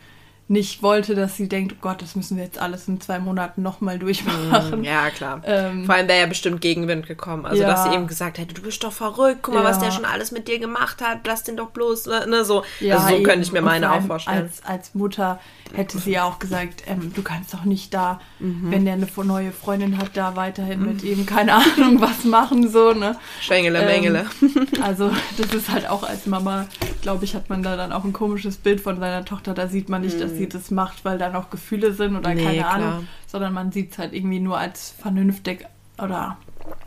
nicht 0.51 0.83
wollte, 0.83 1.15
dass 1.15 1.37
sie 1.37 1.47
denkt, 1.47 1.75
oh 1.77 1.79
Gott, 1.79 2.01
das 2.01 2.17
müssen 2.17 2.35
wir 2.35 2.43
jetzt 2.43 2.59
alles 2.59 2.85
in 2.89 2.99
zwei 2.99 3.19
Monaten 3.19 3.61
nochmal 3.61 3.97
durchmachen. 3.97 4.81
Mm, 4.81 4.83
ja, 4.83 5.09
klar. 5.09 5.41
Ähm, 5.45 5.85
Vor 5.85 5.95
allem 5.95 6.09
wäre 6.09 6.19
ja 6.19 6.25
bestimmt 6.25 6.59
Gegenwind 6.59 7.07
gekommen. 7.07 7.45
Also, 7.45 7.61
ja. 7.61 7.69
dass 7.69 7.85
sie 7.85 7.93
eben 7.93 8.05
gesagt 8.05 8.37
hätte, 8.37 8.53
du 8.53 8.61
bist 8.61 8.83
doch 8.83 8.91
verrückt, 8.91 9.39
guck 9.43 9.53
mal, 9.53 9.63
ja. 9.63 9.69
was 9.69 9.79
der 9.79 9.91
schon 9.91 10.03
alles 10.03 10.33
mit 10.33 10.49
dir 10.49 10.59
gemacht 10.59 11.01
hat, 11.01 11.19
lass 11.25 11.43
den 11.43 11.55
doch 11.55 11.69
bloß, 11.69 12.07
ne, 12.07 12.27
ne 12.27 12.43
so. 12.43 12.63
Ja, 12.81 12.97
also, 12.97 13.07
so 13.07 13.15
eben. 13.15 13.23
könnte 13.23 13.41
ich 13.43 13.53
mir 13.53 13.61
meine 13.61 13.93
auch 13.93 14.01
vorstellen. 14.01 14.43
Als, 14.43 14.65
als 14.65 14.93
Mutter 14.93 15.39
hätte 15.73 15.97
sie 15.99 16.11
ja 16.11 16.25
auch 16.25 16.37
gesagt, 16.37 16.83
ähm, 16.85 17.13
du 17.15 17.21
kannst 17.21 17.53
doch 17.53 17.63
nicht 17.63 17.93
da, 17.93 18.19
mhm. 18.39 18.71
wenn 18.71 18.83
der 18.83 18.95
eine 18.95 19.07
neue 19.23 19.53
Freundin 19.53 19.97
hat, 19.99 20.11
da 20.15 20.35
weiterhin 20.35 20.81
mhm. 20.81 20.87
mit 20.87 21.03
ihm, 21.03 21.25
keine 21.25 21.53
Ahnung, 21.55 22.01
was 22.01 22.25
machen, 22.25 22.69
so, 22.69 22.91
ne. 22.91 23.15
Schwengele, 23.39 23.79
ähm, 23.79 23.85
Mengele. 23.85 24.25
also, 24.81 25.11
das 25.37 25.53
ist 25.53 25.71
halt 25.71 25.87
auch 25.87 26.03
als 26.03 26.25
Mama, 26.25 26.67
glaube 27.01 27.23
ich, 27.23 27.35
hat 27.35 27.49
man 27.49 27.63
da 27.63 27.77
dann 27.77 27.93
auch 27.93 28.03
ein 28.03 28.11
komisches 28.11 28.57
Bild 28.57 28.81
von 28.81 28.99
seiner 28.99 29.23
Tochter, 29.23 29.53
da 29.53 29.69
sieht 29.69 29.87
man 29.87 30.01
nicht, 30.01 30.17
mhm. 30.17 30.21
dass 30.21 30.40
sie 30.41 30.49
das 30.49 30.71
macht, 30.71 31.05
weil 31.05 31.17
da 31.17 31.29
noch 31.29 31.49
Gefühle 31.49 31.93
sind 31.93 32.15
oder 32.15 32.33
nee, 32.33 32.43
keine 32.43 32.57
klar. 32.57 32.73
Ahnung, 32.73 33.07
sondern 33.27 33.53
man 33.53 33.71
sieht 33.71 33.91
es 33.91 33.97
halt 33.97 34.13
irgendwie 34.13 34.39
nur 34.39 34.57
als 34.57 34.93
vernünftig 34.99 35.65
oder 35.97 36.37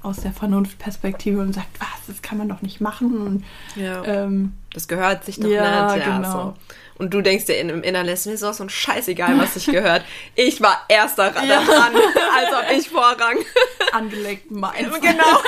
aus 0.02 0.18
der 0.18 0.32
Vernunftperspektive 0.32 1.40
und 1.40 1.52
sagt, 1.52 1.80
was, 1.80 2.06
das 2.06 2.22
kann 2.22 2.38
man 2.38 2.48
doch 2.48 2.62
nicht 2.62 2.80
machen. 2.80 3.26
Und, 3.26 3.44
ja. 3.76 4.04
ähm, 4.04 4.52
das 4.72 4.88
gehört 4.88 5.24
sich 5.24 5.40
doch 5.40 5.48
ja, 5.48 5.94
nicht. 5.94 6.06
Ja, 6.06 6.16
genau. 6.16 6.32
So. 6.32 6.54
Und 6.96 7.12
du 7.12 7.22
denkst 7.22 7.46
dir 7.46 7.58
im 7.58 7.82
Inneren, 7.82 8.08
ist 8.08 8.26
mir 8.26 8.36
so 8.36 8.46
ein 8.46 8.68
scheißegal, 8.68 9.38
was 9.38 9.54
sich 9.54 9.66
gehört. 9.72 10.04
Ich 10.34 10.60
war 10.60 10.82
erster 10.88 11.30
dran, 11.30 11.48
ja. 11.48 11.58
als 11.58 12.52
ob 12.52 12.78
ich 12.78 12.88
Vorrang. 12.88 13.38
Angelegt 13.92 14.50
meins. 14.50 14.88
Genau. 15.00 15.42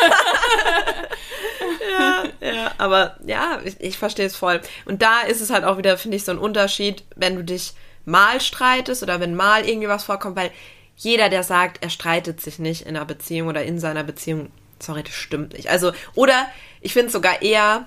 ja, 1.91 2.25
ja, 2.41 2.73
aber 2.79 3.17
ja, 3.25 3.61
ich, 3.65 3.81
ich 3.81 3.99
verstehe 3.99 4.27
es 4.27 4.37
voll. 4.37 4.61
Und 4.85 5.03
da 5.03 5.21
ist 5.21 5.41
es 5.41 5.51
halt 5.51 5.65
auch 5.65 5.79
wieder, 5.79 5.97
finde 5.99 6.17
ich, 6.17 6.25
so 6.25 6.33
ein 6.33 6.39
Unterschied, 6.39 7.05
wenn 7.15 7.37
du 7.37 7.45
dich 7.45 7.75
mal 8.07 8.41
streitest 8.41 9.03
oder 9.03 9.21
wenn 9.21 9.35
mal 9.35 9.69
irgendwie 9.69 9.89
was 9.89 10.05
vorkommt, 10.05 10.37
weil 10.37 10.51
jeder, 10.97 11.29
der 11.29 11.43
sagt, 11.43 11.83
er 11.83 11.91
streitet 11.91 12.41
sich 12.41 12.59
nicht 12.59 12.83
in 12.83 12.97
einer 12.97 13.05
Beziehung 13.05 13.49
oder 13.49 13.65
in 13.65 13.79
seiner 13.79 14.03
Beziehung, 14.03 14.51
sorry, 14.79 15.03
das 15.03 15.13
stimmt 15.13 15.53
nicht. 15.53 15.69
Also, 15.69 15.93
oder 16.15 16.47
ich 16.81 16.95
finde 16.95 17.09
es 17.09 17.13
sogar 17.13 17.43
eher 17.43 17.87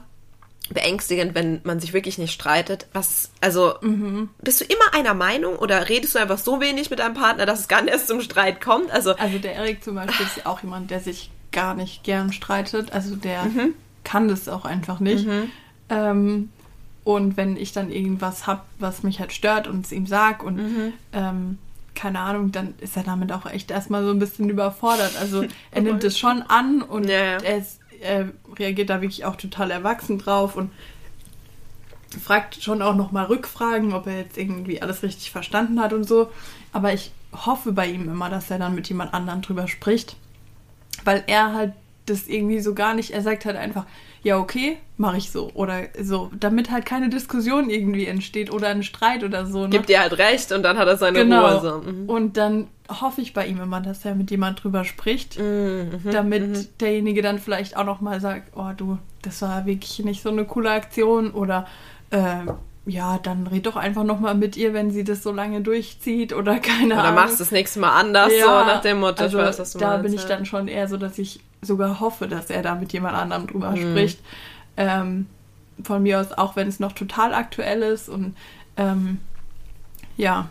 beängstigend, 0.72 1.34
wenn 1.34 1.62
man 1.64 1.80
sich 1.80 1.94
wirklich 1.94 2.20
nicht 2.20 2.32
streitet. 2.32 2.86
Was, 2.94 3.32
also, 3.42 3.74
mhm. 3.82 4.30
bist 4.42 4.62
du 4.62 4.66
immer 4.66 4.94
einer 4.94 5.16
Meinung 5.16 5.56
oder 5.56 5.90
redest 5.90 6.14
du 6.14 6.20
einfach 6.20 6.38
so 6.38 6.62
wenig 6.62 6.92
mit 6.92 7.00
deinem 7.00 7.16
Partner, 7.16 7.48
dass 7.48 7.62
es 7.62 7.68
gar 7.68 7.82
nicht 7.82 7.94
erst 7.94 8.08
zum 8.08 8.22
Streit 8.22 8.62
kommt? 8.62 8.92
Also, 8.92 9.16
also 9.16 9.40
der 9.40 9.56
Erik 9.56 9.84
zum 9.84 9.96
Beispiel 9.96 10.28
ist 10.28 10.38
ja 10.38 10.46
auch 10.46 10.62
jemand, 10.62 10.92
der 10.92 11.00
sich 11.00 11.32
gar 11.52 11.74
nicht 11.74 12.04
gern 12.04 12.32
streitet. 12.32 12.92
Also 12.92 13.16
der 13.16 13.46
mhm. 13.46 13.74
kann 14.04 14.28
das 14.28 14.48
auch 14.48 14.66
einfach 14.66 15.00
nicht. 15.00 15.26
Mhm. 15.26 15.52
Ähm, 15.90 16.50
und 17.16 17.38
wenn 17.38 17.58
ich 17.58 17.72
dann 17.72 17.90
irgendwas 17.90 18.46
habe, 18.46 18.62
was 18.78 19.02
mich 19.02 19.20
halt 19.20 19.34
stört 19.34 19.68
und 19.68 19.84
es 19.84 19.92
ihm 19.92 20.06
sag 20.06 20.44
und 20.44 20.58
mhm. 20.58 20.94
ähm, 21.12 21.58
keine 21.96 22.20
Ahnung, 22.20 22.52
dann 22.52 22.76
ist 22.82 22.96
er 22.96 23.02
damit 23.02 23.32
auch 23.32 23.48
echt 23.48 23.72
erstmal 23.72 24.04
so 24.04 24.12
ein 24.12 24.20
bisschen 24.20 24.48
überfordert. 24.48 25.14
Also 25.20 25.44
er 25.72 25.82
nimmt 25.82 26.04
es 26.04 26.20
schon 26.20 26.44
an 26.44 26.84
und 26.84 27.10
ja, 27.10 27.18
ja. 27.18 27.38
Er, 27.38 27.58
ist, 27.58 27.80
er, 28.00 28.30
reagiert 28.56 28.92
da 28.92 29.02
wirklich 29.02 29.26
auch 29.26 29.38
total 29.38 29.72
erwachsen 29.72 30.20
drauf 30.20 30.56
und 30.56 30.70
fragt 32.24 32.62
schon 32.62 32.84
auch 32.84 32.96
nochmal 32.96 33.26
Rückfragen, 33.26 33.94
ob 33.94 34.06
er 34.06 34.20
jetzt 34.20 34.38
irgendwie 34.38 34.80
alles 34.80 35.02
richtig 35.02 35.32
verstanden 35.32 35.82
hat 35.82 35.94
und 35.94 36.04
so. 36.04 36.30
Aber 36.74 36.94
ich 36.94 37.12
hoffe 37.34 37.72
bei 37.72 37.88
ihm 37.88 38.04
immer, 38.04 38.30
dass 38.30 38.52
er 38.52 38.60
dann 38.60 38.76
mit 38.76 38.88
jemand 38.88 39.16
anderem 39.16 39.42
drüber 39.42 39.68
spricht, 39.68 40.16
weil 41.06 41.24
er 41.26 41.54
halt 41.56 41.74
das 42.06 42.28
irgendwie 42.28 42.60
so 42.60 42.76
gar 42.76 42.94
nicht, 42.94 43.10
er 43.10 43.24
sagt 43.24 43.46
halt 43.46 43.58
einfach, 43.58 43.88
ja, 44.24 44.38
okay, 44.38 44.78
mache 44.98 45.18
ich 45.18 45.32
so. 45.32 45.50
Oder 45.54 45.84
so, 46.02 46.30
damit 46.38 46.72
halt 46.72 46.86
keine 46.86 47.10
Diskussion 47.10 47.70
irgendwie 47.70 48.06
entsteht 48.06 48.52
oder 48.52 48.68
ein 48.68 48.84
Streit 48.84 49.24
oder 49.24 49.46
so. 49.46 49.64
Ne? 49.64 49.70
Gibt 49.70 49.90
dir 49.90 50.02
halt 50.02 50.18
recht 50.18 50.52
und 50.52 50.64
dann 50.64 50.78
hat 50.78 50.88
er 50.88 50.98
seine 50.98 51.20
genau. 51.20 51.48
Ruhe. 51.48 51.62
So. 51.62 51.92
Mhm. 51.92 52.10
Und 52.10 52.38
dann 52.38 52.68
hoffe 52.90 53.22
ich 53.22 53.34
bei 53.34 53.46
ihm 53.48 53.62
immer, 53.62 53.82
dass 53.82 54.04
er 54.04 54.16
mit 54.16 54.32
jemand 54.32 54.64
drüber 54.64 54.84
spricht, 54.84 55.40
mhm. 55.40 56.00
mhm 56.04 56.12
damit 56.12 56.48
mhm. 56.48 56.68
derjenige 56.80 57.22
dann 57.22 57.40
vielleicht 57.40 57.78
auch 57.78 57.86
nochmal 57.86 58.20
sagt, 58.20 58.58
oh 58.58 58.72
du, 58.76 58.98
das 59.22 59.42
war 59.42 59.66
wirklich 59.66 60.00
nicht 60.00 60.22
so 60.22 60.30
eine 60.30 60.46
coole 60.46 60.72
Aktion 60.72 61.32
oder 61.32 61.68
äh, 62.10 62.46
ja, 62.86 63.20
dann 63.20 63.48
red 63.48 63.66
doch 63.68 63.76
einfach 63.76 64.04
nochmal 64.04 64.36
mit 64.36 64.58
ihr, 64.58 64.74
wenn 64.74 64.92
sie 64.92 65.04
das 65.04 65.22
so 65.22 65.32
lange 65.32 65.62
durchzieht 65.62 66.34
oder 66.34 66.60
keine 66.60 66.96
oder 66.96 67.04
Ahnung. 67.04 67.14
Oder 67.14 67.22
machst 67.22 67.40
du 67.40 67.44
das 67.44 67.52
nächste 67.52 67.80
Mal 67.80 67.92
anders, 67.92 68.32
ja, 68.38 68.46
so 68.46 68.66
nach 68.66 68.82
dem 68.82 69.00
Motto, 69.00 69.24
also 69.24 69.38
ich 69.38 69.46
weiß, 69.46 69.60
was 69.60 69.74
du 69.74 69.80
Da 69.80 69.90
meinst, 69.90 70.04
bin 70.04 70.14
ich 70.14 70.26
dann 70.26 70.46
schon 70.46 70.68
eher 70.68 70.88
so, 70.88 70.98
dass 70.98 71.18
ich 71.20 71.42
sogar 71.62 72.00
hoffe, 72.00 72.28
dass 72.28 72.50
er 72.50 72.62
da 72.62 72.76
mit 72.76 72.94
jemand 72.94 73.16
anderem 73.16 73.48
drüber 73.48 73.72
mhm. 73.72 73.92
spricht. 73.92 74.20
Ähm, 74.78 75.28
von 75.84 76.04
mir 76.04 76.20
aus, 76.20 76.32
auch 76.34 76.56
wenn 76.56 76.68
es 76.68 76.80
noch 76.80 76.92
total 76.92 77.34
aktuell 77.34 77.82
ist 77.82 78.10
und 78.10 78.36
ähm, 78.78 79.20
ja, 80.18 80.50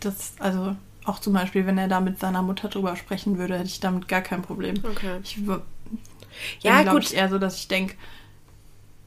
das, 0.00 0.34
also 0.38 0.76
auch 1.04 1.18
zum 1.18 1.32
Beispiel, 1.32 1.66
wenn 1.66 1.78
er 1.78 1.88
da 1.88 2.00
mit 2.00 2.20
seiner 2.20 2.42
Mutter 2.42 2.68
drüber 2.68 2.94
sprechen 2.96 3.38
würde, 3.38 3.54
hätte 3.54 3.66
ich 3.66 3.80
damit 3.80 4.08
gar 4.08 4.20
kein 4.20 4.42
Problem. 4.42 4.76
Okay. 4.84 5.18
Ich 5.22 5.40
ja, 6.60 6.82
glaube 6.82 7.00
ich 7.00 7.14
eher 7.14 7.28
so, 7.28 7.38
dass 7.38 7.56
ich 7.56 7.68
denke, 7.68 7.94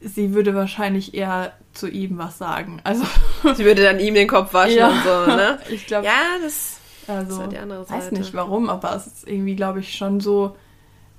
sie 0.00 0.34
würde 0.34 0.54
wahrscheinlich 0.54 1.14
eher 1.14 1.52
zu 1.72 1.88
ihm 1.88 2.18
was 2.18 2.38
sagen. 2.38 2.80
Also 2.84 3.04
sie 3.54 3.64
würde 3.64 3.82
dann 3.82 4.00
ihm 4.00 4.14
den 4.14 4.28
Kopf 4.28 4.52
waschen 4.52 4.76
ja. 4.76 4.88
und 4.88 5.02
so, 5.02 5.36
ne? 5.36 5.58
Ich 5.70 5.86
glaube. 5.86 6.06
Ja, 6.06 6.38
das, 6.42 6.78
also, 7.06 7.32
ist 7.32 7.38
halt 7.40 7.52
die 7.52 7.58
andere 7.58 7.84
Seite. 7.84 8.04
Weiß 8.06 8.12
nicht 8.12 8.34
warum, 8.34 8.68
aber 8.68 8.94
es 8.94 9.06
ist 9.06 9.28
irgendwie, 9.28 9.56
glaube 9.56 9.80
ich, 9.80 9.94
schon 9.96 10.20
so. 10.20 10.56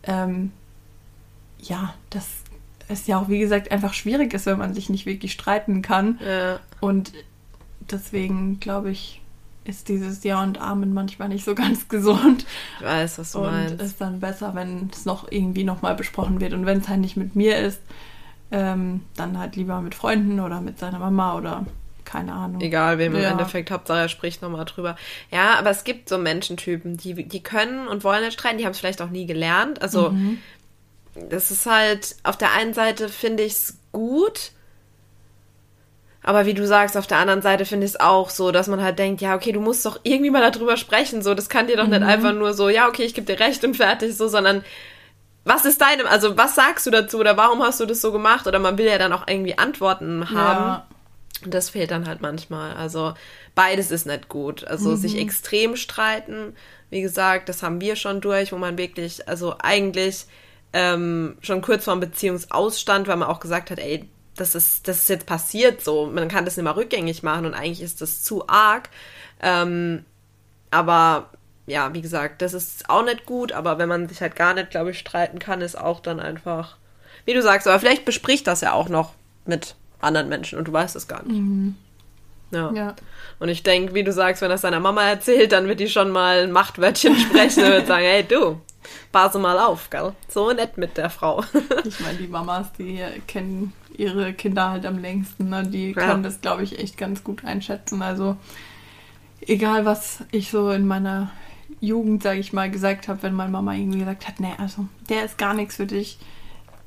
Ähm, 0.03 0.51
ja, 1.59 1.93
dass 2.09 2.27
es 2.87 3.07
ja 3.07 3.19
auch, 3.19 3.29
wie 3.29 3.39
gesagt, 3.39 3.71
einfach 3.71 3.93
schwierig 3.93 4.33
ist, 4.33 4.45
wenn 4.45 4.57
man 4.57 4.73
sich 4.73 4.89
nicht 4.89 5.05
wirklich 5.05 5.31
streiten 5.31 5.81
kann. 5.81 6.19
Ja. 6.25 6.59
Und 6.81 7.13
deswegen, 7.79 8.59
glaube 8.59 8.91
ich, 8.91 9.21
ist 9.65 9.87
dieses 9.87 10.23
Ja 10.23 10.43
und 10.43 10.59
Amen 10.59 10.93
manchmal 10.93 11.29
nicht 11.29 11.45
so 11.45 11.55
ganz 11.55 11.87
gesund. 11.89 12.45
Ich 12.79 12.85
weiß, 12.85 13.19
was 13.19 13.31
du 13.31 13.39
und 13.39 13.45
meinst. 13.45 13.73
Und 13.73 13.81
ist 13.81 14.01
dann 14.01 14.19
besser, 14.19 14.55
wenn 14.55 14.89
es 14.91 15.05
noch 15.05 15.31
irgendwie 15.31 15.63
nochmal 15.63 15.95
besprochen 15.95 16.41
wird. 16.41 16.53
Und 16.53 16.65
wenn 16.65 16.79
es 16.79 16.89
halt 16.89 16.99
nicht 16.99 17.17
mit 17.17 17.35
mir 17.35 17.57
ist, 17.57 17.81
ähm, 18.51 19.01
dann 19.15 19.37
halt 19.37 19.55
lieber 19.55 19.81
mit 19.81 19.95
Freunden 19.95 20.39
oder 20.39 20.61
mit 20.61 20.79
seiner 20.79 20.99
Mama 20.99 21.35
oder 21.37 21.65
keine 22.05 22.33
Ahnung. 22.33 22.61
Egal, 22.61 22.97
wem 22.97 23.13
ja. 23.13 23.19
im 23.19 23.25
Endeffekt, 23.31 23.71
Hauptsache 23.71 23.99
er 23.99 24.09
spricht 24.09 24.41
nochmal 24.41 24.65
drüber. 24.65 24.95
Ja, 25.31 25.55
aber 25.55 25.69
es 25.69 25.83
gibt 25.83 26.09
so 26.09 26.17
Menschentypen, 26.17 26.97
die, 26.97 27.27
die 27.27 27.43
können 27.43 27.87
und 27.87 28.03
wollen 28.03 28.23
nicht 28.23 28.33
streiten, 28.33 28.57
die 28.57 28.65
haben 28.65 28.71
es 28.71 28.79
vielleicht 28.79 29.01
auch 29.01 29.09
nie 29.09 29.25
gelernt. 29.25 29.81
Also, 29.81 30.11
mhm. 30.11 30.39
das 31.29 31.51
ist 31.51 31.65
halt, 31.65 32.15
auf 32.23 32.37
der 32.37 32.51
einen 32.53 32.73
Seite 32.73 33.09
finde 33.09 33.43
ich 33.43 33.53
es 33.53 33.77
gut, 33.91 34.51
aber 36.23 36.45
wie 36.45 36.53
du 36.53 36.65
sagst, 36.65 36.95
auf 36.95 37.07
der 37.07 37.17
anderen 37.17 37.41
Seite 37.41 37.65
finde 37.65 37.85
ich 37.85 37.93
es 37.93 37.99
auch 37.99 38.29
so, 38.29 38.51
dass 38.51 38.67
man 38.67 38.81
halt 38.81 38.97
denkt, 38.97 39.21
ja, 39.21 39.35
okay, 39.35 39.51
du 39.51 39.59
musst 39.59 39.85
doch 39.85 39.99
irgendwie 40.03 40.31
mal 40.31 40.49
darüber 40.49 40.77
sprechen, 40.77 41.21
so, 41.21 41.33
das 41.33 41.49
kann 41.49 41.67
dir 41.67 41.75
doch 41.75 41.85
mhm. 41.85 41.91
nicht 41.91 42.03
einfach 42.03 42.33
nur 42.33 42.53
so, 42.53 42.69
ja, 42.69 42.87
okay, 42.87 43.03
ich 43.03 43.13
gebe 43.13 43.27
dir 43.27 43.39
recht 43.39 43.63
und 43.65 43.75
fertig, 43.75 44.15
so, 44.15 44.27
sondern 44.29 44.63
was 45.45 45.65
ist 45.65 45.81
deinem, 45.81 46.07
also 46.07 46.37
was 46.37 46.55
sagst 46.55 46.85
du 46.85 46.91
dazu 46.91 47.19
oder 47.19 47.35
warum 47.37 47.61
hast 47.61 47.79
du 47.79 47.85
das 47.85 48.01
so 48.01 48.11
gemacht? 48.11 48.47
Oder 48.47 48.59
man 48.59 48.77
will 48.77 48.85
ja 48.85 48.97
dann 48.97 49.13
auch 49.13 49.27
irgendwie 49.27 49.57
Antworten 49.57 50.29
haben. 50.29 50.65
Ja. 50.65 50.87
Und 51.43 51.53
das 51.53 51.69
fehlt 51.69 51.91
dann 51.91 52.07
halt 52.07 52.21
manchmal. 52.21 52.73
Also 52.75 53.13
beides 53.55 53.91
ist 53.91 54.05
nicht 54.05 54.29
gut. 54.29 54.63
Also 54.65 54.91
mhm. 54.91 54.97
sich 54.97 55.17
extrem 55.17 55.75
streiten, 55.75 56.55
wie 56.89 57.01
gesagt, 57.01 57.49
das 57.49 57.63
haben 57.63 57.81
wir 57.81 57.95
schon 57.95 58.21
durch, 58.21 58.51
wo 58.51 58.57
man 58.57 58.77
wirklich, 58.77 59.27
also 59.27 59.55
eigentlich 59.59 60.25
ähm, 60.73 61.37
schon 61.41 61.61
kurz 61.61 61.85
vor 61.85 61.95
dem 61.95 62.01
Beziehungsausstand, 62.01 63.07
weil 63.07 63.17
man 63.17 63.27
auch 63.27 63.39
gesagt 63.39 63.71
hat, 63.71 63.79
ey, 63.79 64.07
das 64.35 64.55
ist, 64.55 64.87
das 64.87 65.01
ist 65.01 65.09
jetzt 65.09 65.25
passiert 65.25 65.83
so, 65.83 66.07
man 66.07 66.27
kann 66.27 66.45
das 66.45 66.57
nicht 66.57 66.63
mehr 66.63 66.75
rückgängig 66.75 67.23
machen 67.23 67.45
und 67.45 67.53
eigentlich 67.53 67.81
ist 67.81 68.01
das 68.01 68.23
zu 68.23 68.47
arg. 68.47 68.89
Ähm, 69.41 70.05
aber 70.71 71.29
ja, 71.65 71.93
wie 71.93 72.01
gesagt, 72.01 72.41
das 72.41 72.53
ist 72.53 72.89
auch 72.89 73.03
nicht 73.03 73.25
gut, 73.25 73.51
aber 73.51 73.77
wenn 73.77 73.89
man 73.89 74.09
sich 74.09 74.21
halt 74.21 74.35
gar 74.35 74.53
nicht, 74.53 74.71
glaube 74.71 74.91
ich, 74.91 74.99
streiten 74.99 75.39
kann, 75.39 75.61
ist 75.61 75.77
auch 75.77 75.99
dann 75.99 76.19
einfach, 76.19 76.77
wie 77.25 77.33
du 77.33 77.41
sagst, 77.41 77.67
aber 77.67 77.79
vielleicht 77.79 78.05
bespricht 78.05 78.47
das 78.47 78.61
ja 78.61 78.73
auch 78.73 78.89
noch 78.89 79.13
mit 79.45 79.75
anderen 80.03 80.29
Menschen 80.29 80.59
und 80.59 80.67
du 80.67 80.73
weißt 80.73 80.95
es 80.95 81.07
gar 81.07 81.23
nicht. 81.23 81.39
Mhm. 81.39 81.75
Ja. 82.51 82.71
ja. 82.73 82.95
Und 83.39 83.49
ich 83.49 83.63
denke, 83.63 83.93
wie 83.93 84.03
du 84.03 84.11
sagst, 84.11 84.41
wenn 84.41 84.49
das 84.49 84.61
seiner 84.61 84.79
Mama 84.79 85.03
erzählt, 85.03 85.51
dann 85.51 85.67
wird 85.67 85.79
die 85.79 85.89
schon 85.89 86.11
mal 86.11 86.43
ein 86.43 86.51
Machtwörtchen 86.51 87.15
sprechen 87.17 87.63
und 87.63 87.71
wird 87.71 87.87
sagen, 87.87 88.03
hey 88.07 88.23
du, 88.23 88.61
passe 89.11 89.39
mal 89.39 89.57
auf, 89.57 89.89
gell? 89.89 90.13
So 90.27 90.51
nett 90.51 90.77
mit 90.77 90.97
der 90.97 91.09
Frau. 91.09 91.43
ich 91.85 91.99
meine, 91.99 92.17
die 92.19 92.27
Mamas, 92.27 92.71
die 92.73 93.01
kennen 93.27 93.73
ihre 93.97 94.33
Kinder 94.33 94.69
halt 94.69 94.85
am 94.85 94.99
längsten, 94.99 95.49
ne? 95.49 95.63
Die 95.65 95.91
ja. 95.91 95.93
können 95.93 96.23
das, 96.23 96.41
glaube 96.41 96.63
ich, 96.63 96.79
echt 96.79 96.97
ganz 96.97 97.23
gut 97.23 97.43
einschätzen. 97.43 98.01
Also 98.01 98.37
egal, 99.41 99.85
was 99.85 100.23
ich 100.31 100.51
so 100.51 100.69
in 100.71 100.87
meiner 100.87 101.31
Jugend, 101.79 102.23
sage 102.23 102.39
ich 102.39 102.53
mal, 102.53 102.69
gesagt 102.69 103.07
habe, 103.07 103.23
wenn 103.23 103.33
meine 103.33 103.51
Mama 103.51 103.73
irgendwie 103.73 103.99
gesagt 103.99 104.27
hat, 104.27 104.39
nee, 104.39 104.53
also 104.57 104.85
der 105.09 105.25
ist 105.25 105.37
gar 105.37 105.53
nichts 105.53 105.75
für 105.75 105.85
dich 105.85 106.17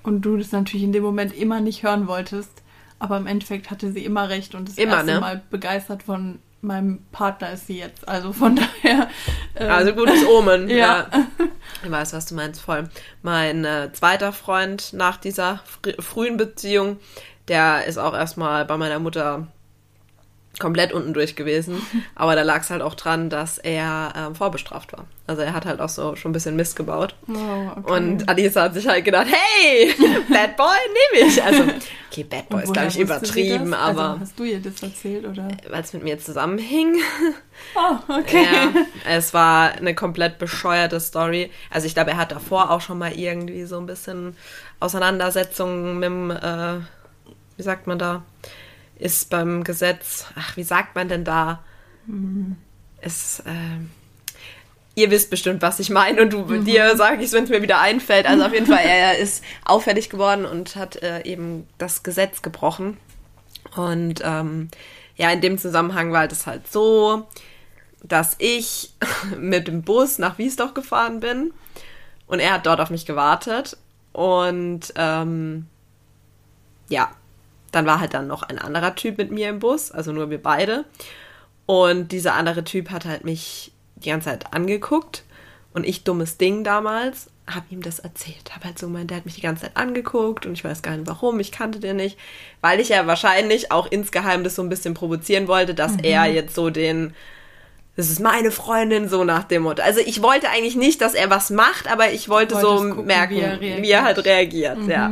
und 0.03 0.23
du 0.23 0.37
das 0.37 0.53
natürlich 0.53 0.85
in 0.85 0.93
dem 0.93 1.03
Moment 1.03 1.37
immer 1.37 1.61
nicht 1.61 1.83
hören 1.83 2.07
wolltest, 2.07 2.63
aber 2.99 3.17
im 3.17 3.27
Endeffekt 3.27 3.71
hatte 3.71 3.93
sie 3.93 4.05
immer 4.05 4.29
recht 4.29 4.55
und 4.55 4.69
das 4.69 4.79
immer, 4.79 4.97
erste 4.97 5.13
ne? 5.13 5.21
Mal 5.21 5.43
begeistert 5.51 6.03
von 6.03 6.39
meinem 6.63 7.01
Partner 7.13 7.53
ist 7.53 7.67
sie 7.67 7.79
jetzt. 7.79 8.07
Also 8.09 8.33
von 8.33 8.57
daher. 8.83 9.09
Ähm, 9.55 9.71
also 9.71 9.95
gutes 9.95 10.27
Omen. 10.27 10.69
ja. 10.69 10.77
ja. 10.77 11.29
Ich 11.83 11.91
weiß, 11.91 12.13
was 12.13 12.27
du 12.27 12.35
meinst, 12.35 12.61
voll. 12.61 12.89
Mein 13.23 13.65
äh, 13.65 13.91
zweiter 13.93 14.33
Freund 14.33 14.93
nach 14.93 15.17
dieser 15.17 15.61
fr 15.65 16.03
frühen 16.03 16.37
Beziehung, 16.37 16.99
der 17.49 17.85
ist 17.85 17.99
auch 17.99 18.15
erstmal 18.15 18.65
bei 18.65 18.77
meiner 18.77 18.99
Mutter 18.99 19.47
komplett 20.59 20.92
unten 20.92 21.12
durch 21.12 21.37
gewesen. 21.37 21.81
Aber 22.14 22.35
da 22.35 22.42
lag 22.42 22.62
es 22.62 22.71
halt 22.71 22.83
auch 22.83 22.95
dran, 22.95 23.31
dass 23.31 23.59
er 23.59 24.12
ähm, 24.16 24.35
vorbestraft 24.35 24.92
war. 24.92 25.07
Also 25.27 25.42
er 25.42 25.53
hat 25.53 25.66
halt 25.66 25.81
auch 25.81 25.88
so 25.88 26.16
schon 26.16 26.31
ein 26.31 26.33
bisschen 26.33 26.57
Mist 26.57 26.77
gebaut. 26.77 27.14
Oh, 27.29 27.33
okay. 27.79 27.92
Und 27.92 28.29
Alisa 28.29 28.62
hat 28.62 28.75
sich 28.75 28.87
halt 28.87 29.05
gedacht, 29.05 29.27
hey, 29.29 29.92
Bad 30.29 30.57
Boy 30.57 30.77
nehme 31.12 31.29
ich. 31.29 31.42
Also, 31.42 31.64
okay, 32.11 32.25
Bad 32.25 32.49
Boy 32.49 32.62
ist, 32.62 32.73
glaube 32.73 32.88
ich, 32.88 32.99
übertrieben, 32.99 33.75
aber. 33.75 34.11
Also, 34.11 34.21
hast 34.21 34.38
du 34.38 34.45
ihr 34.45 34.61
das 34.61 34.83
erzählt, 34.83 35.27
oder? 35.27 35.49
Weil 35.69 35.83
es 35.83 35.92
mit 35.92 36.05
mir 36.05 36.19
zusammenhing. 36.19 36.97
Oh, 37.75 37.97
okay. 38.12 38.45
Ja, 38.45 38.73
es 39.05 39.35
war 39.35 39.73
eine 39.73 39.95
komplett 39.95 40.38
bescheuerte 40.38 41.01
Story. 41.01 41.51
Also 41.71 41.87
ich 41.87 41.95
glaube, 41.95 42.12
er 42.12 42.16
hat 42.16 42.33
davor 42.33 42.71
auch 42.71 42.81
schon 42.81 42.99
mal 42.99 43.12
irgendwie 43.12 43.64
so 43.64 43.79
ein 43.79 43.87
bisschen 43.87 44.37
Auseinandersetzungen 44.81 45.99
mit 45.99 46.07
dem, 46.07 46.31
äh, 46.31 46.81
wie 47.57 47.62
sagt 47.62 47.87
man 47.87 47.99
da? 47.99 48.23
Ist 48.99 49.31
beim 49.31 49.65
Gesetz, 49.65 50.27
ach, 50.35 50.57
wie 50.57 50.63
sagt 50.63 50.95
man 50.95 51.09
denn 51.09 51.25
da? 51.25 51.63
Mhm. 52.07 52.57
Es, 53.01 53.41
äh, 53.41 53.79
ihr 54.95 55.11
wisst 55.11 55.31
bestimmt, 55.31 55.63
was 55.63 55.79
ich 55.79 55.91
meine 55.91 56.23
und 56.23 56.33
du, 56.33 56.39
mhm. 56.39 56.65
dir 56.65 56.97
sage 56.97 57.19
ich 57.19 57.27
es, 57.27 57.33
wenn 57.33 57.45
es 57.45 57.51
mir 57.51 57.63
wieder 57.63 57.81
einfällt. 57.81 58.27
Also 58.27 58.45
auf 58.45 58.53
jeden 58.53 58.67
Fall, 58.67 58.85
er 58.85 59.19
ist 59.19 59.45
auffällig 59.65 60.11
geworden 60.11 60.45
und 60.45 60.77
hat 60.77 60.97
äh, 61.03 61.23
eben 61.25 61.67
das 61.79 62.03
Gesetz 62.03 62.43
gebrochen. 62.43 62.97
Und 63.77 64.23
ähm, 64.25 64.69
ja, 65.17 65.31
in 65.31 65.41
dem 65.41 65.59
Zusammenhang 65.59 66.13
war 66.13 66.27
das 66.29 66.47
halt 66.47 66.71
so, 66.71 67.27
dass 68.03 68.37
ich 68.39 68.95
mit 69.39 69.69
dem 69.69 69.83
Bus 69.83 70.19
nach 70.19 70.39
Wiesdorf 70.39 70.75
gefahren 70.75 71.21
bin 71.21 71.53
und 72.27 72.41
er 72.41 72.55
hat 72.55 72.67
dort 72.67 72.81
auf 72.81 72.91
mich 72.91 73.07
gewartet. 73.07 73.77
Und 74.13 74.95
ähm, 74.97 75.67
ja, 76.89 77.11
dann 77.77 77.87
war 77.87 78.01
halt 78.01 78.15
dann 78.15 78.27
noch 78.27 78.43
ein 78.43 78.59
anderer 78.59 78.95
Typ 78.95 79.19
mit 79.19 79.31
mir 79.31 79.51
im 79.51 79.59
Bus, 79.59 79.93
also 79.93 80.12
nur 80.12 80.31
wir 80.31 80.43
beide. 80.43 80.85
Und 81.67 82.12
dieser 82.12 82.35
andere 82.35 82.65
Typ 82.65 82.91
hat 82.91 83.05
halt 83.05 83.25
mich 83.25 83.73
die 83.97 84.11
ganze 84.11 84.31
Zeit 84.31 84.53
angeguckt 84.53 85.25
und 85.75 85.85
ich, 85.85 86.05
dummes 86.05 86.39
Ding 86.39 86.65
damals, 86.65 87.29
habe 87.47 87.67
ihm 87.71 87.83
das 87.83 87.99
erzählt. 87.99 88.55
Habe 88.55 88.65
halt 88.65 88.79
so 88.79 88.87
gemeint, 88.87 89.11
der 89.11 89.19
hat 89.19 89.27
mich 89.27 89.35
die 89.35 89.41
ganze 89.43 89.62
Zeit 89.62 89.77
angeguckt 89.77 90.47
und 90.47 90.55
ich 90.55 90.65
weiß 90.65 90.83
gar 90.83 90.97
nicht 90.97 91.07
warum, 91.07 91.39
ich 91.39 91.53
kannte 91.53 91.79
den 91.79 91.97
nicht, 91.97 92.19
weil 92.61 92.81
ich 92.81 92.89
ja 92.89 93.07
wahrscheinlich 93.07 93.71
auch 93.73 93.87
insgeheim 93.91 94.43
das 94.43 94.57
so 94.57 94.62
ein 94.62 94.69
bisschen 94.69 94.95
provozieren 94.95 95.49
wollte, 95.49 95.75
dass 95.75 95.93
mhm. 95.93 96.05
er 96.05 96.27
jetzt 96.27 96.55
so 96.55 96.71
den 96.71 97.15
das 97.97 98.11
ist 98.11 98.21
meine 98.21 98.51
Freundin, 98.51 99.09
so 99.09 99.25
nach 99.25 99.45
dem 99.45 99.62
Motto. 99.62 99.83
Also 99.83 100.01
ich 100.01 100.23
wollte 100.23 100.51
eigentlich 100.51 100.77
nicht, 100.77 101.01
dass 101.01 101.15
er 101.15 101.31
was 101.31 101.49
macht, 101.49 101.91
aber 101.91 102.12
ich 102.12 102.29
wollte 102.29 102.61
so 102.61 102.77
gucken, 102.77 103.07
merken, 103.07 103.37
wie 103.37 103.41
er, 103.41 103.83
wie 103.83 103.91
er, 103.91 104.05
halt 104.05 104.23
reagiert. 104.23 104.81
Mhm. 104.81 104.91
Ja. 104.91 105.11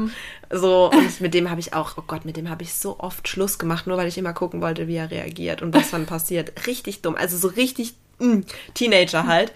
So, 0.56 0.88
und 0.88 1.20
mit 1.20 1.34
dem 1.34 1.50
habe 1.50 1.58
ich 1.58 1.74
auch, 1.74 1.94
oh 1.96 2.04
Gott, 2.06 2.24
mit 2.24 2.36
dem 2.36 2.48
habe 2.48 2.62
ich 2.62 2.74
so 2.74 3.00
oft 3.00 3.26
Schluss 3.26 3.58
gemacht, 3.58 3.88
nur 3.88 3.96
weil 3.96 4.06
ich 4.06 4.16
immer 4.16 4.32
gucken 4.32 4.60
wollte, 4.60 4.86
wie 4.86 4.94
er 4.94 5.10
reagiert 5.10 5.62
und 5.62 5.74
was 5.74 5.90
dann 5.90 6.06
passiert. 6.06 6.68
Richtig 6.68 7.02
dumm. 7.02 7.16
Also 7.16 7.36
so 7.36 7.48
richtig 7.48 7.94
mh, 8.20 8.36
mm, 8.36 8.44
Teenager 8.74 9.26
halt. 9.26 9.52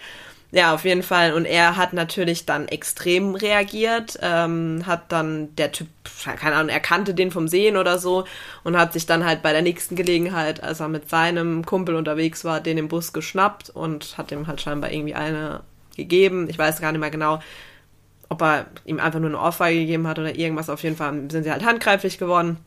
Ja, 0.51 0.73
auf 0.73 0.83
jeden 0.83 1.03
Fall. 1.03 1.33
Und 1.33 1.45
er 1.45 1.77
hat 1.77 1.93
natürlich 1.93 2.45
dann 2.45 2.67
extrem 2.67 3.35
reagiert, 3.35 4.19
ähm, 4.21 4.83
hat 4.85 5.09
dann 5.09 5.55
der 5.55 5.71
Typ, 5.71 5.87
keine 6.25 6.55
Ahnung, 6.55 6.69
er 6.69 6.81
kannte 6.81 7.13
den 7.13 7.31
vom 7.31 7.47
Sehen 7.47 7.77
oder 7.77 7.97
so 7.97 8.25
und 8.65 8.75
hat 8.75 8.91
sich 8.91 9.05
dann 9.05 9.25
halt 9.25 9.41
bei 9.41 9.53
der 9.53 9.61
nächsten 9.61 9.95
Gelegenheit, 9.95 10.61
als 10.61 10.81
er 10.81 10.89
mit 10.89 11.09
seinem 11.09 11.65
Kumpel 11.65 11.95
unterwegs 11.95 12.43
war, 12.43 12.59
den 12.59 12.77
im 12.77 12.89
Bus 12.89 13.13
geschnappt 13.13 13.69
und 13.69 14.17
hat 14.17 14.33
ihm 14.33 14.47
halt 14.47 14.59
scheinbar 14.59 14.91
irgendwie 14.91 15.15
eine 15.15 15.61
gegeben. 15.95 16.49
Ich 16.49 16.57
weiß 16.57 16.81
gar 16.81 16.91
nicht 16.91 16.99
mehr 17.01 17.11
genau 17.11 17.39
ob 18.29 18.41
er 18.41 18.67
ihm 18.85 18.99
einfach 18.99 19.19
nur 19.19 19.29
eine 19.29 19.39
Ohrfeige 19.39 19.79
gegeben 19.79 20.07
hat 20.07 20.19
oder 20.19 20.35
irgendwas. 20.35 20.69
Auf 20.69 20.83
jeden 20.83 20.95
Fall 20.95 21.29
sind 21.29 21.43
sie 21.43 21.51
halt 21.51 21.65
handgreiflich 21.65 22.17
geworden. 22.17 22.57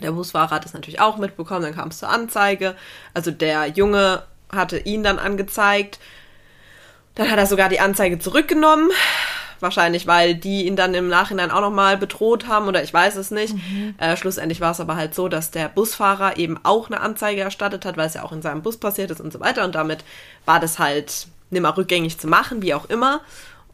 Der 0.00 0.12
Busfahrer 0.12 0.50
hat 0.50 0.64
es 0.64 0.72
natürlich 0.72 1.00
auch 1.00 1.18
mitbekommen, 1.18 1.62
dann 1.62 1.74
kam 1.74 1.88
es 1.88 1.98
zur 1.98 2.08
Anzeige. 2.08 2.74
Also 3.12 3.30
der 3.30 3.66
Junge 3.68 4.22
hatte 4.50 4.78
ihn 4.78 5.02
dann 5.02 5.18
angezeigt. 5.18 5.98
Dann 7.16 7.30
hat 7.30 7.38
er 7.38 7.46
sogar 7.46 7.68
die 7.68 7.80
Anzeige 7.80 8.18
zurückgenommen. 8.18 8.90
Wahrscheinlich, 9.58 10.06
weil 10.06 10.34
die 10.34 10.66
ihn 10.66 10.74
dann 10.74 10.94
im 10.94 11.08
Nachhinein 11.08 11.50
auch 11.50 11.60
nochmal 11.60 11.98
bedroht 11.98 12.48
haben 12.48 12.66
oder 12.66 12.82
ich 12.82 12.94
weiß 12.94 13.16
es 13.16 13.30
nicht. 13.30 13.52
Mhm. 13.52 13.94
Äh, 13.98 14.16
schlussendlich 14.16 14.62
war 14.62 14.70
es 14.70 14.80
aber 14.80 14.96
halt 14.96 15.14
so, 15.14 15.28
dass 15.28 15.50
der 15.50 15.68
Busfahrer 15.68 16.38
eben 16.38 16.58
auch 16.62 16.86
eine 16.86 17.00
Anzeige 17.00 17.42
erstattet 17.42 17.84
hat, 17.84 17.98
weil 17.98 18.06
es 18.06 18.14
ja 18.14 18.22
auch 18.22 18.32
in 18.32 18.40
seinem 18.40 18.62
Bus 18.62 18.78
passiert 18.78 19.10
ist 19.10 19.20
und 19.20 19.34
so 19.34 19.40
weiter. 19.40 19.64
Und 19.64 19.74
damit 19.74 20.02
war 20.46 20.60
das 20.60 20.78
halt 20.78 21.26
nimmer 21.50 21.76
rückgängig 21.76 22.18
zu 22.18 22.26
machen, 22.26 22.62
wie 22.62 22.72
auch 22.72 22.88
immer. 22.88 23.20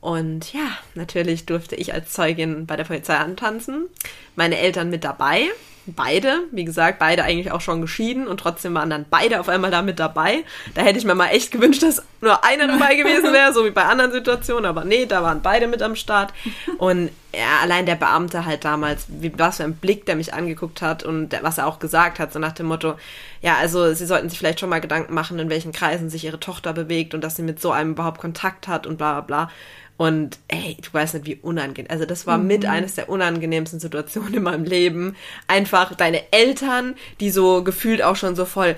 Und 0.06 0.52
ja, 0.52 0.68
natürlich 0.94 1.46
durfte 1.46 1.74
ich 1.74 1.92
als 1.92 2.12
Zeugin 2.12 2.64
bei 2.64 2.76
der 2.76 2.84
Polizei 2.84 3.16
antanzen. 3.16 3.88
Meine 4.36 4.56
Eltern 4.56 4.88
mit 4.88 5.02
dabei 5.02 5.48
beide, 5.86 6.40
wie 6.50 6.64
gesagt, 6.64 6.98
beide 6.98 7.22
eigentlich 7.22 7.52
auch 7.52 7.60
schon 7.60 7.80
geschieden 7.80 8.26
und 8.26 8.40
trotzdem 8.40 8.74
waren 8.74 8.90
dann 8.90 9.06
beide 9.08 9.40
auf 9.40 9.48
einmal 9.48 9.70
da 9.70 9.82
mit 9.82 10.00
dabei. 10.00 10.44
Da 10.74 10.82
hätte 10.82 10.98
ich 10.98 11.04
mir 11.04 11.14
mal 11.14 11.28
echt 11.28 11.52
gewünscht, 11.52 11.82
dass 11.82 12.02
nur 12.20 12.44
einer 12.44 12.66
dabei 12.66 12.96
gewesen 12.96 13.32
wäre, 13.32 13.52
so 13.52 13.64
wie 13.64 13.70
bei 13.70 13.84
anderen 13.84 14.12
Situationen, 14.12 14.64
aber 14.64 14.84
nee, 14.84 15.06
da 15.06 15.22
waren 15.22 15.42
beide 15.42 15.68
mit 15.68 15.82
am 15.82 15.94
Start. 15.94 16.32
Und 16.78 17.10
ja, 17.32 17.60
allein 17.62 17.86
der 17.86 17.94
Beamte 17.94 18.46
halt 18.46 18.64
damals, 18.64 19.06
wie, 19.08 19.32
was 19.38 19.58
für 19.58 19.64
ein 19.64 19.76
Blick 19.76 20.06
der 20.06 20.16
mich 20.16 20.34
angeguckt 20.34 20.82
hat 20.82 21.04
und 21.04 21.28
der, 21.30 21.42
was 21.42 21.58
er 21.58 21.66
auch 21.66 21.78
gesagt 21.78 22.18
hat, 22.18 22.32
so 22.32 22.38
nach 22.38 22.52
dem 22.52 22.66
Motto, 22.66 22.94
ja, 23.42 23.56
also 23.56 23.92
sie 23.94 24.06
sollten 24.06 24.28
sich 24.28 24.38
vielleicht 24.38 24.60
schon 24.60 24.70
mal 24.70 24.80
Gedanken 24.80 25.14
machen, 25.14 25.38
in 25.38 25.50
welchen 25.50 25.72
Kreisen 25.72 26.10
sich 26.10 26.24
ihre 26.24 26.40
Tochter 26.40 26.72
bewegt 26.72 27.14
und 27.14 27.22
dass 27.22 27.36
sie 27.36 27.42
mit 27.42 27.60
so 27.60 27.70
einem 27.70 27.92
überhaupt 27.92 28.20
Kontakt 28.20 28.66
hat 28.66 28.86
und 28.86 28.96
bla 28.96 29.20
bla 29.20 29.20
bla. 29.20 29.50
Und 29.96 30.38
ey, 30.48 30.76
du 30.82 30.92
weißt 30.92 31.14
nicht, 31.14 31.26
wie 31.26 31.36
unangenehm. 31.36 31.90
Also 31.90 32.04
das 32.04 32.26
war 32.26 32.38
mhm. 32.38 32.46
mit 32.46 32.66
eines 32.66 32.94
der 32.94 33.08
unangenehmsten 33.08 33.80
Situationen 33.80 34.34
in 34.34 34.42
meinem 34.42 34.64
Leben. 34.64 35.16
Einfach 35.46 35.94
deine 35.94 36.32
Eltern, 36.32 36.96
die 37.20 37.30
so 37.30 37.64
gefühlt 37.64 38.02
auch 38.02 38.16
schon 38.16 38.36
so 38.36 38.44
voll, 38.44 38.76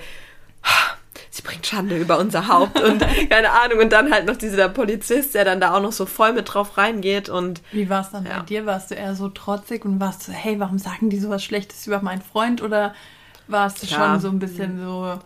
sie 1.29 1.41
bringt 1.41 1.65
Schande 1.65 1.97
über 1.97 2.19
unser 2.19 2.47
Haupt 2.47 2.79
und 2.83 2.99
keine 3.29 3.51
Ahnung. 3.51 3.79
Und 3.79 3.91
dann 3.91 4.11
halt 4.11 4.25
noch 4.25 4.37
dieser 4.37 4.69
Polizist, 4.69 5.35
der 5.35 5.45
dann 5.45 5.59
da 5.59 5.75
auch 5.75 5.81
noch 5.81 5.91
so 5.91 6.05
voll 6.05 6.33
mit 6.33 6.53
drauf 6.53 6.77
reingeht. 6.77 7.29
Und 7.29 7.61
wie 7.71 7.89
war 7.89 8.01
es 8.01 8.11
dann 8.11 8.25
ja. 8.25 8.39
bei 8.39 8.45
dir? 8.45 8.65
Warst 8.65 8.91
du 8.91 8.95
eher 8.95 9.15
so 9.15 9.29
trotzig 9.29 9.85
und 9.85 9.99
warst 9.99 10.23
so, 10.23 10.31
hey, 10.31 10.59
warum 10.59 10.79
sagen 10.79 11.09
die 11.09 11.19
sowas 11.19 11.43
Schlechtes 11.43 11.85
über 11.87 12.01
meinen 12.01 12.21
Freund? 12.21 12.61
Oder 12.61 12.93
warst 13.47 13.83
du 13.83 13.87
ja. 13.87 13.97
schon 13.97 14.19
so 14.19 14.29
ein 14.29 14.39
bisschen 14.39 14.79
so, 14.79 15.19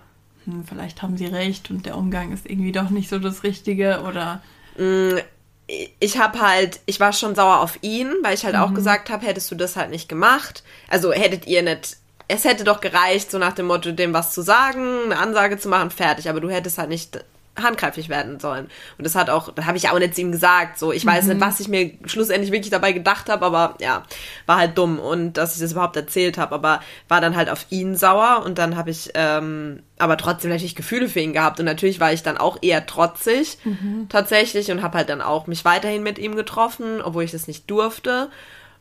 hm, 0.46 0.64
vielleicht 0.68 1.02
haben 1.02 1.18
sie 1.18 1.28
recht 1.28 1.70
und 1.70 1.86
der 1.86 1.98
Umgang 1.98 2.32
ist 2.32 2.50
irgendwie 2.50 2.72
doch 2.72 2.90
nicht 2.90 3.10
so 3.10 3.20
das 3.20 3.44
Richtige? 3.44 4.02
Oder 4.08 4.42
mm, 4.78 5.20
ich 5.68 6.18
habe 6.18 6.42
halt, 6.42 6.80
ich 6.86 7.00
war 7.00 7.14
schon 7.14 7.36
sauer 7.36 7.60
auf 7.60 7.80
ihn, 7.82 8.14
weil 8.22 8.34
ich 8.34 8.46
halt 8.46 8.56
mhm. 8.56 8.62
auch 8.62 8.74
gesagt 8.74 9.10
habe, 9.10 9.26
hättest 9.26 9.50
du 9.52 9.56
das 9.56 9.76
halt 9.76 9.90
nicht 9.90 10.10
gemacht. 10.10 10.64
Also 10.90 11.14
hättet 11.14 11.48
ihr 11.48 11.62
nicht, 11.62 11.98
es 12.28 12.44
hätte 12.44 12.64
doch 12.64 12.82
gereicht, 12.82 13.32
so 13.32 13.38
nach 13.38 13.54
dem 13.54 13.68
Motto, 13.68 13.92
dem 13.92 14.14
was 14.14 14.34
zu 14.34 14.42
sagen, 14.42 15.06
eine 15.06 15.18
Ansage 15.18 15.58
zu 15.58 15.70
machen, 15.70 15.90
fertig. 15.90 16.30
Aber 16.30 16.42
du 16.42 16.50
hättest 16.50 16.78
halt 16.78 16.90
nicht 16.90 17.24
handgreiflich 17.62 18.10
werden 18.10 18.40
sollen. 18.40 18.66
Und 18.98 19.06
das 19.06 19.16
hat 19.16 19.30
auch, 19.30 19.54
da 19.54 19.66
habe 19.66 19.78
ich 19.78 19.90
auch 19.90 20.00
nicht 20.00 20.16
zu 20.16 20.22
ihm 20.22 20.32
gesagt. 20.32 20.80
So, 20.80 20.92
ich 20.92 21.06
weiß 21.06 21.26
mhm. 21.26 21.34
nicht, 21.34 21.42
was 21.42 21.60
ich 21.60 21.68
mir 21.68 21.92
schlussendlich 22.06 22.52
wirklich 22.52 22.72
dabei 22.72 22.92
gedacht 22.94 23.30
habe, 23.30 23.46
aber 23.46 23.76
ja, 23.80 24.04
war 24.46 24.58
halt 24.58 24.78
dumm 24.78 25.00
und 25.00 25.34
dass 25.34 25.56
ich 25.56 25.62
das 25.62 25.72
überhaupt 25.72 25.96
erzählt 25.96 26.38
habe. 26.38 26.56
Aber 26.56 26.82
war 27.08 27.22
dann 27.22 27.36
halt 27.36 27.50
auf 27.50 27.68
ihn 27.70 27.96
sauer 27.96 28.44
und 28.44 28.58
dann 28.58 28.76
habe 28.76 28.90
ich 28.90 29.12
ähm, 29.14 29.84
aber 30.00 30.18
trotzdem 30.18 30.50
natürlich 30.50 30.76
Gefühle 30.76 31.08
für 31.08 31.20
ihn 31.20 31.34
gehabt 31.34 31.60
und 31.60 31.66
natürlich 31.66 32.00
war 32.00 32.12
ich 32.12 32.24
dann 32.24 32.38
auch 32.38 32.58
eher 32.62 32.86
trotzig 32.86 33.58
mhm. 33.64 34.08
tatsächlich 34.10 34.72
und 34.72 34.82
habe 34.82 34.98
halt 34.98 35.10
dann 35.10 35.22
auch 35.22 35.48
mich 35.48 35.64
weiterhin 35.64 36.04
mit 36.04 36.18
ihm 36.18 36.36
getroffen, 36.36 37.02
obwohl 37.02 37.24
ich 37.24 37.32
das 37.32 37.48
nicht 37.48 37.70
durfte, 37.70 38.30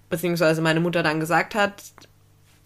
beziehungsweise 0.08 0.62
meine 0.62 0.80
Mutter 0.80 1.02
dann 1.02 1.20
gesagt 1.20 1.54
hat, 1.54 1.74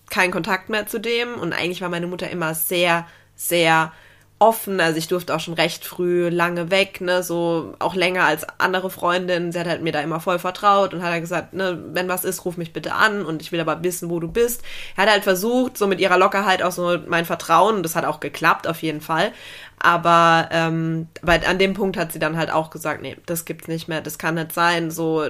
kein 0.09 0.31
Kontakt 0.31 0.69
mehr 0.69 0.87
zu 0.87 1.01
dem 1.01 1.35
und 1.35 1.53
eigentlich 1.53 1.83
war 1.83 1.89
meine 1.89 2.07
Mutter 2.07 2.31
immer 2.31 2.55
sehr, 2.55 3.07
sehr 3.35 3.93
offen, 4.39 4.80
also 4.80 4.99
ich 4.99 5.09
durfte 5.09 5.34
auch 5.34 5.41
schon 5.41 5.55
recht 5.55 5.87
früh 5.87 6.28
lange 6.28 6.70
weg, 6.70 7.01
ne, 7.01 7.22
so 7.22 7.74
auch 7.78 7.95
länger 7.95 8.24
als 8.24 8.47
andere 8.59 8.91
Freundinnen. 8.91 9.51
Sie 9.51 9.59
hat 9.59 9.66
halt 9.66 9.82
mir 9.82 9.93
da 9.93 10.01
immer 10.01 10.20
voll 10.20 10.39
vertraut 10.39 10.93
und 10.93 11.03
hat 11.03 11.11
halt 11.11 11.22
gesagt, 11.22 11.55
ne, 11.55 11.82
wenn 11.93 12.09
was 12.09 12.24
ist, 12.24 12.45
ruf 12.45 12.59
mich 12.59 12.74
bitte 12.74 12.93
an 12.93 13.24
und 13.24 13.41
ich 13.41 13.51
will 13.51 13.61
aber 13.61 13.82
wissen, 13.82 14.11
wo 14.11 14.20
du 14.20 14.28
bist. 14.28 14.62
Er 14.95 15.05
hat 15.05 15.11
halt 15.11 15.24
versucht, 15.24 15.78
so 15.78 15.87
mit 15.87 16.01
ihrer 16.01 16.18
Lockerheit 16.18 16.62
auch 16.62 16.72
so 16.72 16.99
mein 17.07 17.24
Vertrauen, 17.24 17.82
das 17.82 17.97
hat 17.97 18.05
auch 18.05 18.20
geklappt, 18.20 18.66
auf 18.68 18.82
jeden 18.82 19.01
Fall. 19.01 19.32
Aber 19.78 20.49
ähm, 20.53 21.09
weil 21.22 21.45
an 21.47 21.59
dem 21.59 21.72
Punkt 21.72 21.97
hat 21.97 22.12
sie 22.12 22.18
dann 22.18 22.37
halt 22.37 22.51
auch 22.51 22.68
gesagt, 22.70 23.01
nee, 23.01 23.16
das 23.24 23.47
gibt's 23.47 23.68
nicht 23.68 23.89
mehr, 23.89 24.03
das 24.03 24.18
kann 24.18 24.34
nicht 24.34 24.53
sein, 24.53 24.91
so, 24.91 25.28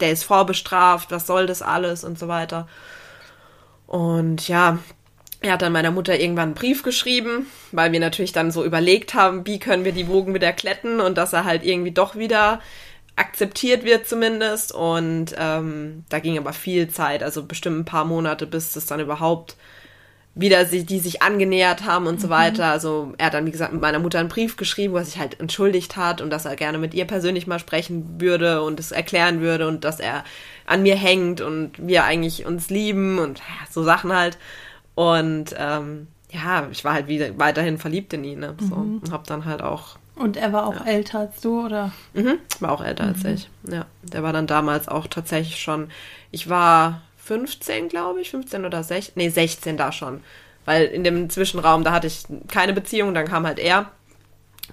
der 0.00 0.12
ist 0.12 0.24
vorbestraft, 0.24 1.10
was 1.10 1.26
soll 1.26 1.46
das 1.46 1.62
alles 1.62 2.04
und 2.04 2.18
so 2.18 2.28
weiter. 2.28 2.68
Und 3.86 4.46
ja, 4.48 4.78
er 5.44 5.52
hat 5.52 5.62
dann 5.62 5.72
meiner 5.72 5.90
Mutter 5.90 6.18
irgendwann 6.18 6.50
einen 6.50 6.54
Brief 6.54 6.82
geschrieben, 6.82 7.46
weil 7.72 7.92
wir 7.92 8.00
natürlich 8.00 8.32
dann 8.32 8.50
so 8.50 8.64
überlegt 8.64 9.14
haben, 9.14 9.46
wie 9.46 9.58
können 9.58 9.84
wir 9.84 9.92
die 9.92 10.08
Wogen 10.08 10.34
wieder 10.34 10.52
kletten 10.52 11.00
und 11.00 11.18
dass 11.18 11.32
er 11.32 11.44
halt 11.44 11.64
irgendwie 11.64 11.92
doch 11.92 12.16
wieder 12.16 12.60
akzeptiert 13.16 13.84
wird 13.84 14.06
zumindest. 14.06 14.72
Und 14.72 15.34
ähm, 15.38 16.04
da 16.08 16.18
ging 16.18 16.38
aber 16.38 16.52
viel 16.52 16.88
Zeit, 16.88 17.22
also 17.22 17.44
bestimmt 17.44 17.80
ein 17.80 17.84
paar 17.84 18.04
Monate, 18.04 18.46
bis 18.46 18.72
das 18.72 18.86
dann 18.86 19.00
überhaupt 19.00 19.56
wieder 20.36 20.66
sie, 20.66 20.84
die 20.84 20.98
sich 20.98 21.22
angenähert 21.22 21.84
haben 21.84 22.06
und 22.06 22.16
mhm. 22.16 22.20
so 22.20 22.28
weiter. 22.28 22.66
Also 22.66 23.12
er 23.18 23.26
hat 23.26 23.34
dann, 23.34 23.46
wie 23.46 23.52
gesagt, 23.52 23.72
mit 23.72 23.82
meiner 23.82 24.00
Mutter 24.00 24.18
einen 24.18 24.28
Brief 24.28 24.56
geschrieben, 24.56 24.94
wo 24.94 24.98
er 24.98 25.04
sich 25.04 25.18
halt 25.18 25.38
entschuldigt 25.38 25.96
hat 25.96 26.20
und 26.20 26.30
dass 26.30 26.44
er 26.44 26.56
gerne 26.56 26.78
mit 26.78 26.92
ihr 26.92 27.04
persönlich 27.04 27.46
mal 27.46 27.60
sprechen 27.60 28.20
würde 28.20 28.62
und 28.62 28.80
es 28.80 28.90
erklären 28.90 29.40
würde 29.40 29.68
und 29.68 29.84
dass 29.84 30.00
er 30.00 30.24
an 30.66 30.82
mir 30.82 30.96
hängt 30.96 31.40
und 31.40 31.72
wir 31.78 32.04
eigentlich 32.04 32.46
uns 32.46 32.68
lieben 32.68 33.18
und 33.18 33.38
ja, 33.38 33.66
so 33.70 33.84
Sachen 33.84 34.12
halt. 34.12 34.38
Und 34.94 35.54
ähm, 35.58 36.08
ja, 36.30 36.68
ich 36.70 36.84
war 36.84 36.94
halt 36.94 37.06
wieder 37.06 37.38
weiterhin 37.38 37.78
verliebt 37.78 38.12
in 38.12 38.24
ihn. 38.24 38.40
Ne? 38.40 38.54
So, 38.60 38.76
mhm. 38.76 38.98
Und 38.98 39.12
hab 39.12 39.26
dann 39.26 39.44
halt 39.44 39.62
auch. 39.62 39.96
Und 40.16 40.36
er 40.36 40.52
war 40.52 40.66
auch 40.66 40.86
ja. 40.86 40.92
älter 40.92 41.20
als 41.20 41.40
du, 41.40 41.64
oder? 41.64 41.92
Mhm, 42.12 42.38
war 42.60 42.72
auch 42.72 42.84
älter 42.84 43.04
mhm. 43.04 43.08
als 43.10 43.24
ich. 43.24 43.48
Ja, 43.68 43.86
der 44.02 44.22
war 44.22 44.32
dann 44.32 44.46
damals 44.46 44.88
auch 44.88 45.06
tatsächlich 45.06 45.60
schon. 45.60 45.90
Ich 46.30 46.48
war 46.48 47.02
15, 47.18 47.88
glaube 47.88 48.20
ich, 48.20 48.30
15 48.30 48.64
oder 48.64 48.82
16. 48.82 49.12
Nee, 49.16 49.28
16 49.28 49.76
da 49.76 49.92
schon. 49.92 50.20
Weil 50.64 50.86
in 50.86 51.04
dem 51.04 51.28
Zwischenraum, 51.30 51.84
da 51.84 51.92
hatte 51.92 52.06
ich 52.06 52.24
keine 52.48 52.72
Beziehung, 52.72 53.14
dann 53.14 53.26
kam 53.26 53.46
halt 53.46 53.58
er. 53.58 53.90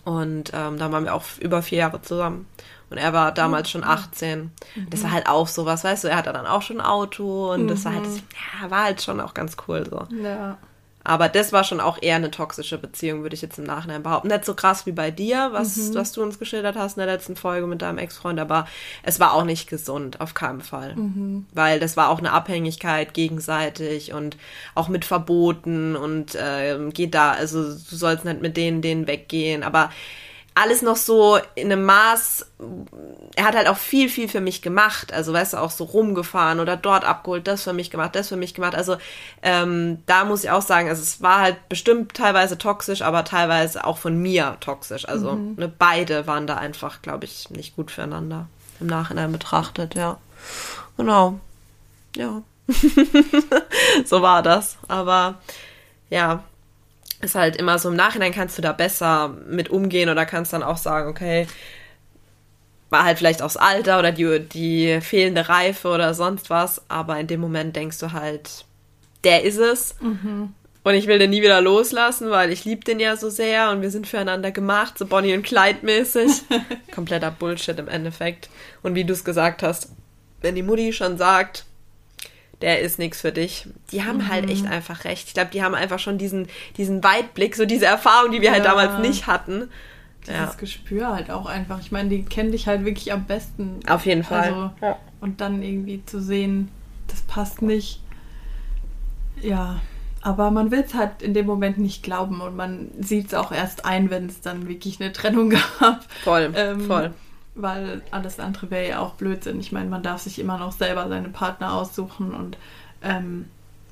Und 0.03 0.51
ähm, 0.53 0.77
da 0.77 0.91
waren 0.91 1.05
wir 1.05 1.13
auch 1.13 1.23
über 1.39 1.61
vier 1.61 1.79
Jahre 1.79 2.01
zusammen. 2.01 2.47
Und 2.89 2.97
er 2.97 3.13
war 3.13 3.31
damals 3.31 3.69
schon 3.69 3.83
18. 3.83 4.51
Mhm. 4.75 4.89
Das 4.89 5.03
war 5.03 5.11
halt 5.11 5.27
auch 5.27 5.47
sowas, 5.47 5.83
weißt 5.83 6.03
du, 6.03 6.07
er 6.09 6.17
hatte 6.17 6.33
dann 6.33 6.45
auch 6.45 6.61
schon 6.61 6.81
ein 6.81 6.85
Auto 6.85 7.53
und 7.53 7.63
mhm. 7.63 7.67
das 7.69 7.85
war 7.85 7.93
halt, 7.93 8.03
mhm. 8.03 8.21
ja, 8.61 8.69
war 8.69 8.83
halt 8.83 9.01
schon 9.01 9.21
auch 9.21 9.33
ganz 9.33 9.55
cool 9.67 9.85
so. 9.89 10.07
Ja. 10.21 10.57
Aber 11.04 11.30
das 11.30 11.52
war 11.52 11.64
schon 11.64 11.80
auch 11.80 11.97
eher 12.02 12.16
eine 12.16 12.32
toxische 12.32 12.78
Beziehung, 12.78 13.24
würde 13.24 13.34
ich 13.34 13.41
jetzt 13.41 13.58
im 13.58 13.66
Nachhinein 13.66 14.04
behaupten. 14.04 14.28
Nicht 14.28 14.45
so 14.45 14.54
krass 14.54 14.86
wie 14.86 14.91
bei 14.91 15.10
dir, 15.10 15.49
was, 15.52 15.76
mhm. 15.78 15.95
was 15.95 16.12
du 16.12 16.22
uns 16.22 16.38
geschildert 16.38 16.76
hast 16.76 16.97
in 16.97 17.06
der 17.06 17.14
letzten 17.14 17.36
Folge 17.36 17.66
mit 17.68 17.82
deinem 17.82 17.97
Ex-Freund, 17.97 18.39
aber 18.39 18.68
es 19.04 19.20
war 19.20 19.34
auch 19.34 19.43
nicht 19.43 19.70
gesund, 19.70 20.22
auf 20.22 20.34
keinen 20.34 20.62
Fall. 20.62 20.95
Mhm. 20.95 21.45
Weil 21.54 21.80
das 21.80 21.97
war 21.97 22.10
auch 22.10 22.20
eine 22.20 22.32
Abhängigkeit 22.32 23.14
gegenseitig 23.14 24.14
und 24.14 24.38
auch 24.76 24.89
mit 24.89 25.06
Verboten 25.06 25.95
und 25.95 26.36
äh, 26.36 26.78
geht 26.93 27.16
da, 27.16 27.32
also 27.32 27.64
du 27.64 27.95
sollst 27.95 28.26
nicht 28.26 28.41
mit 28.41 28.56
denen, 28.58 28.82
denen 28.82 29.08
weggehen, 29.08 29.64
aber 29.64 29.89
alles 30.54 30.82
noch 30.82 30.97
so 30.97 31.39
in 31.56 31.72
einem 31.72 31.86
Maß, 31.86 32.45
er 33.36 33.45
hat 33.45 33.56
halt 33.56 33.68
auch 33.68 33.78
viel, 33.78 34.10
viel 34.10 34.28
für 34.28 34.41
mich 34.41 34.62
gemacht. 34.62 35.14
Also, 35.14 35.32
weißt 35.32 35.54
du, 35.54 35.58
auch 35.58 35.72
so 35.72 35.86
rumgefahren 35.86 36.60
oder 36.60 36.76
dort 36.76 37.06
abgeholt, 37.06 37.47
das 37.47 37.64
für 37.64 37.74
mich 37.74 37.89
gemacht, 37.89 38.16
das 38.16 38.28
für 38.28 38.36
mich 38.36 38.54
gemacht. 38.54 38.76
Also, 38.76 38.97
ähm, 39.41 39.99
da 40.08 40.26
muss 40.26 40.43
ich 40.43 40.49
auch 40.49 40.62
sagen, 40.62 40.89
also 40.89 41.02
es 41.02 41.22
war 41.22 41.39
halt 41.39 41.70
bestimmt 41.70 42.14
teilweise 42.14 42.58
toxisch, 42.58 43.02
aber 43.02 43.24
teilweise 43.24 43.86
auch 43.86 43.97
von 43.97 44.22
mir 44.22 44.58
toxisch. 44.60 45.08
Also, 45.08 45.34
mhm. 45.34 45.56
ne, 45.56 45.68
beide 45.70 46.28
waren 46.28 46.47
da 46.47 46.58
einfach, 46.58 47.02
glaube 47.02 47.26
ich, 47.26 47.49
nicht 47.49 47.76
gut 47.76 47.89
füreinander. 47.89 48.47
Im 48.82 48.88
Nachhinein 48.88 49.32
betrachtet, 49.32 49.95
ja. 49.95 50.18
Genau. 50.97 51.39
Ja. 52.16 52.41
so 54.06 54.22
war 54.22 54.43
das. 54.43 54.78
Aber 54.88 55.36
ja, 56.10 56.43
ist 57.22 57.36
halt 57.36 57.55
immer 57.55 57.80
so 57.80 57.89
im 57.89 57.95
Nachhinein 57.95 58.34
kannst 58.34 58.57
du 58.57 58.61
da 58.61 58.72
besser 58.72 59.36
mit 59.47 59.69
umgehen 59.69 60.09
oder 60.09 60.26
kannst 60.26 60.53
dann 60.53 60.63
auch 60.63 60.78
sagen, 60.78 61.09
okay, 61.09 61.47
war 62.89 63.05
halt 63.05 63.17
vielleicht 63.17 63.41
aufs 63.41 63.57
Alter 63.57 63.99
oder 63.99 64.11
die, 64.11 64.39
die 64.39 64.99
fehlende 65.01 65.47
Reife 65.47 65.88
oder 65.88 66.13
sonst 66.13 66.49
was, 66.49 66.82
aber 66.89 67.19
in 67.19 67.28
dem 67.28 67.39
Moment 67.39 67.76
denkst 67.76 67.99
du 67.99 68.11
halt, 68.11 68.65
der 69.24 69.43
ist 69.43 69.57
es. 69.57 69.95
Mhm. 70.01 70.53
Und 70.84 70.95
ich 70.95 71.07
will 71.07 71.19
den 71.19 71.30
nie 71.30 71.43
wieder 71.43 71.61
loslassen, 71.61 72.32
weil 72.32 72.51
ich 72.51 72.65
liebe 72.65 72.84
den 72.84 72.99
ja 72.99 73.15
so 73.15 73.30
sehr 73.30 73.69
und 73.69 73.82
wir 73.82 73.91
sind 73.91 74.07
füreinander 74.07 74.51
gemacht, 74.51 74.97
so 74.97 75.05
Bonnie 75.05 75.36
und 75.36 75.43
Clyde 75.43 75.80
mäßig. 75.84 76.41
Kompletter 76.93 77.32
Bullshit 77.32 77.78
im 77.78 77.88
Endeffekt. 77.88 78.49
Und 78.82 78.95
wie 78.95 79.05
du 79.05 79.13
es 79.13 79.24
gesagt 79.24 79.61
hast, 79.61 79.89
wenn 80.41 80.55
die 80.55 80.63
Mutti 80.63 80.91
schon 80.91 81.17
sagt, 81.17 81.65
der 82.62 82.82
ist 82.82 82.99
nichts 82.99 83.22
für 83.22 83.32
dich. 83.32 83.68
Die 83.91 84.03
haben 84.03 84.20
mhm. 84.20 84.30
halt 84.30 84.49
echt 84.49 84.66
einfach 84.68 85.03
recht. 85.03 85.28
Ich 85.28 85.34
glaube, 85.34 85.51
die 85.51 85.64
haben 85.64 85.76
einfach 85.76 85.99
schon 85.99 86.18
diesen, 86.18 86.47
diesen 86.78 87.03
Weitblick, 87.03 87.55
so 87.55 87.66
diese 87.66 87.86
Erfahrung, 87.86 88.32
die 88.32 88.41
wir 88.41 88.51
halt 88.51 88.66
ja. 88.66 88.76
halt 88.76 88.89
damals 88.89 89.07
nicht 89.07 89.28
hatten. 89.28 89.70
Dieses 90.22 90.36
ja. 90.36 90.53
Gespür 90.57 91.07
halt 91.09 91.32
auch 91.32 91.47
einfach. 91.47 91.80
Ich 91.80 91.91
meine, 91.91 92.09
die 92.09 92.24
kennen 92.24 92.51
dich 92.51 92.68
halt 92.68 92.86
wirklich 92.86 93.12
am 93.12 93.26
besten. 93.26 93.80
Auf 93.88 94.05
jeden 94.05 94.24
Fall. 94.24 94.53
Also, 94.53 94.72
ja. 94.82 94.97
Und 95.20 95.41
dann 95.41 95.64
irgendwie 95.64 96.05
zu 96.05 96.22
sehen, 96.22 96.70
das 97.07 97.22
passt 97.22 97.62
nicht. 97.62 98.01
Ja, 99.41 99.82
aber 100.22 100.51
man 100.51 100.70
will 100.70 100.84
es 100.86 100.93
halt 100.93 101.24
in 101.24 101.34
dem 101.34 101.47
Moment 101.47 101.80
nicht 101.80 102.03
glauben 102.03 102.41
und 102.41 102.55
man 102.55 102.91
sieht 102.99 103.28
es 103.28 103.34
auch 103.34 103.51
erst 103.51 103.86
ein, 103.86 104.12
wenn 104.12 104.28
es 104.28 104.41
dann 104.41 104.68
wirklich 104.68 105.01
eine 105.01 105.12
Trennung 105.12 105.49
gab. 105.80 106.05
Voll, 106.24 106.51
ähm, 106.55 106.82
voll 106.82 107.12
weil 107.56 108.02
alles 108.12 108.39
andere 108.39 108.72
wäre 108.72 108.88
ja 108.89 108.99
auch 108.99 109.14
Blödsinn. 109.14 109.60
Ich 109.60 109.72
meine, 109.72 109.89
man 109.89 110.04
darf 110.04 110.22
sich 110.22 110.39
immer 110.39 110.58
noch 110.58 110.72
selber 110.72 111.08
seine 111.10 111.30
Partner 111.30 111.74
aussuchen 111.74 112.34
und 112.34 112.58
ähm, 113.02 113.45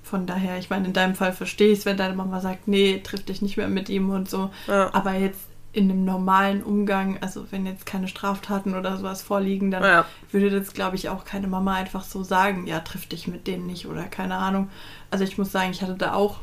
von 0.03 0.25
daher, 0.25 0.57
ich 0.57 0.69
meine, 0.69 0.87
in 0.87 0.93
deinem 0.93 1.13
Fall 1.15 1.33
verstehe 1.33 1.71
ich 1.71 1.79
es, 1.79 1.85
wenn 1.85 1.97
deine 1.97 2.15
Mama 2.15 2.39
sagt, 2.41 2.67
nee, 2.67 2.99
triff 3.03 3.23
dich 3.25 3.41
nicht 3.41 3.57
mehr 3.57 3.67
mit 3.67 3.89
ihm 3.89 4.09
und 4.09 4.29
so. 4.29 4.49
Ja. 4.67 4.91
Aber 4.93 5.13
jetzt 5.13 5.41
in 5.71 5.91
einem 5.91 6.03
normalen 6.03 6.63
Umgang, 6.63 7.19
also 7.21 7.45
wenn 7.51 7.67
jetzt 7.67 7.85
keine 7.85 8.07
Straftaten 8.07 8.73
oder 8.73 8.97
sowas 8.97 9.21
vorliegen, 9.21 9.69
dann 9.69 9.83
Ja. 9.83 10.05
würde 10.31 10.49
das, 10.49 10.73
glaube 10.73 10.95
ich, 10.95 11.09
auch 11.09 11.25
keine 11.25 11.47
Mama 11.47 11.75
einfach 11.75 12.03
so 12.03 12.23
sagen, 12.23 12.65
ja, 12.65 12.79
triff 12.79 13.05
dich 13.05 13.27
mit 13.27 13.45
denen 13.45 13.67
nicht 13.67 13.85
oder 13.85 14.03
keine 14.05 14.35
Ahnung. 14.37 14.69
Also 15.11 15.23
ich 15.25 15.37
muss 15.37 15.51
sagen, 15.51 15.69
ich 15.69 15.83
hatte 15.83 15.93
da 15.93 16.13
auch 16.13 16.37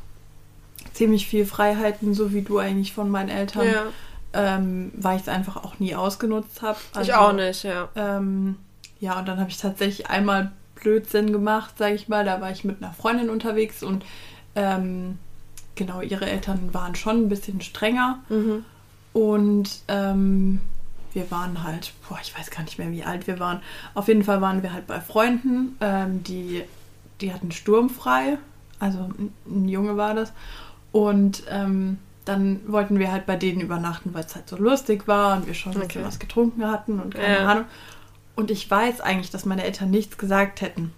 ziemlich 0.93 1.27
viel 1.27 1.45
Freiheiten, 1.45 2.14
so 2.14 2.33
wie 2.33 2.43
du 2.43 2.59
eigentlich 2.59 2.93
von 2.93 3.11
meinen 3.11 3.29
Eltern, 3.31 3.67
Ja. 3.67 3.83
Ähm, 4.37 4.93
weil 4.95 5.16
ich 5.16 5.22
es 5.22 5.28
einfach 5.28 5.57
auch 5.57 5.78
nie 5.78 5.95
ausgenutzt 5.95 6.61
habe. 6.61 6.78
Ich 7.03 7.14
auch 7.14 7.32
nicht, 7.32 7.62
ja. 7.64 7.89
Ähm, 7.97 8.57
ja, 9.01 9.18
und 9.18 9.26
dann 9.26 9.41
habe 9.41 9.49
ich 9.49 9.57
tatsächlich 9.57 10.09
einmal 10.09 10.53
Blödsinn 10.74 11.32
gemacht, 11.32 11.78
sage 11.78 11.95
ich 11.95 12.09
mal. 12.09 12.24
Da 12.24 12.41
war 12.41 12.51
ich 12.51 12.62
mit 12.62 12.82
einer 12.82 12.93
Freundin 12.93 13.30
unterwegs 13.30 13.82
und 13.82 14.05
ähm, 14.55 15.18
genau, 15.74 16.03
ihre 16.03 16.26
Eltern 16.26 16.74
waren 16.74 16.95
schon 16.95 17.22
ein 17.22 17.28
bisschen 17.30 17.62
strenger. 17.62 18.20
Mhm. 18.28 18.64
Und 19.14 19.80
ähm, 19.89 20.61
wir 21.14 21.30
waren 21.30 21.62
halt, 21.62 21.95
boah, 22.07 22.18
ich 22.22 22.37
weiß 22.39 22.51
gar 22.51 22.62
nicht 22.62 22.78
mehr, 22.78 22.93
wie 22.93 23.05
alt 23.05 23.26
wir 23.26 23.41
waren. 23.41 23.62
Auf 23.95 24.09
jeden 24.09 24.22
Fall 24.22 24.43
waren 24.43 24.62
wir 24.62 24.74
halt 24.74 24.87
bei 24.87 25.01
Freunden, 25.01 25.76
ähm, 25.80 26.22
die, 26.22 26.62
die 27.22 27.32
hatten 27.32 27.53
sturmfrei. 27.53 28.37
Also 28.78 28.99
ein, 28.99 29.32
ein 29.47 29.68
Junge 29.68 29.97
war 29.97 30.12
das. 30.12 30.34
Und 30.93 31.45
ähm, 31.49 31.99
dann 32.27 32.61
wollten 32.66 32.99
wir 32.99 33.11
halt 33.11 33.24
bei 33.24 33.37
denen 33.37 33.61
übernachten, 33.62 34.12
weil 34.12 34.24
es 34.24 34.35
halt 34.35 34.49
so 34.49 34.57
lustig 34.57 35.09
war 35.09 35.37
und 35.39 35.47
wir 35.47 35.55
schon 35.55 35.72
ein 35.72 35.79
bisschen 35.81 36.01
Okay. 36.03 36.09
was 36.09 36.18
getrunken 36.18 36.66
hatten 36.70 37.01
und 37.01 37.14
keine 37.14 37.35
Ja. 37.39 37.47
Ahnung. 37.47 37.64
Und 38.35 38.51
ich 38.51 38.70
weiß 38.70 39.01
eigentlich, 39.01 39.31
dass 39.31 39.47
meine 39.47 39.64
Eltern 39.64 39.91
nichts 39.91 40.18
gesagt 40.18 40.61
hätten. 40.61 40.93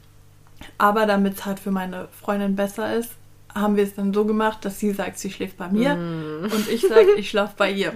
Aber 0.77 1.07
damit 1.07 1.35
es 1.35 1.45
halt 1.47 1.61
für 1.61 1.71
meine 1.71 2.09
Freundin 2.21 2.57
besser 2.57 2.93
ist, 2.97 3.11
haben 3.55 3.77
wir 3.77 3.85
es 3.85 3.95
dann 3.95 4.13
so 4.13 4.25
gemacht, 4.25 4.65
dass 4.65 4.79
sie 4.81 4.91
sagt, 4.93 5.19
sie 5.19 5.31
schläft 5.31 5.57
bei 5.57 5.69
mir 5.69 5.93
und 5.95 6.69
ich 6.69 6.83
sage, 6.83 7.13
ich 7.17 7.31
schlafe 7.31 7.55
bei 7.57 7.71
ihr. 7.73 7.93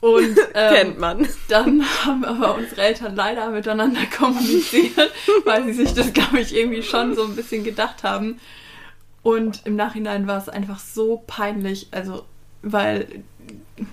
Und 0.00 0.36
ähm, 0.54 0.74
Kennt 0.74 0.98
man. 0.98 1.28
dann 1.48 1.82
haben 2.04 2.24
aber 2.24 2.56
unsere 2.56 2.80
Eltern 2.82 3.14
leider 3.14 3.50
miteinander 3.50 4.00
kommuniziert, 4.16 5.12
weil 5.44 5.64
sie 5.64 5.72
sich 5.74 5.94
das, 5.94 6.12
glaube 6.12 6.40
ich, 6.40 6.54
irgendwie 6.54 6.82
schon 6.82 7.14
so 7.14 7.24
ein 7.24 7.36
bisschen 7.36 7.64
gedacht 7.64 8.02
haben. 8.04 8.38
Und 9.22 9.62
im 9.66 9.76
Nachhinein 9.76 10.26
war 10.26 10.38
es 10.38 10.48
einfach 10.48 10.78
so 10.80 11.22
peinlich, 11.26 11.88
also 11.92 12.24
weil 12.62 13.06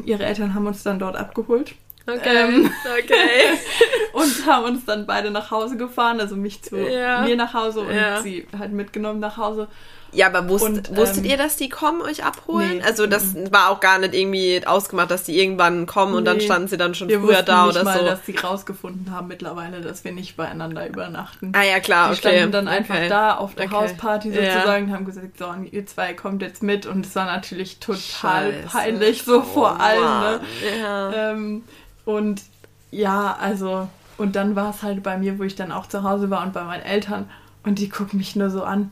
ihre 0.05 0.26
Eltern 0.26 0.53
haben 0.53 0.67
uns 0.67 0.84
dann 0.84 0.99
dort 0.99 1.15
abgeholt 1.15 1.74
Okay. 2.07 2.38
Ähm. 2.47 2.72
okay. 2.97 3.57
und 4.13 4.45
haben 4.47 4.65
uns 4.65 4.86
dann 4.86 5.05
beide 5.05 5.30
nach 5.30 5.51
Hause 5.51 5.78
gefahren, 5.78 6.20
also 6.20 6.36
mich 6.36 6.61
zu 6.63 6.76
Ja. 6.78 7.22
mir 7.22 7.36
nach 7.36 7.53
Hause 7.53 7.82
und 7.82 7.93
Ja. 7.93 8.20
sie 8.22 8.47
halt 8.57 8.72
mitgenommen 8.72 9.20
nach 9.20 9.38
Hause. 9.38 9.67
Ja, 10.12 10.28
aber 10.28 10.49
wusst, 10.49 10.66
Und, 10.66 10.95
wusstet 10.95 11.24
ähm, 11.26 11.32
ihr, 11.32 11.38
dass 11.38 11.55
die 11.55 11.70
kommen, 11.70 12.01
euch 12.01 12.24
abholen? 12.24 12.78
Nee. 12.78 12.84
Also 12.84 13.05
das 13.05 13.36
war 13.51 13.70
auch 13.70 13.80
gar 13.80 13.99
nicht 13.99 14.14
irgendwie 14.16 14.66
ausgemacht, 14.66 15.12
dass 15.12 15.24
die 15.24 15.39
irgendwann 15.39 15.86
kommen 15.86 16.16
und 16.16 16.26
dann 16.26 16.38
Nee. 16.38 16.43
standen 16.45 16.68
sie 16.68 16.78
dann 16.78 16.95
schon 16.95 17.10
früher 17.10 17.43
da 17.43 17.66
nicht 17.66 17.76
oder 17.76 17.84
mal, 17.84 17.99
so. 17.99 18.05
dass 18.05 18.26
sie 18.26 18.36
rausgefunden 18.36 19.12
haben 19.12 19.28
mittlerweile, 19.28 19.82
dass 19.82 20.03
wir 20.03 20.12
nicht 20.12 20.36
beieinander 20.36 20.88
übernachten. 20.88 21.51
ah 21.55 21.62
ja, 21.64 21.80
klar, 21.80 22.07
Die 22.07 22.14
okay. 22.20 22.20
standen 22.38 22.51
dann 22.51 22.68
einfach 22.68 22.95
okay. 22.95 23.10
da 23.10 23.36
auf 23.36 23.53
der 23.55 23.66
Okay. 23.66 23.76
Hausparty 23.76 24.30
Ja. 24.30 24.53
sozusagen 24.53 24.86
und 24.86 24.93
haben 24.93 25.05
gesagt, 25.05 25.38
so, 25.38 25.47
und 25.47 25.72
ihr 25.72 25.86
zwei 25.86 26.14
kommt 26.14 26.41
jetzt 26.41 26.64
mit 26.64 26.86
und 26.88 27.05
es 27.05 27.16
war 27.16 27.26
natürlich 27.26 27.80
total 27.80 27.99
Scheiße. 28.53 28.68
peinlich, 28.72 29.24
so 29.24 29.41
vor 29.43 29.78
Oh, 29.80 29.82
allem. 29.82 30.01
Mann. 30.03 30.34
Ne? 30.41 30.80
Ja. 30.82 31.14
Ähm, 31.32 31.64
und 32.05 32.41
ja, 32.91 33.38
also, 33.39 33.88
und 34.18 34.36
dann 34.36 34.55
war 34.55 34.72
es 34.72 34.82
halt 34.82 35.03
bei 35.03 35.18
mir, 35.18 35.38
wo 35.38 35.43
ich 35.43 35.55
dann 35.55 35.72
auch 35.72 35.86
zu 35.86 36.01
Hause 36.03 36.30
war 36.32 36.41
und 36.43 36.53
bei 36.53 36.64
meinen 36.64 36.82
Eltern 36.84 37.30
und 37.64 37.78
die 37.78 37.89
gucken 37.89 38.18
mich 38.18 38.36
nur 38.36 38.49
so 38.49 38.64
an. 38.64 38.91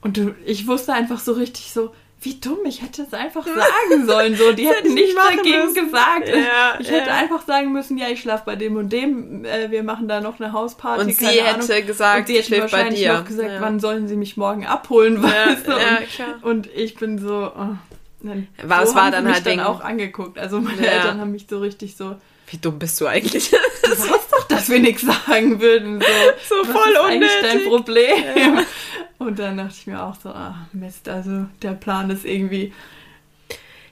Und 0.00 0.16
du, 0.16 0.34
ich 0.44 0.66
wusste 0.66 0.92
einfach 0.92 1.18
so 1.20 1.32
richtig 1.32 1.72
so, 1.72 1.92
wie 2.20 2.34
dumm, 2.40 2.58
ich 2.66 2.82
hätte 2.82 3.02
es 3.02 3.14
einfach 3.14 3.46
sagen 3.46 4.06
sollen. 4.06 4.34
So, 4.36 4.52
die 4.52 4.66
hätte 4.68 4.78
hätten 4.78 4.88
ich 4.88 4.94
nicht 4.94 5.14
nichts 5.14 5.36
dagegen 5.36 5.64
müssen. 5.66 5.84
gesagt. 5.86 6.28
Ja, 6.28 6.74
ich 6.80 6.90
hätte 6.90 7.08
ja. 7.10 7.14
einfach 7.16 7.46
sagen 7.46 7.72
müssen, 7.72 7.96
ja, 7.98 8.08
ich 8.08 8.20
schlafe 8.20 8.42
bei 8.46 8.56
dem 8.56 8.76
und 8.76 8.92
dem, 8.92 9.44
äh, 9.44 9.70
wir 9.70 9.82
machen 9.84 10.08
da 10.08 10.20
noch 10.20 10.40
eine 10.40 10.52
Hausparty. 10.52 11.04
Und 11.04 11.14
sie 11.16 11.26
hätte 11.26 11.54
Ahnung. 11.74 11.86
gesagt, 11.86 12.20
und 12.20 12.26
sie 12.26 12.34
hätten 12.34 12.46
schläft 12.46 12.70
bei 12.70 12.78
wahrscheinlich 12.78 13.00
dir. 13.02 13.12
noch 13.14 13.24
gesagt, 13.24 13.50
Ja. 13.52 13.60
wann 13.60 13.78
sollen 13.80 14.08
sie 14.08 14.16
mich 14.16 14.36
morgen 14.36 14.66
abholen, 14.66 15.22
weißt 15.22 15.66
du? 15.68 15.72
und, 15.72 16.42
und 16.44 16.66
ich 16.74 16.96
bin 16.96 17.18
so, 17.18 17.52
oh, 17.56 17.76
dann, 18.20 18.48
War- 18.64 18.84
so 18.84 18.90
es 18.90 18.96
war 18.96 19.10
dann 19.12 19.24
mich 19.24 19.34
halt 19.34 19.46
dann 19.46 19.60
auch 19.60 19.80
angeguckt. 19.80 20.38
Also 20.40 20.60
meine. 20.60 20.84
Eltern 20.84 21.20
haben 21.20 21.30
mich 21.30 21.46
so 21.48 21.60
richtig 21.60 21.96
so, 21.96 22.16
Wie 22.50 22.56
dumm 22.58 22.78
bist 22.78 23.00
du 23.00 23.06
eigentlich? 23.06 23.50
du 23.82 23.90
weißt 23.90 24.32
doch, 24.32 24.48
dass 24.48 24.68
wir 24.68 24.78
nichts 24.80 25.02
sagen 25.02 25.60
würden. 25.60 26.00
So, 26.48 26.54
So 26.64 26.72
voll 26.72 26.92
ist 26.92 26.98
eigentlich 27.00 27.30
dein 27.42 27.66
unnötig. 27.66 27.68
Problem? 27.68 28.58
Und 29.18 29.38
dann 29.38 29.56
dachte 29.56 29.74
ich 29.78 29.86
mir 29.86 30.02
auch 30.02 30.14
so, 30.22 30.30
ah, 30.30 30.66
Mist, 30.72 31.08
also 31.08 31.46
der 31.62 31.72
Plan 31.72 32.08
ist 32.10 32.24
irgendwie, 32.24 32.72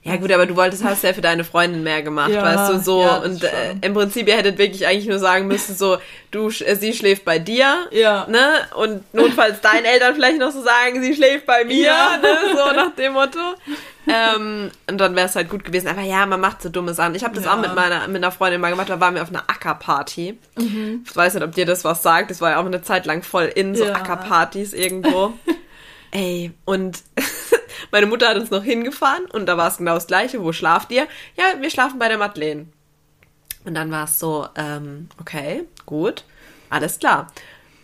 Ja 0.07 0.17
gut, 0.17 0.31
aber 0.33 0.47
du 0.47 0.57
wolltest, 0.57 0.85
hast 0.85 1.03
ja 1.05 1.13
für 1.13 1.21
deine 1.21 1.45
Freundin 1.45 1.83
mehr 1.83 2.03
gemacht, 2.03 2.31
Ja, 2.31 2.43
weißt 2.43 2.73
du, 2.73 2.79
so. 2.81 3.03
ja, 3.03 3.17
und 3.19 3.43
äh, 3.43 3.49
im 3.83 3.95
Prinzip, 3.95 4.29
ihr 4.29 4.37
hättet 4.37 4.59
wirklich 4.59 4.87
eigentlich 4.87 5.07
nur 5.09 5.19
sagen 5.19 5.47
müssen, 5.49 5.75
so, 5.77 5.99
du, 6.31 6.49
äh, 6.49 6.75
sie 6.77 6.93
schläft 6.93 7.25
bei 7.25 7.39
dir, 7.39 7.87
ja, 7.91 8.27
ne? 8.29 8.41
Und 8.77 9.13
notfalls 9.15 9.61
deinen 9.61 9.85
Eltern 9.93 10.15
vielleicht 10.15 10.39
noch 10.39 10.51
so 10.53 10.63
sagen, 10.63 11.03
sie 11.03 11.15
schläft 11.15 11.47
bei 11.47 11.65
mir, 11.65 11.85
Ja. 11.87 12.19
ne? 12.23 12.29
So 12.53 12.75
nach 12.77 12.95
dem 12.95 13.13
Motto. 13.15 13.39
Ähm, 14.09 14.71
und 14.89 14.99
dann 14.99 15.17
wäre 15.17 15.27
es 15.27 15.35
halt 15.35 15.49
gut 15.51 15.65
gewesen. 15.65 15.89
Aber 15.89 16.03
ja, 16.03 16.25
man 16.27 16.41
macht 16.41 16.63
so 16.63 16.69
dumme 16.69 16.95
Sachen. 16.95 17.17
Ich 17.17 17.25
habe 17.25 17.35
das 17.35 17.45
Ja. 17.45 17.55
auch 17.55 17.61
mit 17.61 17.75
meiner 17.75 18.07
mit 18.07 18.19
einer 18.23 18.31
Freundin 18.31 18.61
mal 18.61 18.71
gemacht, 18.71 18.89
da 18.89 19.01
waren 19.01 19.15
wir 19.17 19.23
auf 19.23 19.31
einer 19.31 19.43
Ackerparty. 19.49 20.39
Mhm. 20.57 21.05
Ich 21.05 21.17
weiß 21.17 21.35
nicht, 21.35 21.43
ob 21.43 21.53
dir 21.57 21.67
das 21.67 21.83
was 21.85 22.05
sagt. 22.05 22.31
Das 22.31 22.41
war 22.41 22.51
ja 22.53 22.61
auch 22.61 22.67
eine 22.67 22.83
Zeit 22.83 23.05
lang 23.07 23.23
voll 23.25 23.47
in 23.53 23.75
so 23.75 23.85
Ja. 23.85 23.95
Ackerpartys 23.95 24.73
irgendwo. 24.75 25.33
Ey, 26.11 26.53
und 26.65 27.03
meine 27.91 28.07
Mutter 28.07 28.29
hat 28.29 28.37
uns 28.37 28.51
noch 28.51 28.65
hingefahren 28.65 29.27
und 29.27 29.47
da 29.47 29.57
war 29.57 29.69
es 29.69 29.79
genau 29.79 29.95
das 29.95 30.07
Gleiche. 30.07 30.43
Wo 30.43 30.53
schlaft 30.53 30.91
ihr? 30.93 31.07
Ja, 31.37 31.61
wir 31.61 31.71
schlafen 31.71 31.99
bei 31.99 32.09
der 32.09 32.19
Madeleine. 32.19 32.67
Und 33.65 33.75
dann 33.75 33.91
war 33.91 34.05
es 34.05 34.19
so, 34.19 34.47
ähm, 34.55 35.09
okay, 35.21 35.65
gut, 35.85 36.25
alles 36.71 36.99
klar. 36.99 37.33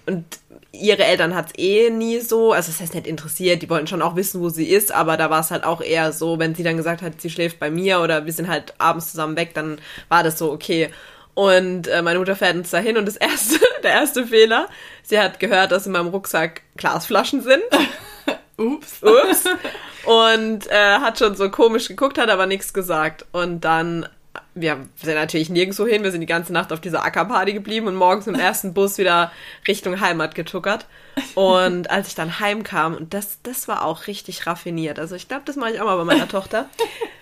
Und 0.07 0.25
ihre 0.73 1.05
Eltern 1.05 1.35
hat 1.35 1.49
es 1.49 1.59
eh 1.59 1.91
nie 1.91 2.21
so, 2.21 2.53
also 2.53 2.73
das 2.73 2.81
heißt 2.81 2.95
nicht 2.95 3.07
interessiert, 3.07 3.63
die 3.63 3.71
wollten 3.71 3.87
schon 3.87 4.03
auch 4.03 4.17
wissen, 4.17 4.41
wo 4.41 4.49
sie 4.49 4.69
ist, 4.69 4.93
aber 4.93 5.17
da 5.17 5.31
war 5.31 5.41
es 5.41 5.51
halt 5.51 5.65
auch 5.65 5.81
eher 5.81 6.13
so, 6.13 6.39
wenn 6.39 6.55
sie 6.55 6.63
dann 6.63 6.77
gesagt 6.77 7.03
hat, 7.03 7.21
sie 7.21 7.31
schläft 7.31 7.59
bei 7.59 7.71
mir 7.71 8.01
oder 8.01 8.27
wir 8.27 8.33
sind 8.33 8.49
halt 8.49 8.75
abends 8.79 9.11
zusammen 9.11 9.37
weg, 9.37 9.55
dann 9.55 9.81
war 10.09 10.23
das 10.23 10.39
so, 10.39 10.51
okay. 10.51 10.91
Und 11.35 11.89
äh, 11.89 12.03
meine 12.03 12.19
Mutter 12.19 12.37
fährt 12.37 12.57
uns 12.57 12.71
dahin 12.71 12.97
und 12.97 13.07
das 13.07 13.17
erste, 13.19 13.59
der 13.83 13.93
erste 13.93 14.27
Fehler, 14.27 14.69
sie 15.03 15.19
hat 15.19 15.41
gehört, 15.41 15.73
dass 15.73 15.87
in 15.87 15.93
meinem 15.93 16.09
Rucksack 16.09 16.63
Glasflaschen 16.77 17.43
sind. 17.43 17.63
ups. 18.57 19.03
Ups. 19.03 19.45
Und 20.05 20.67
äh, 20.71 20.99
hat 20.99 21.19
schon 21.19 21.35
so 21.37 21.51
komisch 21.51 21.89
geguckt, 21.89 22.19
hat 22.19 22.29
aber 22.29 22.47
nichts 22.47 22.73
gesagt. 22.73 23.25
Und 23.33 23.61
dann, 23.63 24.09
wir 24.55 24.87
sind 24.97 25.15
natürlich 25.15 25.49
nirgendwo 25.49 25.87
hin, 25.87 26.03
wir 26.03 26.11
sind 26.11 26.21
die 26.21 26.27
ganze 26.27 26.53
Nacht 26.53 26.73
auf 26.73 26.81
dieser 26.81 27.05
Ackerparty 27.05 27.53
geblieben 27.53 27.87
und 27.87 27.95
morgens 27.95 28.27
im 28.27 28.35
ersten 28.35 28.75
Bus 28.75 28.99
wieder 28.99 29.31
Richtung 29.69 30.01
Heimat 30.01 30.35
getuckert. 30.35 30.87
Und 31.35 31.91
als 31.91 32.09
ich 32.09 32.15
dann 32.15 32.41
heimkam, 32.41 32.95
und 32.95 33.15
das, 33.15 33.39
das 33.43 33.69
war 33.69 33.85
auch 33.85 34.07
richtig 34.07 34.47
raffiniert. 34.47 34.99
Also 34.99 35.15
ich 35.15 35.29
glaube, 35.29 35.45
das 35.45 35.57
mache 35.57 35.73
ich 35.73 35.81
auch 35.81 35.87
mal 35.87 35.97
bei 35.97 36.05
meiner 36.05 36.29
Tochter. 36.29 36.69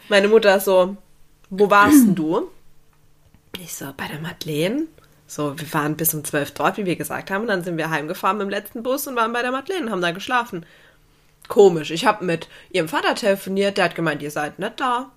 Meine 0.08 0.28
Mutter 0.28 0.58
so, 0.60 0.96
wo 1.50 1.70
warst 1.70 2.06
denn 2.06 2.14
du? 2.14 2.50
Ich 3.60 3.74
so, 3.74 3.92
bei 3.96 4.06
der 4.06 4.20
Madeleine. 4.20 4.86
So, 5.26 5.58
wir 5.58 5.72
waren 5.74 5.96
bis 5.96 6.14
um 6.14 6.24
zwölf 6.24 6.50
dort, 6.52 6.76
wie 6.76 6.86
wir 6.86 6.96
gesagt 6.96 7.30
haben. 7.30 7.42
Und 7.42 7.48
dann 7.48 7.62
sind 7.62 7.76
wir 7.76 7.90
heimgefahren 7.90 8.38
mit 8.38 8.46
dem 8.46 8.50
letzten 8.50 8.82
Bus 8.82 9.06
und 9.06 9.16
waren 9.16 9.32
bei 9.32 9.42
der 9.42 9.52
Madeleine 9.52 9.86
und 9.86 9.92
haben 9.92 10.00
da 10.00 10.12
geschlafen. 10.12 10.64
Komisch. 11.50 11.90
Ich 11.90 12.06
habe 12.06 12.24
mit 12.24 12.48
ihrem 12.70 12.88
Vater 12.88 13.16
telefoniert, 13.16 13.76
der 13.76 13.86
hat 13.86 13.96
gemeint, 13.96 14.22
ihr 14.22 14.30
seid 14.30 14.60
nicht 14.60 14.78
da. 14.78 15.10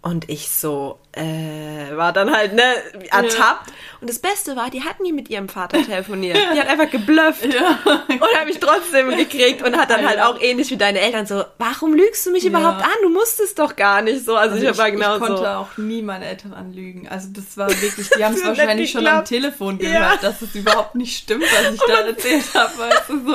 Und 0.00 0.30
ich 0.30 0.48
so, 0.48 1.00
äh, 1.14 1.94
war 1.96 2.12
dann 2.12 2.34
halt, 2.34 2.54
ne, 2.54 2.62
ertappt. 3.10 3.70
Und 4.00 4.08
das 4.10 4.18
Beste 4.18 4.56
war, 4.56 4.70
die 4.70 4.82
hat 4.82 4.98
nie 5.00 5.12
mit 5.12 5.28
ihrem 5.30 5.48
Vater 5.48 5.82
telefoniert. 5.84 6.36
Die 6.54 6.58
hat 6.58 6.66
einfach 6.68 6.90
geblufft. 6.90 7.44
Ja. 7.52 7.78
Und 8.08 8.34
habe 8.36 8.46
mich 8.46 8.58
trotzdem 8.58 9.10
gekriegt 9.16 9.62
und 9.62 9.76
hat 9.76 9.90
dann 9.90 10.06
halt 10.08 10.20
auch 10.20 10.40
ähnlich 10.40 10.70
wie 10.70 10.76
deine 10.76 11.00
Eltern 11.00 11.26
so, 11.26 11.44
warum 11.58 11.94
lügst 11.94 12.24
du 12.26 12.30
mich 12.32 12.42
Ja. 12.44 12.48
überhaupt 12.50 12.82
an? 12.82 12.90
Du 13.02 13.10
musstest 13.10 13.58
doch 13.58 13.76
gar 13.76 14.00
nicht 14.02 14.24
so. 14.24 14.34
Also, 14.36 14.54
Also 14.56 14.68
ich 14.70 14.78
war 14.78 14.90
genau 14.90 15.14
ich 15.16 15.20
konnte 15.20 15.36
so. 15.42 15.46
auch 15.46 15.76
nie 15.76 16.02
meine 16.02 16.24
Eltern 16.26 16.54
anlügen. 16.54 17.06
Also 17.08 17.28
das 17.32 17.56
war 17.56 17.68
wirklich, 17.68 18.08
die 18.08 18.24
haben 18.24 18.34
es 18.34 18.42
hat 18.42 18.56
wahrscheinlich 18.56 18.90
schon 18.90 19.06
am. 19.06 19.24
Telefon 19.24 19.78
Ja. 19.80 19.90
gehört, 20.00 20.22
dass 20.24 20.42
es 20.42 20.54
überhaupt 20.54 20.94
nicht 20.96 21.16
stimmt, 21.16 21.44
was 21.44 21.74
ich 21.74 21.80
da 21.86 22.00
erzählt 22.00 22.44
habe. 22.54 22.72
Weißt 22.78 23.08
du, 23.08 23.24
so, 23.32 23.34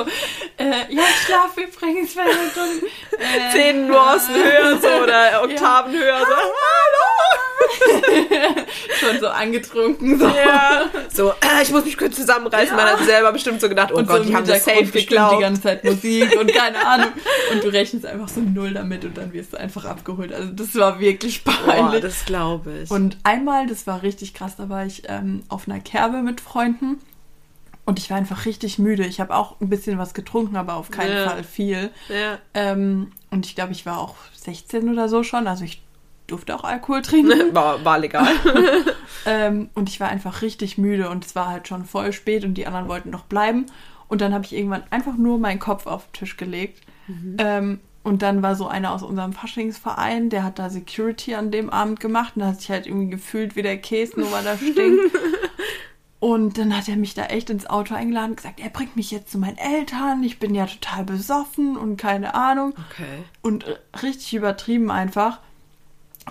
äh, 0.58 0.92
ja, 0.94 1.02
ich 1.08 1.26
schlafe 1.26 1.60
übrigens, 1.62 2.14
wenn 2.16 2.26
du 2.26 2.32
dumm. 2.54 2.88
Äh, 3.20 3.52
Zehn 3.52 3.86
Nuancen 3.86 4.34
höher 4.34 4.78
so 4.80 4.88
oder 5.02 5.42
Oktaven 5.44 5.92
höher 5.92 6.18
so. 6.18 6.34
schon 9.00 9.20
so 9.20 9.28
angetrunken. 9.28 10.18
So. 10.18 10.26
Ja. 10.26 10.84
So, 11.12 11.30
äh, 11.30 11.62
ich 11.62 11.70
muss 11.70 11.84
mich 11.84 11.96
kurz 11.96 12.16
zusammenreißen. 12.16 12.74
Man 12.76 12.86
hat 12.86 13.04
selber 13.04 13.32
bestimmt 13.32 13.60
so 13.60 13.68
gedacht, 13.68 13.90
oh 13.92 13.96
Und 13.98 14.06
Gott, 14.08 14.18
so 14.18 14.22
die 14.24 14.28
im 14.30 14.36
haben 14.36 14.46
das 14.46 14.64
safe 14.64 14.84
bestimmt 14.84 15.30
die 15.36 15.40
ganze 15.40 15.62
Zeit 15.62 15.84
Musik 15.84 16.38
und 16.38 16.52
keine 16.52 16.78
Ahnung. 16.86 17.10
Und 17.52 17.64
du 17.64 17.68
rechnest 17.68 18.06
einfach 18.06 18.28
so 18.28 18.40
null 18.40 18.72
damit 18.72 19.04
und 19.04 19.16
dann 19.16 19.32
wirst 19.32 19.52
du 19.52 19.56
einfach 19.58 19.84
abgeholt. 19.84 20.32
Also 20.32 20.50
das 20.52 20.74
war 20.76 21.00
wirklich 21.00 21.44
peinlich. 21.44 22.02
das 22.02 22.24
glaube 22.24 22.72
ich. 22.84 22.90
Und 22.90 23.16
einmal, 23.24 23.66
das 23.66 23.86
war 23.86 24.02
richtig 24.02 24.34
krass, 24.34 24.56
da 24.56 24.68
war 24.68 24.84
ich 24.86 25.02
ähm, 25.08 25.42
auf 25.48 25.68
einer 25.68 25.80
Kerbe 25.80 26.22
mit 26.22 26.40
Freunden 26.40 26.98
und 27.84 27.98
ich 27.98 28.10
war 28.10 28.16
einfach 28.18 28.44
richtig 28.44 28.78
müde. 28.78 29.06
Ich 29.06 29.18
habe 29.20 29.34
auch 29.34 29.60
ein 29.60 29.68
bisschen 29.70 29.98
was 29.98 30.12
getrunken, 30.14 30.56
aber 30.56 30.74
auf 30.74 30.90
keinen 30.90 31.14
Ja. 31.16 31.28
Fall 31.30 31.44
viel. 31.44 31.90
ja. 32.08 32.38
Ähm, 32.54 33.12
und 33.30 33.44
ich 33.46 33.54
glaube, 33.54 33.72
ich 33.72 33.84
war 33.86 33.98
auch 33.98 34.14
16 34.40 34.88
oder 34.90 35.08
so 35.08 35.22
schon. 35.22 35.46
Also 35.46 35.64
ich 35.64 35.82
durfte 36.28 36.54
auch 36.54 36.64
Alkohol 36.64 37.02
trinken. 37.02 37.52
War, 37.54 37.84
war 37.84 37.98
legal. 37.98 38.28
ähm, 39.26 39.70
und 39.74 39.88
ich 39.88 39.98
war 39.98 40.08
einfach 40.08 40.42
richtig 40.42 40.78
müde 40.78 41.10
und 41.10 41.24
es 41.24 41.34
war 41.34 41.48
halt 41.48 41.66
schon 41.66 41.84
voll 41.84 42.12
spät 42.12 42.44
und 42.44 42.54
die 42.54 42.66
anderen 42.66 42.88
wollten 42.88 43.10
noch 43.10 43.24
bleiben. 43.24 43.66
Und 44.06 44.20
dann 44.20 44.32
habe 44.32 44.44
ich 44.44 44.54
irgendwann 44.54 44.84
einfach 44.90 45.16
nur 45.16 45.38
meinen 45.38 45.58
Kopf 45.58 45.86
auf 45.86 46.06
den 46.06 46.12
Tisch 46.12 46.36
gelegt. 46.36 46.82
Ähm, 47.38 47.80
und 48.02 48.22
dann 48.22 48.42
war 48.42 48.54
so 48.54 48.68
einer 48.68 48.92
aus 48.92 49.02
unserem 49.02 49.32
Faschingsverein, 49.32 50.30
der 50.30 50.44
hat 50.44 50.58
da 50.58 50.70
Security 50.70 51.34
an 51.34 51.50
dem 51.50 51.68
Abend 51.68 52.00
gemacht 52.00 52.34
und 52.36 52.40
da 52.40 52.48
hat 52.48 52.60
sich 52.60 52.70
halt 52.70 52.86
irgendwie 52.86 53.10
gefühlt 53.10 53.56
wie 53.56 53.62
der 53.62 53.78
Käse, 53.78 54.20
nur 54.20 54.32
weil 54.32 54.46
er 54.46 54.56
stinkt. 54.58 55.14
Und 56.20 56.58
dann 56.58 56.76
hat 56.76 56.88
er 56.88 56.96
mich 56.96 57.14
da 57.14 57.26
echt 57.26 57.48
ins 57.48 57.66
Auto 57.66 57.94
eingeladen 57.94 58.30
und 58.30 58.36
gesagt, 58.36 58.60
er 58.60 58.70
bringt 58.70 58.96
mich 58.96 59.10
jetzt 59.10 59.30
zu 59.30 59.38
meinen 59.38 59.58
Eltern, 59.58 60.22
ich 60.24 60.38
bin 60.38 60.54
ja 60.54 60.66
total 60.66 61.04
besoffen 61.04 61.76
und 61.76 61.96
keine 61.96 62.34
Ahnung. 62.34 62.74
Okay. 62.90 63.24
Und 63.40 63.64
äh, 63.64 63.76
richtig 64.02 64.34
übertrieben 64.34 64.90
einfach. 64.90 65.40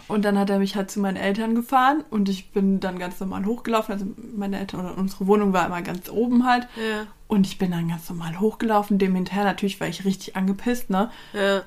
Und 0.08 0.24
dann 0.26 0.38
hat 0.38 0.50
er 0.50 0.60
mich 0.60 0.76
halt 0.76 0.91
zu 0.91 1.00
meinen 1.00 1.18
Eltern 1.18 1.56
gefahren 1.56 2.04
und 2.10 2.30
ich 2.30 2.52
bin 2.52 2.80
dann 2.80 3.00
ganz 3.00 3.20
normal 3.20 3.45
hochgelaufen. 3.45 3.93
Also 3.93 4.06
meine 4.36 4.60
Eltern 4.60 4.82
oder 4.82 4.98
unsere 4.98 5.28
Wohnung 5.28 5.54
war 5.54 5.66
immer 5.66 5.82
ganz 5.82 6.10
oben 6.10 6.45
halt. 6.45 6.68
Ja. 6.76 7.08
Und 7.28 7.45
ich 7.45 7.58
bin 7.58 7.72
dann 7.72 7.89
ganz 7.89 8.10
normal 8.10 8.39
hochgelaufen, 8.39 9.00
dem 9.00 9.16
hinterher. 9.16 9.43
Natürlich 9.43 9.80
war 9.80 9.88
ich 9.88 10.06
richtig 10.06 10.36
angepisst, 10.36 10.89
ne? 10.89 11.12
Ja. 11.34 11.64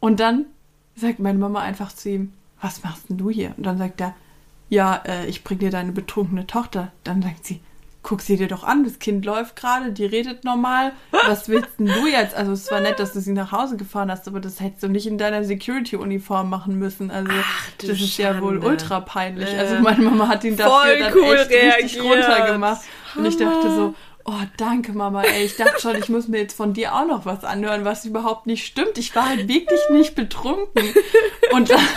Und 0.00 0.20
dann 0.20 0.46
sagt 0.94 1.18
meine 1.18 1.38
Mama 1.38 1.60
einfach 1.60 1.92
zu 1.92 2.10
ihm, 2.10 2.32
was 2.60 2.82
machst 2.82 3.08
denn 3.08 3.18
du 3.18 3.30
hier? 3.30 3.54
Und 3.56 3.64
dann 3.64 3.78
sagt 3.78 4.00
er, 4.00 4.14
ja, 4.68 4.96
äh, 5.06 5.26
ich 5.26 5.44
bring 5.44 5.58
dir 5.58 5.70
deine 5.70 5.92
betrunkene 5.92 6.46
Tochter. 6.46 6.92
Dann 7.04 7.22
sagt 7.22 7.46
sie, 7.46 7.60
guck 8.02 8.22
sie 8.22 8.36
dir 8.36 8.48
doch 8.48 8.64
an, 8.64 8.84
das 8.84 8.98
Kind 8.98 9.24
läuft 9.24 9.56
gerade, 9.56 9.92
die 9.92 10.04
redet 10.06 10.44
normal. 10.44 10.92
Was 11.10 11.48
willst 11.48 11.78
denn 11.78 11.86
du 11.86 12.06
jetzt? 12.06 12.34
Also 12.34 12.52
es 12.52 12.70
war 12.70 12.80
nett, 12.80 12.98
dass 12.98 13.12
du 13.12 13.20
sie 13.20 13.32
nach 13.32 13.52
Hause 13.52 13.76
gefahren 13.76 14.10
hast, 14.10 14.26
aber 14.28 14.40
das 14.40 14.60
hättest 14.60 14.82
du 14.82 14.88
nicht 14.88 15.06
in 15.06 15.18
deiner 15.18 15.44
Security-Uniform 15.44 16.48
machen 16.48 16.78
müssen. 16.78 17.10
Also 17.10 17.30
du 17.78 17.86
das 17.86 18.00
ist 18.00 18.16
ja 18.16 18.40
wohl 18.40 18.58
ultra 18.58 19.00
peinlich. 19.00 19.52
Ja. 19.52 19.58
Also 19.58 19.76
meine 19.80 20.02
Mama 20.02 20.28
hat 20.28 20.44
ihn 20.44 20.56
dafür 20.56 20.72
Voll 20.80 20.98
dann 20.98 21.12
cool 21.14 21.36
echt 21.36 21.50
richtig 21.50 22.02
reagiert. 22.02 22.28
runtergemacht. 22.28 22.80
Und 23.16 23.26
ich 23.26 23.36
dachte 23.36 23.64
Hammer. 23.64 23.74
so, 23.74 23.94
oh 24.24 24.42
danke 24.56 24.92
Mama, 24.92 25.22
ey, 25.22 25.44
ich 25.44 25.56
dachte 25.56 25.80
schon, 25.80 25.96
ich 25.96 26.08
muss 26.08 26.28
mir 26.28 26.38
jetzt 26.38 26.56
von 26.56 26.72
dir 26.72 26.94
auch 26.94 27.06
noch 27.06 27.26
was 27.26 27.44
anhören, 27.44 27.84
was 27.84 28.04
überhaupt 28.04 28.46
nicht 28.46 28.64
stimmt. 28.64 28.96
Ich 28.96 29.14
war 29.16 29.28
halt 29.28 29.48
wirklich 29.48 29.80
nicht 29.90 30.14
betrunken. 30.14 30.94
Und 31.52 31.70
dann, 31.70 31.80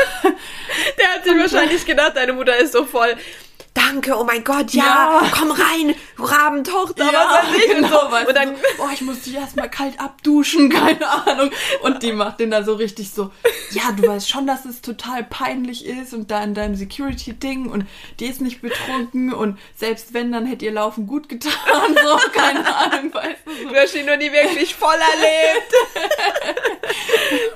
Der 0.97 1.07
hat 1.07 1.23
sich 1.23 1.37
wahrscheinlich 1.37 1.85
gedacht, 1.85 2.13
deine 2.15 2.33
Mutter 2.33 2.57
ist 2.57 2.73
so 2.73 2.85
voll. 2.85 3.15
Danke, 3.73 4.17
oh 4.17 4.25
mein 4.25 4.43
Gott, 4.43 4.71
ja, 4.73 4.83
Ja. 5.23 5.31
komm 5.31 5.49
rein, 5.51 5.95
du 6.17 6.23
Rabentochter, 6.23 7.05
Ja, 7.05 7.11
was 7.13 7.49
weiß 7.53 7.57
ich. 7.57 7.69
und, 7.69 7.75
genau, 7.83 8.01
so. 8.05 8.11
weißt 8.11 8.27
und 8.27 8.35
dann, 8.35 8.55
so, 8.55 8.61
oh, 8.83 8.87
ich 8.93 9.01
muss 9.01 9.21
dich 9.21 9.35
erstmal 9.35 9.69
kalt 9.69 9.97
abduschen, 9.99 10.69
keine 10.69 11.07
Ahnung. 11.07 11.51
Und 11.81 12.03
die 12.03 12.11
macht 12.11 12.41
den 12.41 12.51
da 12.51 12.63
so 12.63 12.73
richtig 12.73 13.11
so, 13.11 13.31
ja, 13.71 13.91
du 13.95 14.05
weißt 14.07 14.29
schon, 14.29 14.45
dass 14.45 14.65
es 14.65 14.81
total 14.81 15.23
peinlich 15.23 15.85
ist 15.85 16.13
und 16.13 16.31
da 16.31 16.43
in 16.43 16.53
deinem 16.53 16.75
Security-Ding 16.75 17.69
und 17.69 17.85
die 18.19 18.25
ist 18.25 18.41
nicht 18.41 18.61
betrunken 18.61 19.33
und 19.33 19.57
selbst 19.77 20.13
wenn, 20.13 20.33
dann 20.33 20.45
hätte 20.45 20.65
ihr 20.65 20.73
Laufen 20.73 21.07
gut 21.07 21.29
getan, 21.29 21.53
so, 22.03 22.17
keine 22.33 22.75
Ahnung, 22.75 23.13
weißt 23.13 23.39
du. 23.45 23.51
So. 23.63 23.69
du 23.69 23.75
hast 23.75 23.95
ihn 23.95 24.05
noch 24.05 24.17
nie 24.17 24.31
wirklich 24.33 24.75
voll 24.75 24.95
erlebt. 25.15 25.73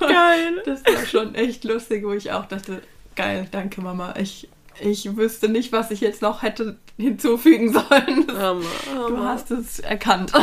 Geil. 0.00 0.62
Das 0.64 0.82
war 0.84 1.06
schon 1.06 1.34
echt 1.34 1.64
lustig, 1.64 2.04
wo 2.04 2.12
ich 2.12 2.32
auch 2.32 2.46
dachte, 2.46 2.82
geil, 3.14 3.48
danke 3.50 3.80
Mama, 3.80 4.14
ich, 4.18 4.48
ich 4.80 5.16
wüsste 5.16 5.48
nicht, 5.48 5.72
was 5.72 5.90
ich 5.90 6.00
jetzt 6.00 6.22
noch 6.22 6.42
hätte 6.42 6.76
hinzufügen 6.96 7.72
sollen. 7.72 8.26
Hammer, 8.38 8.62
Du 8.84 9.04
Hammer. 9.16 9.28
hast 9.28 9.50
es 9.50 9.80
erkannt. 9.80 10.32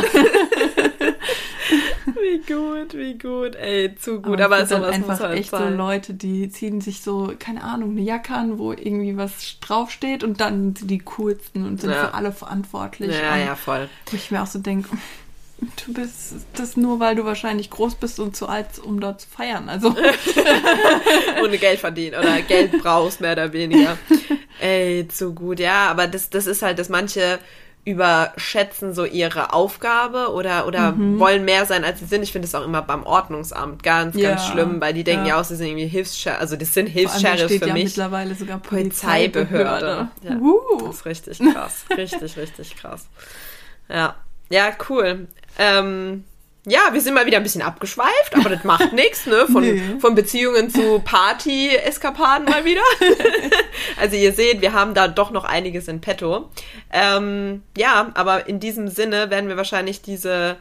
Wie 2.06 2.38
gut, 2.52 2.94
wie 2.94 3.16
gut. 3.18 3.54
Ey, 3.56 3.94
zu 3.96 4.20
gut. 4.20 4.40
Aber, 4.40 4.60
es 4.60 4.68
sind 4.68 4.82
sowas 4.82 4.94
einfach 4.94 5.20
halt 5.20 5.38
echt 5.38 5.50
so 5.50 5.58
sein. 5.58 5.76
Leute, 5.76 6.14
die 6.14 6.48
ziehen 6.50 6.80
sich 6.80 7.00
so, 7.02 7.32
keine 7.38 7.62
Ahnung, 7.64 7.90
eine 7.92 8.02
Jacke 8.02 8.34
an, 8.34 8.58
wo 8.58 8.72
irgendwie 8.72 9.16
was 9.16 9.58
draufsteht 9.60 10.22
und 10.22 10.40
dann 10.40 10.76
sind 10.76 10.90
die 10.90 10.98
coolsten 10.98 11.64
und 11.64 11.80
sind 11.80 11.90
Ja. 11.90 12.08
für 12.08 12.14
alle 12.14 12.32
verantwortlich. 12.32 13.14
Ja, 13.16 13.36
ja, 13.36 13.56
voll. 13.56 13.88
Wo 14.10 14.16
ich 14.16 14.30
mir 14.30 14.42
auch 14.42 14.46
so 14.46 14.58
denke, 14.58 14.90
du 15.86 15.92
bist 15.94 16.34
das 16.54 16.76
nur, 16.76 17.00
weil 17.00 17.16
du 17.16 17.24
wahrscheinlich 17.24 17.70
groß 17.70 17.94
bist 17.96 18.20
und 18.20 18.36
zu 18.36 18.48
alt, 18.48 18.78
um 18.82 19.00
dort 19.00 19.22
zu 19.22 19.28
feiern. 19.28 19.68
Also, 19.70 19.90
Ohne 21.54 21.58
Geld 21.60 21.78
verdienen 21.80 22.18
oder 22.18 22.42
Geld 22.42 22.72
brauchst, 22.82 23.20
mehr 23.20 23.32
oder 23.32 23.52
weniger. 23.52 23.96
Ey, 24.60 25.06
zu 25.08 25.34
gut. 25.34 25.60
Ja, 25.60 25.88
aber 25.90 26.06
das, 26.08 26.30
das 26.30 26.46
ist 26.46 26.62
halt, 26.62 26.78
dass 26.78 26.88
manche 26.88 27.38
überschätzen 27.86 28.94
so 28.94 29.04
ihre 29.04 29.52
Aufgabe 29.52 30.32
oder, 30.32 30.66
oder 30.66 30.92
Mhm. 30.92 31.18
wollen 31.20 31.44
mehr 31.44 31.66
sein, 31.66 31.84
als 31.84 32.00
sie 32.00 32.06
sind. 32.06 32.22
Ich 32.22 32.32
finde 32.32 32.48
das 32.48 32.54
auch 32.54 32.64
immer 32.64 32.80
beim 32.82 33.04
Ordnungsamt 33.04 33.82
ganz, 33.82 34.16
Ja, 34.16 34.30
ganz 34.30 34.46
schlimm, 34.46 34.80
weil 34.80 34.94
die 34.94 35.04
denken 35.04 35.26
ja. 35.26 35.38
auch, 35.38 35.44
sie 35.44 35.54
sind 35.56 35.66
irgendwie 35.68 35.86
Hilfssheriff, 35.86 36.40
also 36.40 36.56
das 36.56 36.72
sind 36.74 36.88
steht 36.90 37.62
für 37.62 37.68
ja 37.68 37.74
mich. 37.74 37.84
mittlerweile 37.84 38.34
sogar 38.34 38.58
Polizeibehörde. 38.58 39.48
Polizeibehörde. 39.52 40.08
Ja. 40.22 40.36
Uh. 40.36 40.86
Das 40.86 40.96
ist 40.96 41.04
richtig 41.06 41.38
krass. 41.52 41.84
Richtig, 41.96 42.36
richtig 42.36 42.76
krass. 42.76 43.06
Ja. 43.88 44.16
Ja, 44.50 44.72
cool. 44.88 45.28
Ähm, 45.58 46.24
ja, 46.66 46.80
wir 46.92 47.00
sind 47.00 47.14
mal 47.14 47.26
wieder 47.26 47.36
ein 47.38 47.42
bisschen 47.42 47.62
abgeschweift, 47.62 48.34
aber 48.34 48.48
das 48.50 48.64
macht 48.64 48.92
nichts, 48.94 49.26
ne? 49.26 49.46
Von, 49.50 49.62
Nee. 49.62 49.82
von 50.00 50.14
Beziehungen 50.14 50.70
zu 50.70 51.00
Party-Eskapaden 51.00 52.46
mal 52.46 52.64
wieder. 52.64 52.80
also 54.00 54.16
ihr 54.16 54.32
seht, 54.32 54.60
wir 54.60 54.72
haben 54.72 54.94
da 54.94 55.08
doch 55.08 55.30
noch 55.30 55.44
einiges 55.44 55.88
in 55.88 56.00
petto. 56.00 56.50
Ähm, 56.92 57.62
ja, 57.76 58.10
aber 58.14 58.48
in 58.48 58.60
diesem 58.60 58.88
Sinne 58.88 59.30
werden 59.30 59.48
wir 59.48 59.56
wahrscheinlich 59.56 60.02
diese 60.02 60.56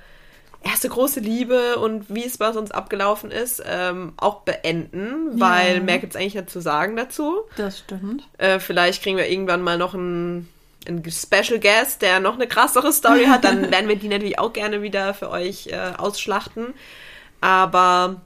erste 0.65 0.87
große 0.87 1.19
Liebe 1.19 1.77
und 1.77 2.05
wie 2.13 2.25
es 2.25 2.37
bei 2.37 2.47
uns 2.49 2.71
abgelaufen 2.71 3.31
ist, 3.31 3.61
ähm, 3.67 4.13
auch 4.17 4.41
beenden, 4.41 5.39
weil 5.39 5.75
Ja. 5.75 5.79
mehr 5.81 5.99
gibt's 5.99 6.15
eigentlich 6.15 6.35
nicht 6.35 6.49
zu 6.49 6.61
sagen 6.61 6.95
dazu. 6.95 7.41
Das 7.57 7.79
stimmt. 7.79 8.27
Äh, 8.37 8.59
vielleicht 8.59 9.03
kriegen 9.03 9.17
wir 9.17 9.27
irgendwann 9.29 9.61
mal 9.61 9.77
noch 9.77 9.93
einen, 9.93 10.47
einen 10.88 11.03
Special 11.09 11.59
Guest, 11.59 12.01
der 12.01 12.19
noch 12.19 12.36
eine 12.36 12.47
krassere 12.47 12.91
Story 12.91 13.25
hat. 13.25 13.43
Dann 13.43 13.71
werden 13.71 13.88
wir 13.88 13.95
die 13.95 14.07
natürlich 14.07 14.39
auch 14.39 14.53
gerne 14.53 14.81
wieder 14.81 15.13
für 15.13 15.29
euch 15.29 15.67
äh, 15.67 15.93
ausschlachten. 15.97 16.73
Aber 17.41 18.21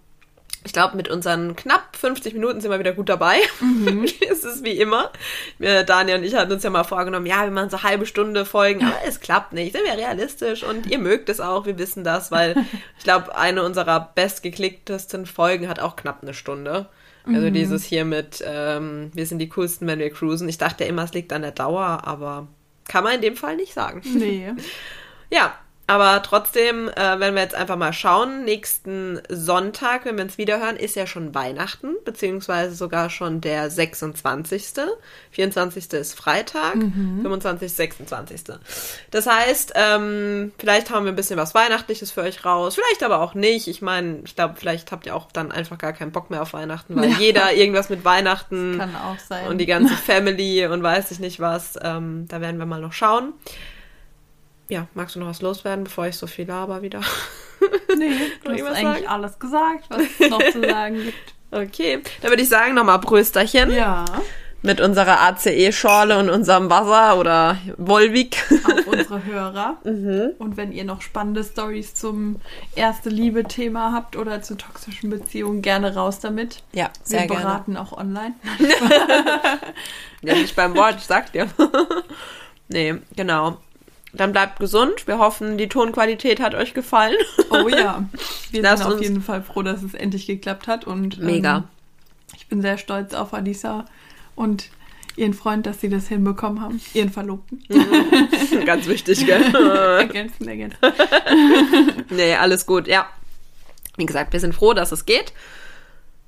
ich 0.68 0.74
glaube, 0.74 0.98
mit 0.98 1.08
unseren 1.08 1.56
knapp 1.56 1.96
50 1.96 2.34
Minuten 2.34 2.62
sind 2.62 2.70
wir 2.70 2.80
wieder 2.80 2.94
gut 2.94 3.10
dabei. 3.10 3.38
es 4.30 4.44
ist 4.44 4.64
wie 4.64 4.78
immer. 4.78 5.12
Wir, 5.58 5.84
Daniel 5.84 6.18
und 6.18 6.24
ich 6.24 6.36
hatten 6.36 6.52
uns 6.52 6.64
ja 6.64 6.70
mal 6.70 6.84
vorgenommen, 6.84 7.26
ja, 7.26 7.44
wir 7.44 7.52
machen 7.52 7.70
so 7.70 7.84
halbe 7.84 8.06
Stunde 8.06 8.46
Folgen, 8.46 8.86
aber 8.86 8.98
es 9.08 9.22
klappt 9.22 9.54
nicht. 9.54 9.74
Sind 9.74 9.86
wir 9.86 9.94
realistisch 9.94 10.64
und 10.64 10.86
ihr 10.88 11.00
mögt 11.00 11.30
es 11.30 11.40
auch, 11.40 11.66
wir 11.66 11.80
wissen 11.80 12.04
das, 12.04 12.32
weil 12.32 12.56
ich 12.98 13.04
glaube, 13.04 13.36
eine 13.36 13.64
unserer 13.64 14.12
bestgeklicktesten 14.14 15.26
Folgen 15.26 15.70
hat 15.70 15.80
auch 15.80 15.96
knapp 15.96 16.22
eine 16.22 16.34
Stunde. 16.34 16.88
Also 17.34 17.50
dieses 17.50 17.84
hier 17.84 18.06
mit, 18.06 18.44
ähm, 18.46 19.12
wir 19.14 19.26
sind 19.26 19.40
die 19.40 19.50
coolsten, 19.50 19.88
wenn 19.88 20.00
wir 20.00 20.10
cruisen. 20.10 20.48
Ich 20.48 20.58
dachte 20.58 20.84
immer, 20.84 21.04
es 21.04 21.14
liegt 21.14 21.34
an 21.34 21.42
der 21.42 21.52
Dauer, 21.52 22.02
aber 22.04 22.48
kann 22.88 23.04
man 23.04 23.16
in 23.16 23.22
dem 23.22 23.36
Fall 23.36 23.56
nicht 23.56 23.74
sagen. 23.74 24.02
Nee. 24.04 24.54
Ja, 25.30 25.60
aber 25.88 26.22
trotzdem, 26.22 26.90
äh, 26.90 27.20
wenn 27.20 27.34
wir 27.34 27.42
jetzt 27.42 27.56
einfach 27.56 27.78
mal 27.78 27.94
schauen, 27.94 28.44
nächsten 28.44 29.22
Sonntag, 29.30 30.04
wenn 30.06 30.18
wir 30.18 30.26
uns 30.26 30.38
wiederhören, 30.38 30.76
ist 30.76 30.96
ja 30.98 31.08
schon 31.08 31.34
Weihnachten, 31.34 31.96
beziehungsweise 32.04 32.76
sogar 32.76 33.10
schon 33.10 33.40
der 33.42 33.70
26. 33.70 34.66
24. 35.32 35.94
ist 35.94 36.14
Freitag, 36.18 36.74
25. 36.74 37.72
26. 37.74 38.42
Das 39.12 39.28
heißt, 39.28 39.74
ähm, 39.76 40.52
vielleicht 40.58 40.90
haben 40.90 41.06
wir 41.06 41.14
ein 41.14 41.16
bisschen 41.16 41.38
was 41.40 41.56
Weihnachtliches 41.56 42.12
für 42.12 42.22
euch 42.22 42.44
raus, 42.44 42.76
vielleicht 42.76 43.04
aber 43.04 43.22
auch 43.22 43.34
nicht. 43.34 43.68
Ich 43.68 43.82
meine, 43.82 44.20
ich 44.26 44.36
glaube, 44.36 44.56
vielleicht 44.58 44.92
habt 44.92 45.06
ihr 45.06 45.16
auch 45.16 45.32
dann 45.32 45.52
einfach 45.52 45.78
gar 45.78 45.94
keinen 45.94 46.12
Bock 46.12 46.30
mehr 46.30 46.42
auf 46.42 46.54
Weihnachten, 46.54 46.96
weil 46.96 47.12
Ja. 47.12 47.18
jeder 47.18 47.54
irgendwas 47.54 47.90
mit 47.90 48.04
Weihnachten 48.04 48.78
Kann 48.78 48.96
auch 48.96 49.20
sein. 49.20 49.48
und 49.48 49.58
die 49.58 49.66
ganze 49.66 49.96
Family 49.96 50.66
und 50.68 50.84
weiß 50.84 51.12
ich 51.12 51.20
nicht 51.20 51.40
was. 51.40 51.76
Ähm, 51.82 52.26
da 52.28 52.42
werden 52.42 52.58
wir 52.60 52.66
mal 52.66 52.82
noch 52.82 52.94
schauen. 52.94 53.34
Ja, 54.70 54.88
magst 54.94 55.16
du 55.16 55.20
noch 55.20 55.28
was 55.28 55.42
loswerden, 55.42 55.84
bevor 55.86 56.08
ich 56.08 56.18
so 56.18 56.28
viel 56.28 56.46
laber 56.48 56.82
wieder? 56.82 57.02
Nee, 57.98 58.12
du 58.44 58.52
hast 58.52 58.62
eigentlich 58.66 58.82
sagen? 58.84 59.08
alles 59.08 59.40
gesagt, 59.40 59.86
was 59.90 60.02
es 60.20 60.30
noch 60.30 60.44
zu 60.52 60.62
sagen 60.70 60.96
gibt. 61.04 61.34
Okay, 61.50 62.02
dann 62.22 62.30
würde 62.32 62.44
ich 62.44 62.50
sagen, 62.50 62.76
nochmal 62.76 63.00
Prösterchen 63.00 63.72
Ja, 63.72 64.06
mit 64.62 64.80
unserer 64.80 65.20
ACE-Schorle 65.22 66.20
und 66.20 66.30
unserem 66.30 66.70
Wasser 66.70 67.18
oder 67.18 67.58
Volvic. 67.78 68.38
auf 68.66 68.86
unsere 68.88 69.26
Hörer. 69.26 69.78
Mhm. 69.86 70.32
Und 70.38 70.56
wenn 70.58 70.72
ihr 70.72 70.84
noch 70.84 71.02
spannende 71.02 71.44
Stories 71.44 71.96
zum 71.96 72.40
erste 72.76 73.10
Liebe-Thema 73.10 73.92
habt 73.94 74.16
oder 74.16 74.44
zu 74.44 74.56
toxischen 74.56 75.10
Beziehungen, 75.10 75.64
gerne 75.64 75.96
raus 75.96 76.20
damit. 76.20 76.62
Ja, 76.74 76.92
Wir 77.08 77.26
beraten 77.26 77.76
auch 77.78 77.94
online. 77.94 78.36
Ja, 80.22 80.34
nicht 80.36 80.56
beim 80.56 80.76
Wort, 80.76 80.96
ich 80.98 81.06
sag 81.06 81.32
dir. 81.32 81.48
nee, 82.68 82.96
genau. 83.16 83.58
Dann 84.14 84.32
bleibt 84.32 84.60
gesund. 84.60 85.08
Wir 85.08 85.20
hoffen, 85.20 85.58
die 85.58 85.68
Tonqualität 85.68 86.40
hat 86.40 86.56
euch 86.56 86.74
gefallen. 86.74 87.16
Oh 87.50 87.68
ja, 87.68 88.08
wir 88.52 88.62
Lasst 88.62 88.84
sind 88.84 88.94
auf 88.94 89.02
jeden 89.02 89.22
Fall 89.22 89.44
froh, 89.44 89.64
dass 89.64 89.84
es 89.84 89.94
endlich 89.94 90.28
geklappt 90.28 90.68
hat. 90.68 90.86
Und 90.86 91.20
Mega. 91.20 91.58
Ähm, 91.58 91.64
ich 92.36 92.48
bin 92.48 92.62
sehr 92.62 92.78
stolz 92.78 93.14
auf 93.14 93.34
Alisa 93.34 93.86
und 94.36 94.70
ihren 95.16 95.34
Freund, 95.34 95.66
dass 95.66 95.82
sie 95.82 95.90
das 95.90 96.08
hinbekommen 96.08 96.62
haben. 96.62 96.80
Ihren 96.94 97.10
Verlobten. 97.10 97.64
Ganz 98.66 98.88
wichtig, 98.88 99.26
gell? 99.26 99.42
ergänzen, 99.98 100.48
ergänzen. 100.48 100.78
nee, 102.10 102.36
alles 102.36 102.66
gut, 102.66 102.88
ja. 102.88 103.08
Wie 103.98 104.06
gesagt, 104.06 104.32
wir 104.32 104.40
sind 104.40 104.54
froh, 104.54 104.74
dass 104.74 104.92
es 104.92 105.06
geht. 105.06 105.34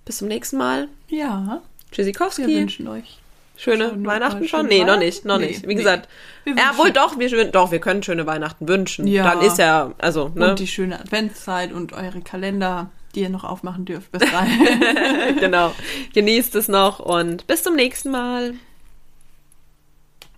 Bis 0.06 0.18
zum 0.18 0.28
nächsten 0.28 0.58
Mal. 0.58 0.88
Ja, 1.08 1.62
Tschüssikowski. 1.92 2.48
Wir 2.48 2.60
wünschen 2.62 2.88
euch 2.88 3.19
Schöne 3.60 3.90
Schöne- 3.90 4.06
Weihnachten 4.08 4.48
schon? 4.48 4.68
Nee, 4.68 4.80
noch 4.80 4.88
Weihnachten? 4.88 5.00
nicht, 5.06 5.26
noch 5.26 5.38
Nee, 5.38 5.48
nicht. 5.48 5.64
Wie 5.64 5.68
nee. 5.68 5.76
gesagt, 5.76 6.08
Wir 6.46 6.56
ja, 6.56 6.78
wohl 6.78 6.92
doch, 6.92 7.20
wir, 7.20 7.46
doch, 7.52 7.72
wir 7.72 7.80
können 7.80 8.02
schöne 8.04 8.26
Weihnachten 8.26 8.68
wünschen. 8.70 9.06
Ja. 9.06 9.24
Dann 9.24 9.42
ist 9.42 9.58
ja, 9.58 9.92
also, 9.98 10.32
ne? 10.34 10.52
und 10.52 10.60
die 10.60 10.68
schöne 10.68 10.98
Adventszeit 11.00 11.74
und 11.74 11.92
eure 11.92 12.22
Kalender, 12.22 12.90
die 13.16 13.22
ihr 13.22 13.30
noch 13.30 13.44
aufmachen 13.44 13.84
dürft 13.84 14.12
bis 14.14 14.22
dahin. 14.32 14.80
genau. 15.42 15.74
Genießt 16.14 16.56
es 16.56 16.70
noch 16.70 17.00
und 17.00 17.48
bis 17.48 17.64
zum 17.64 17.76
nächsten 17.76 18.12
Mal. 18.12 18.54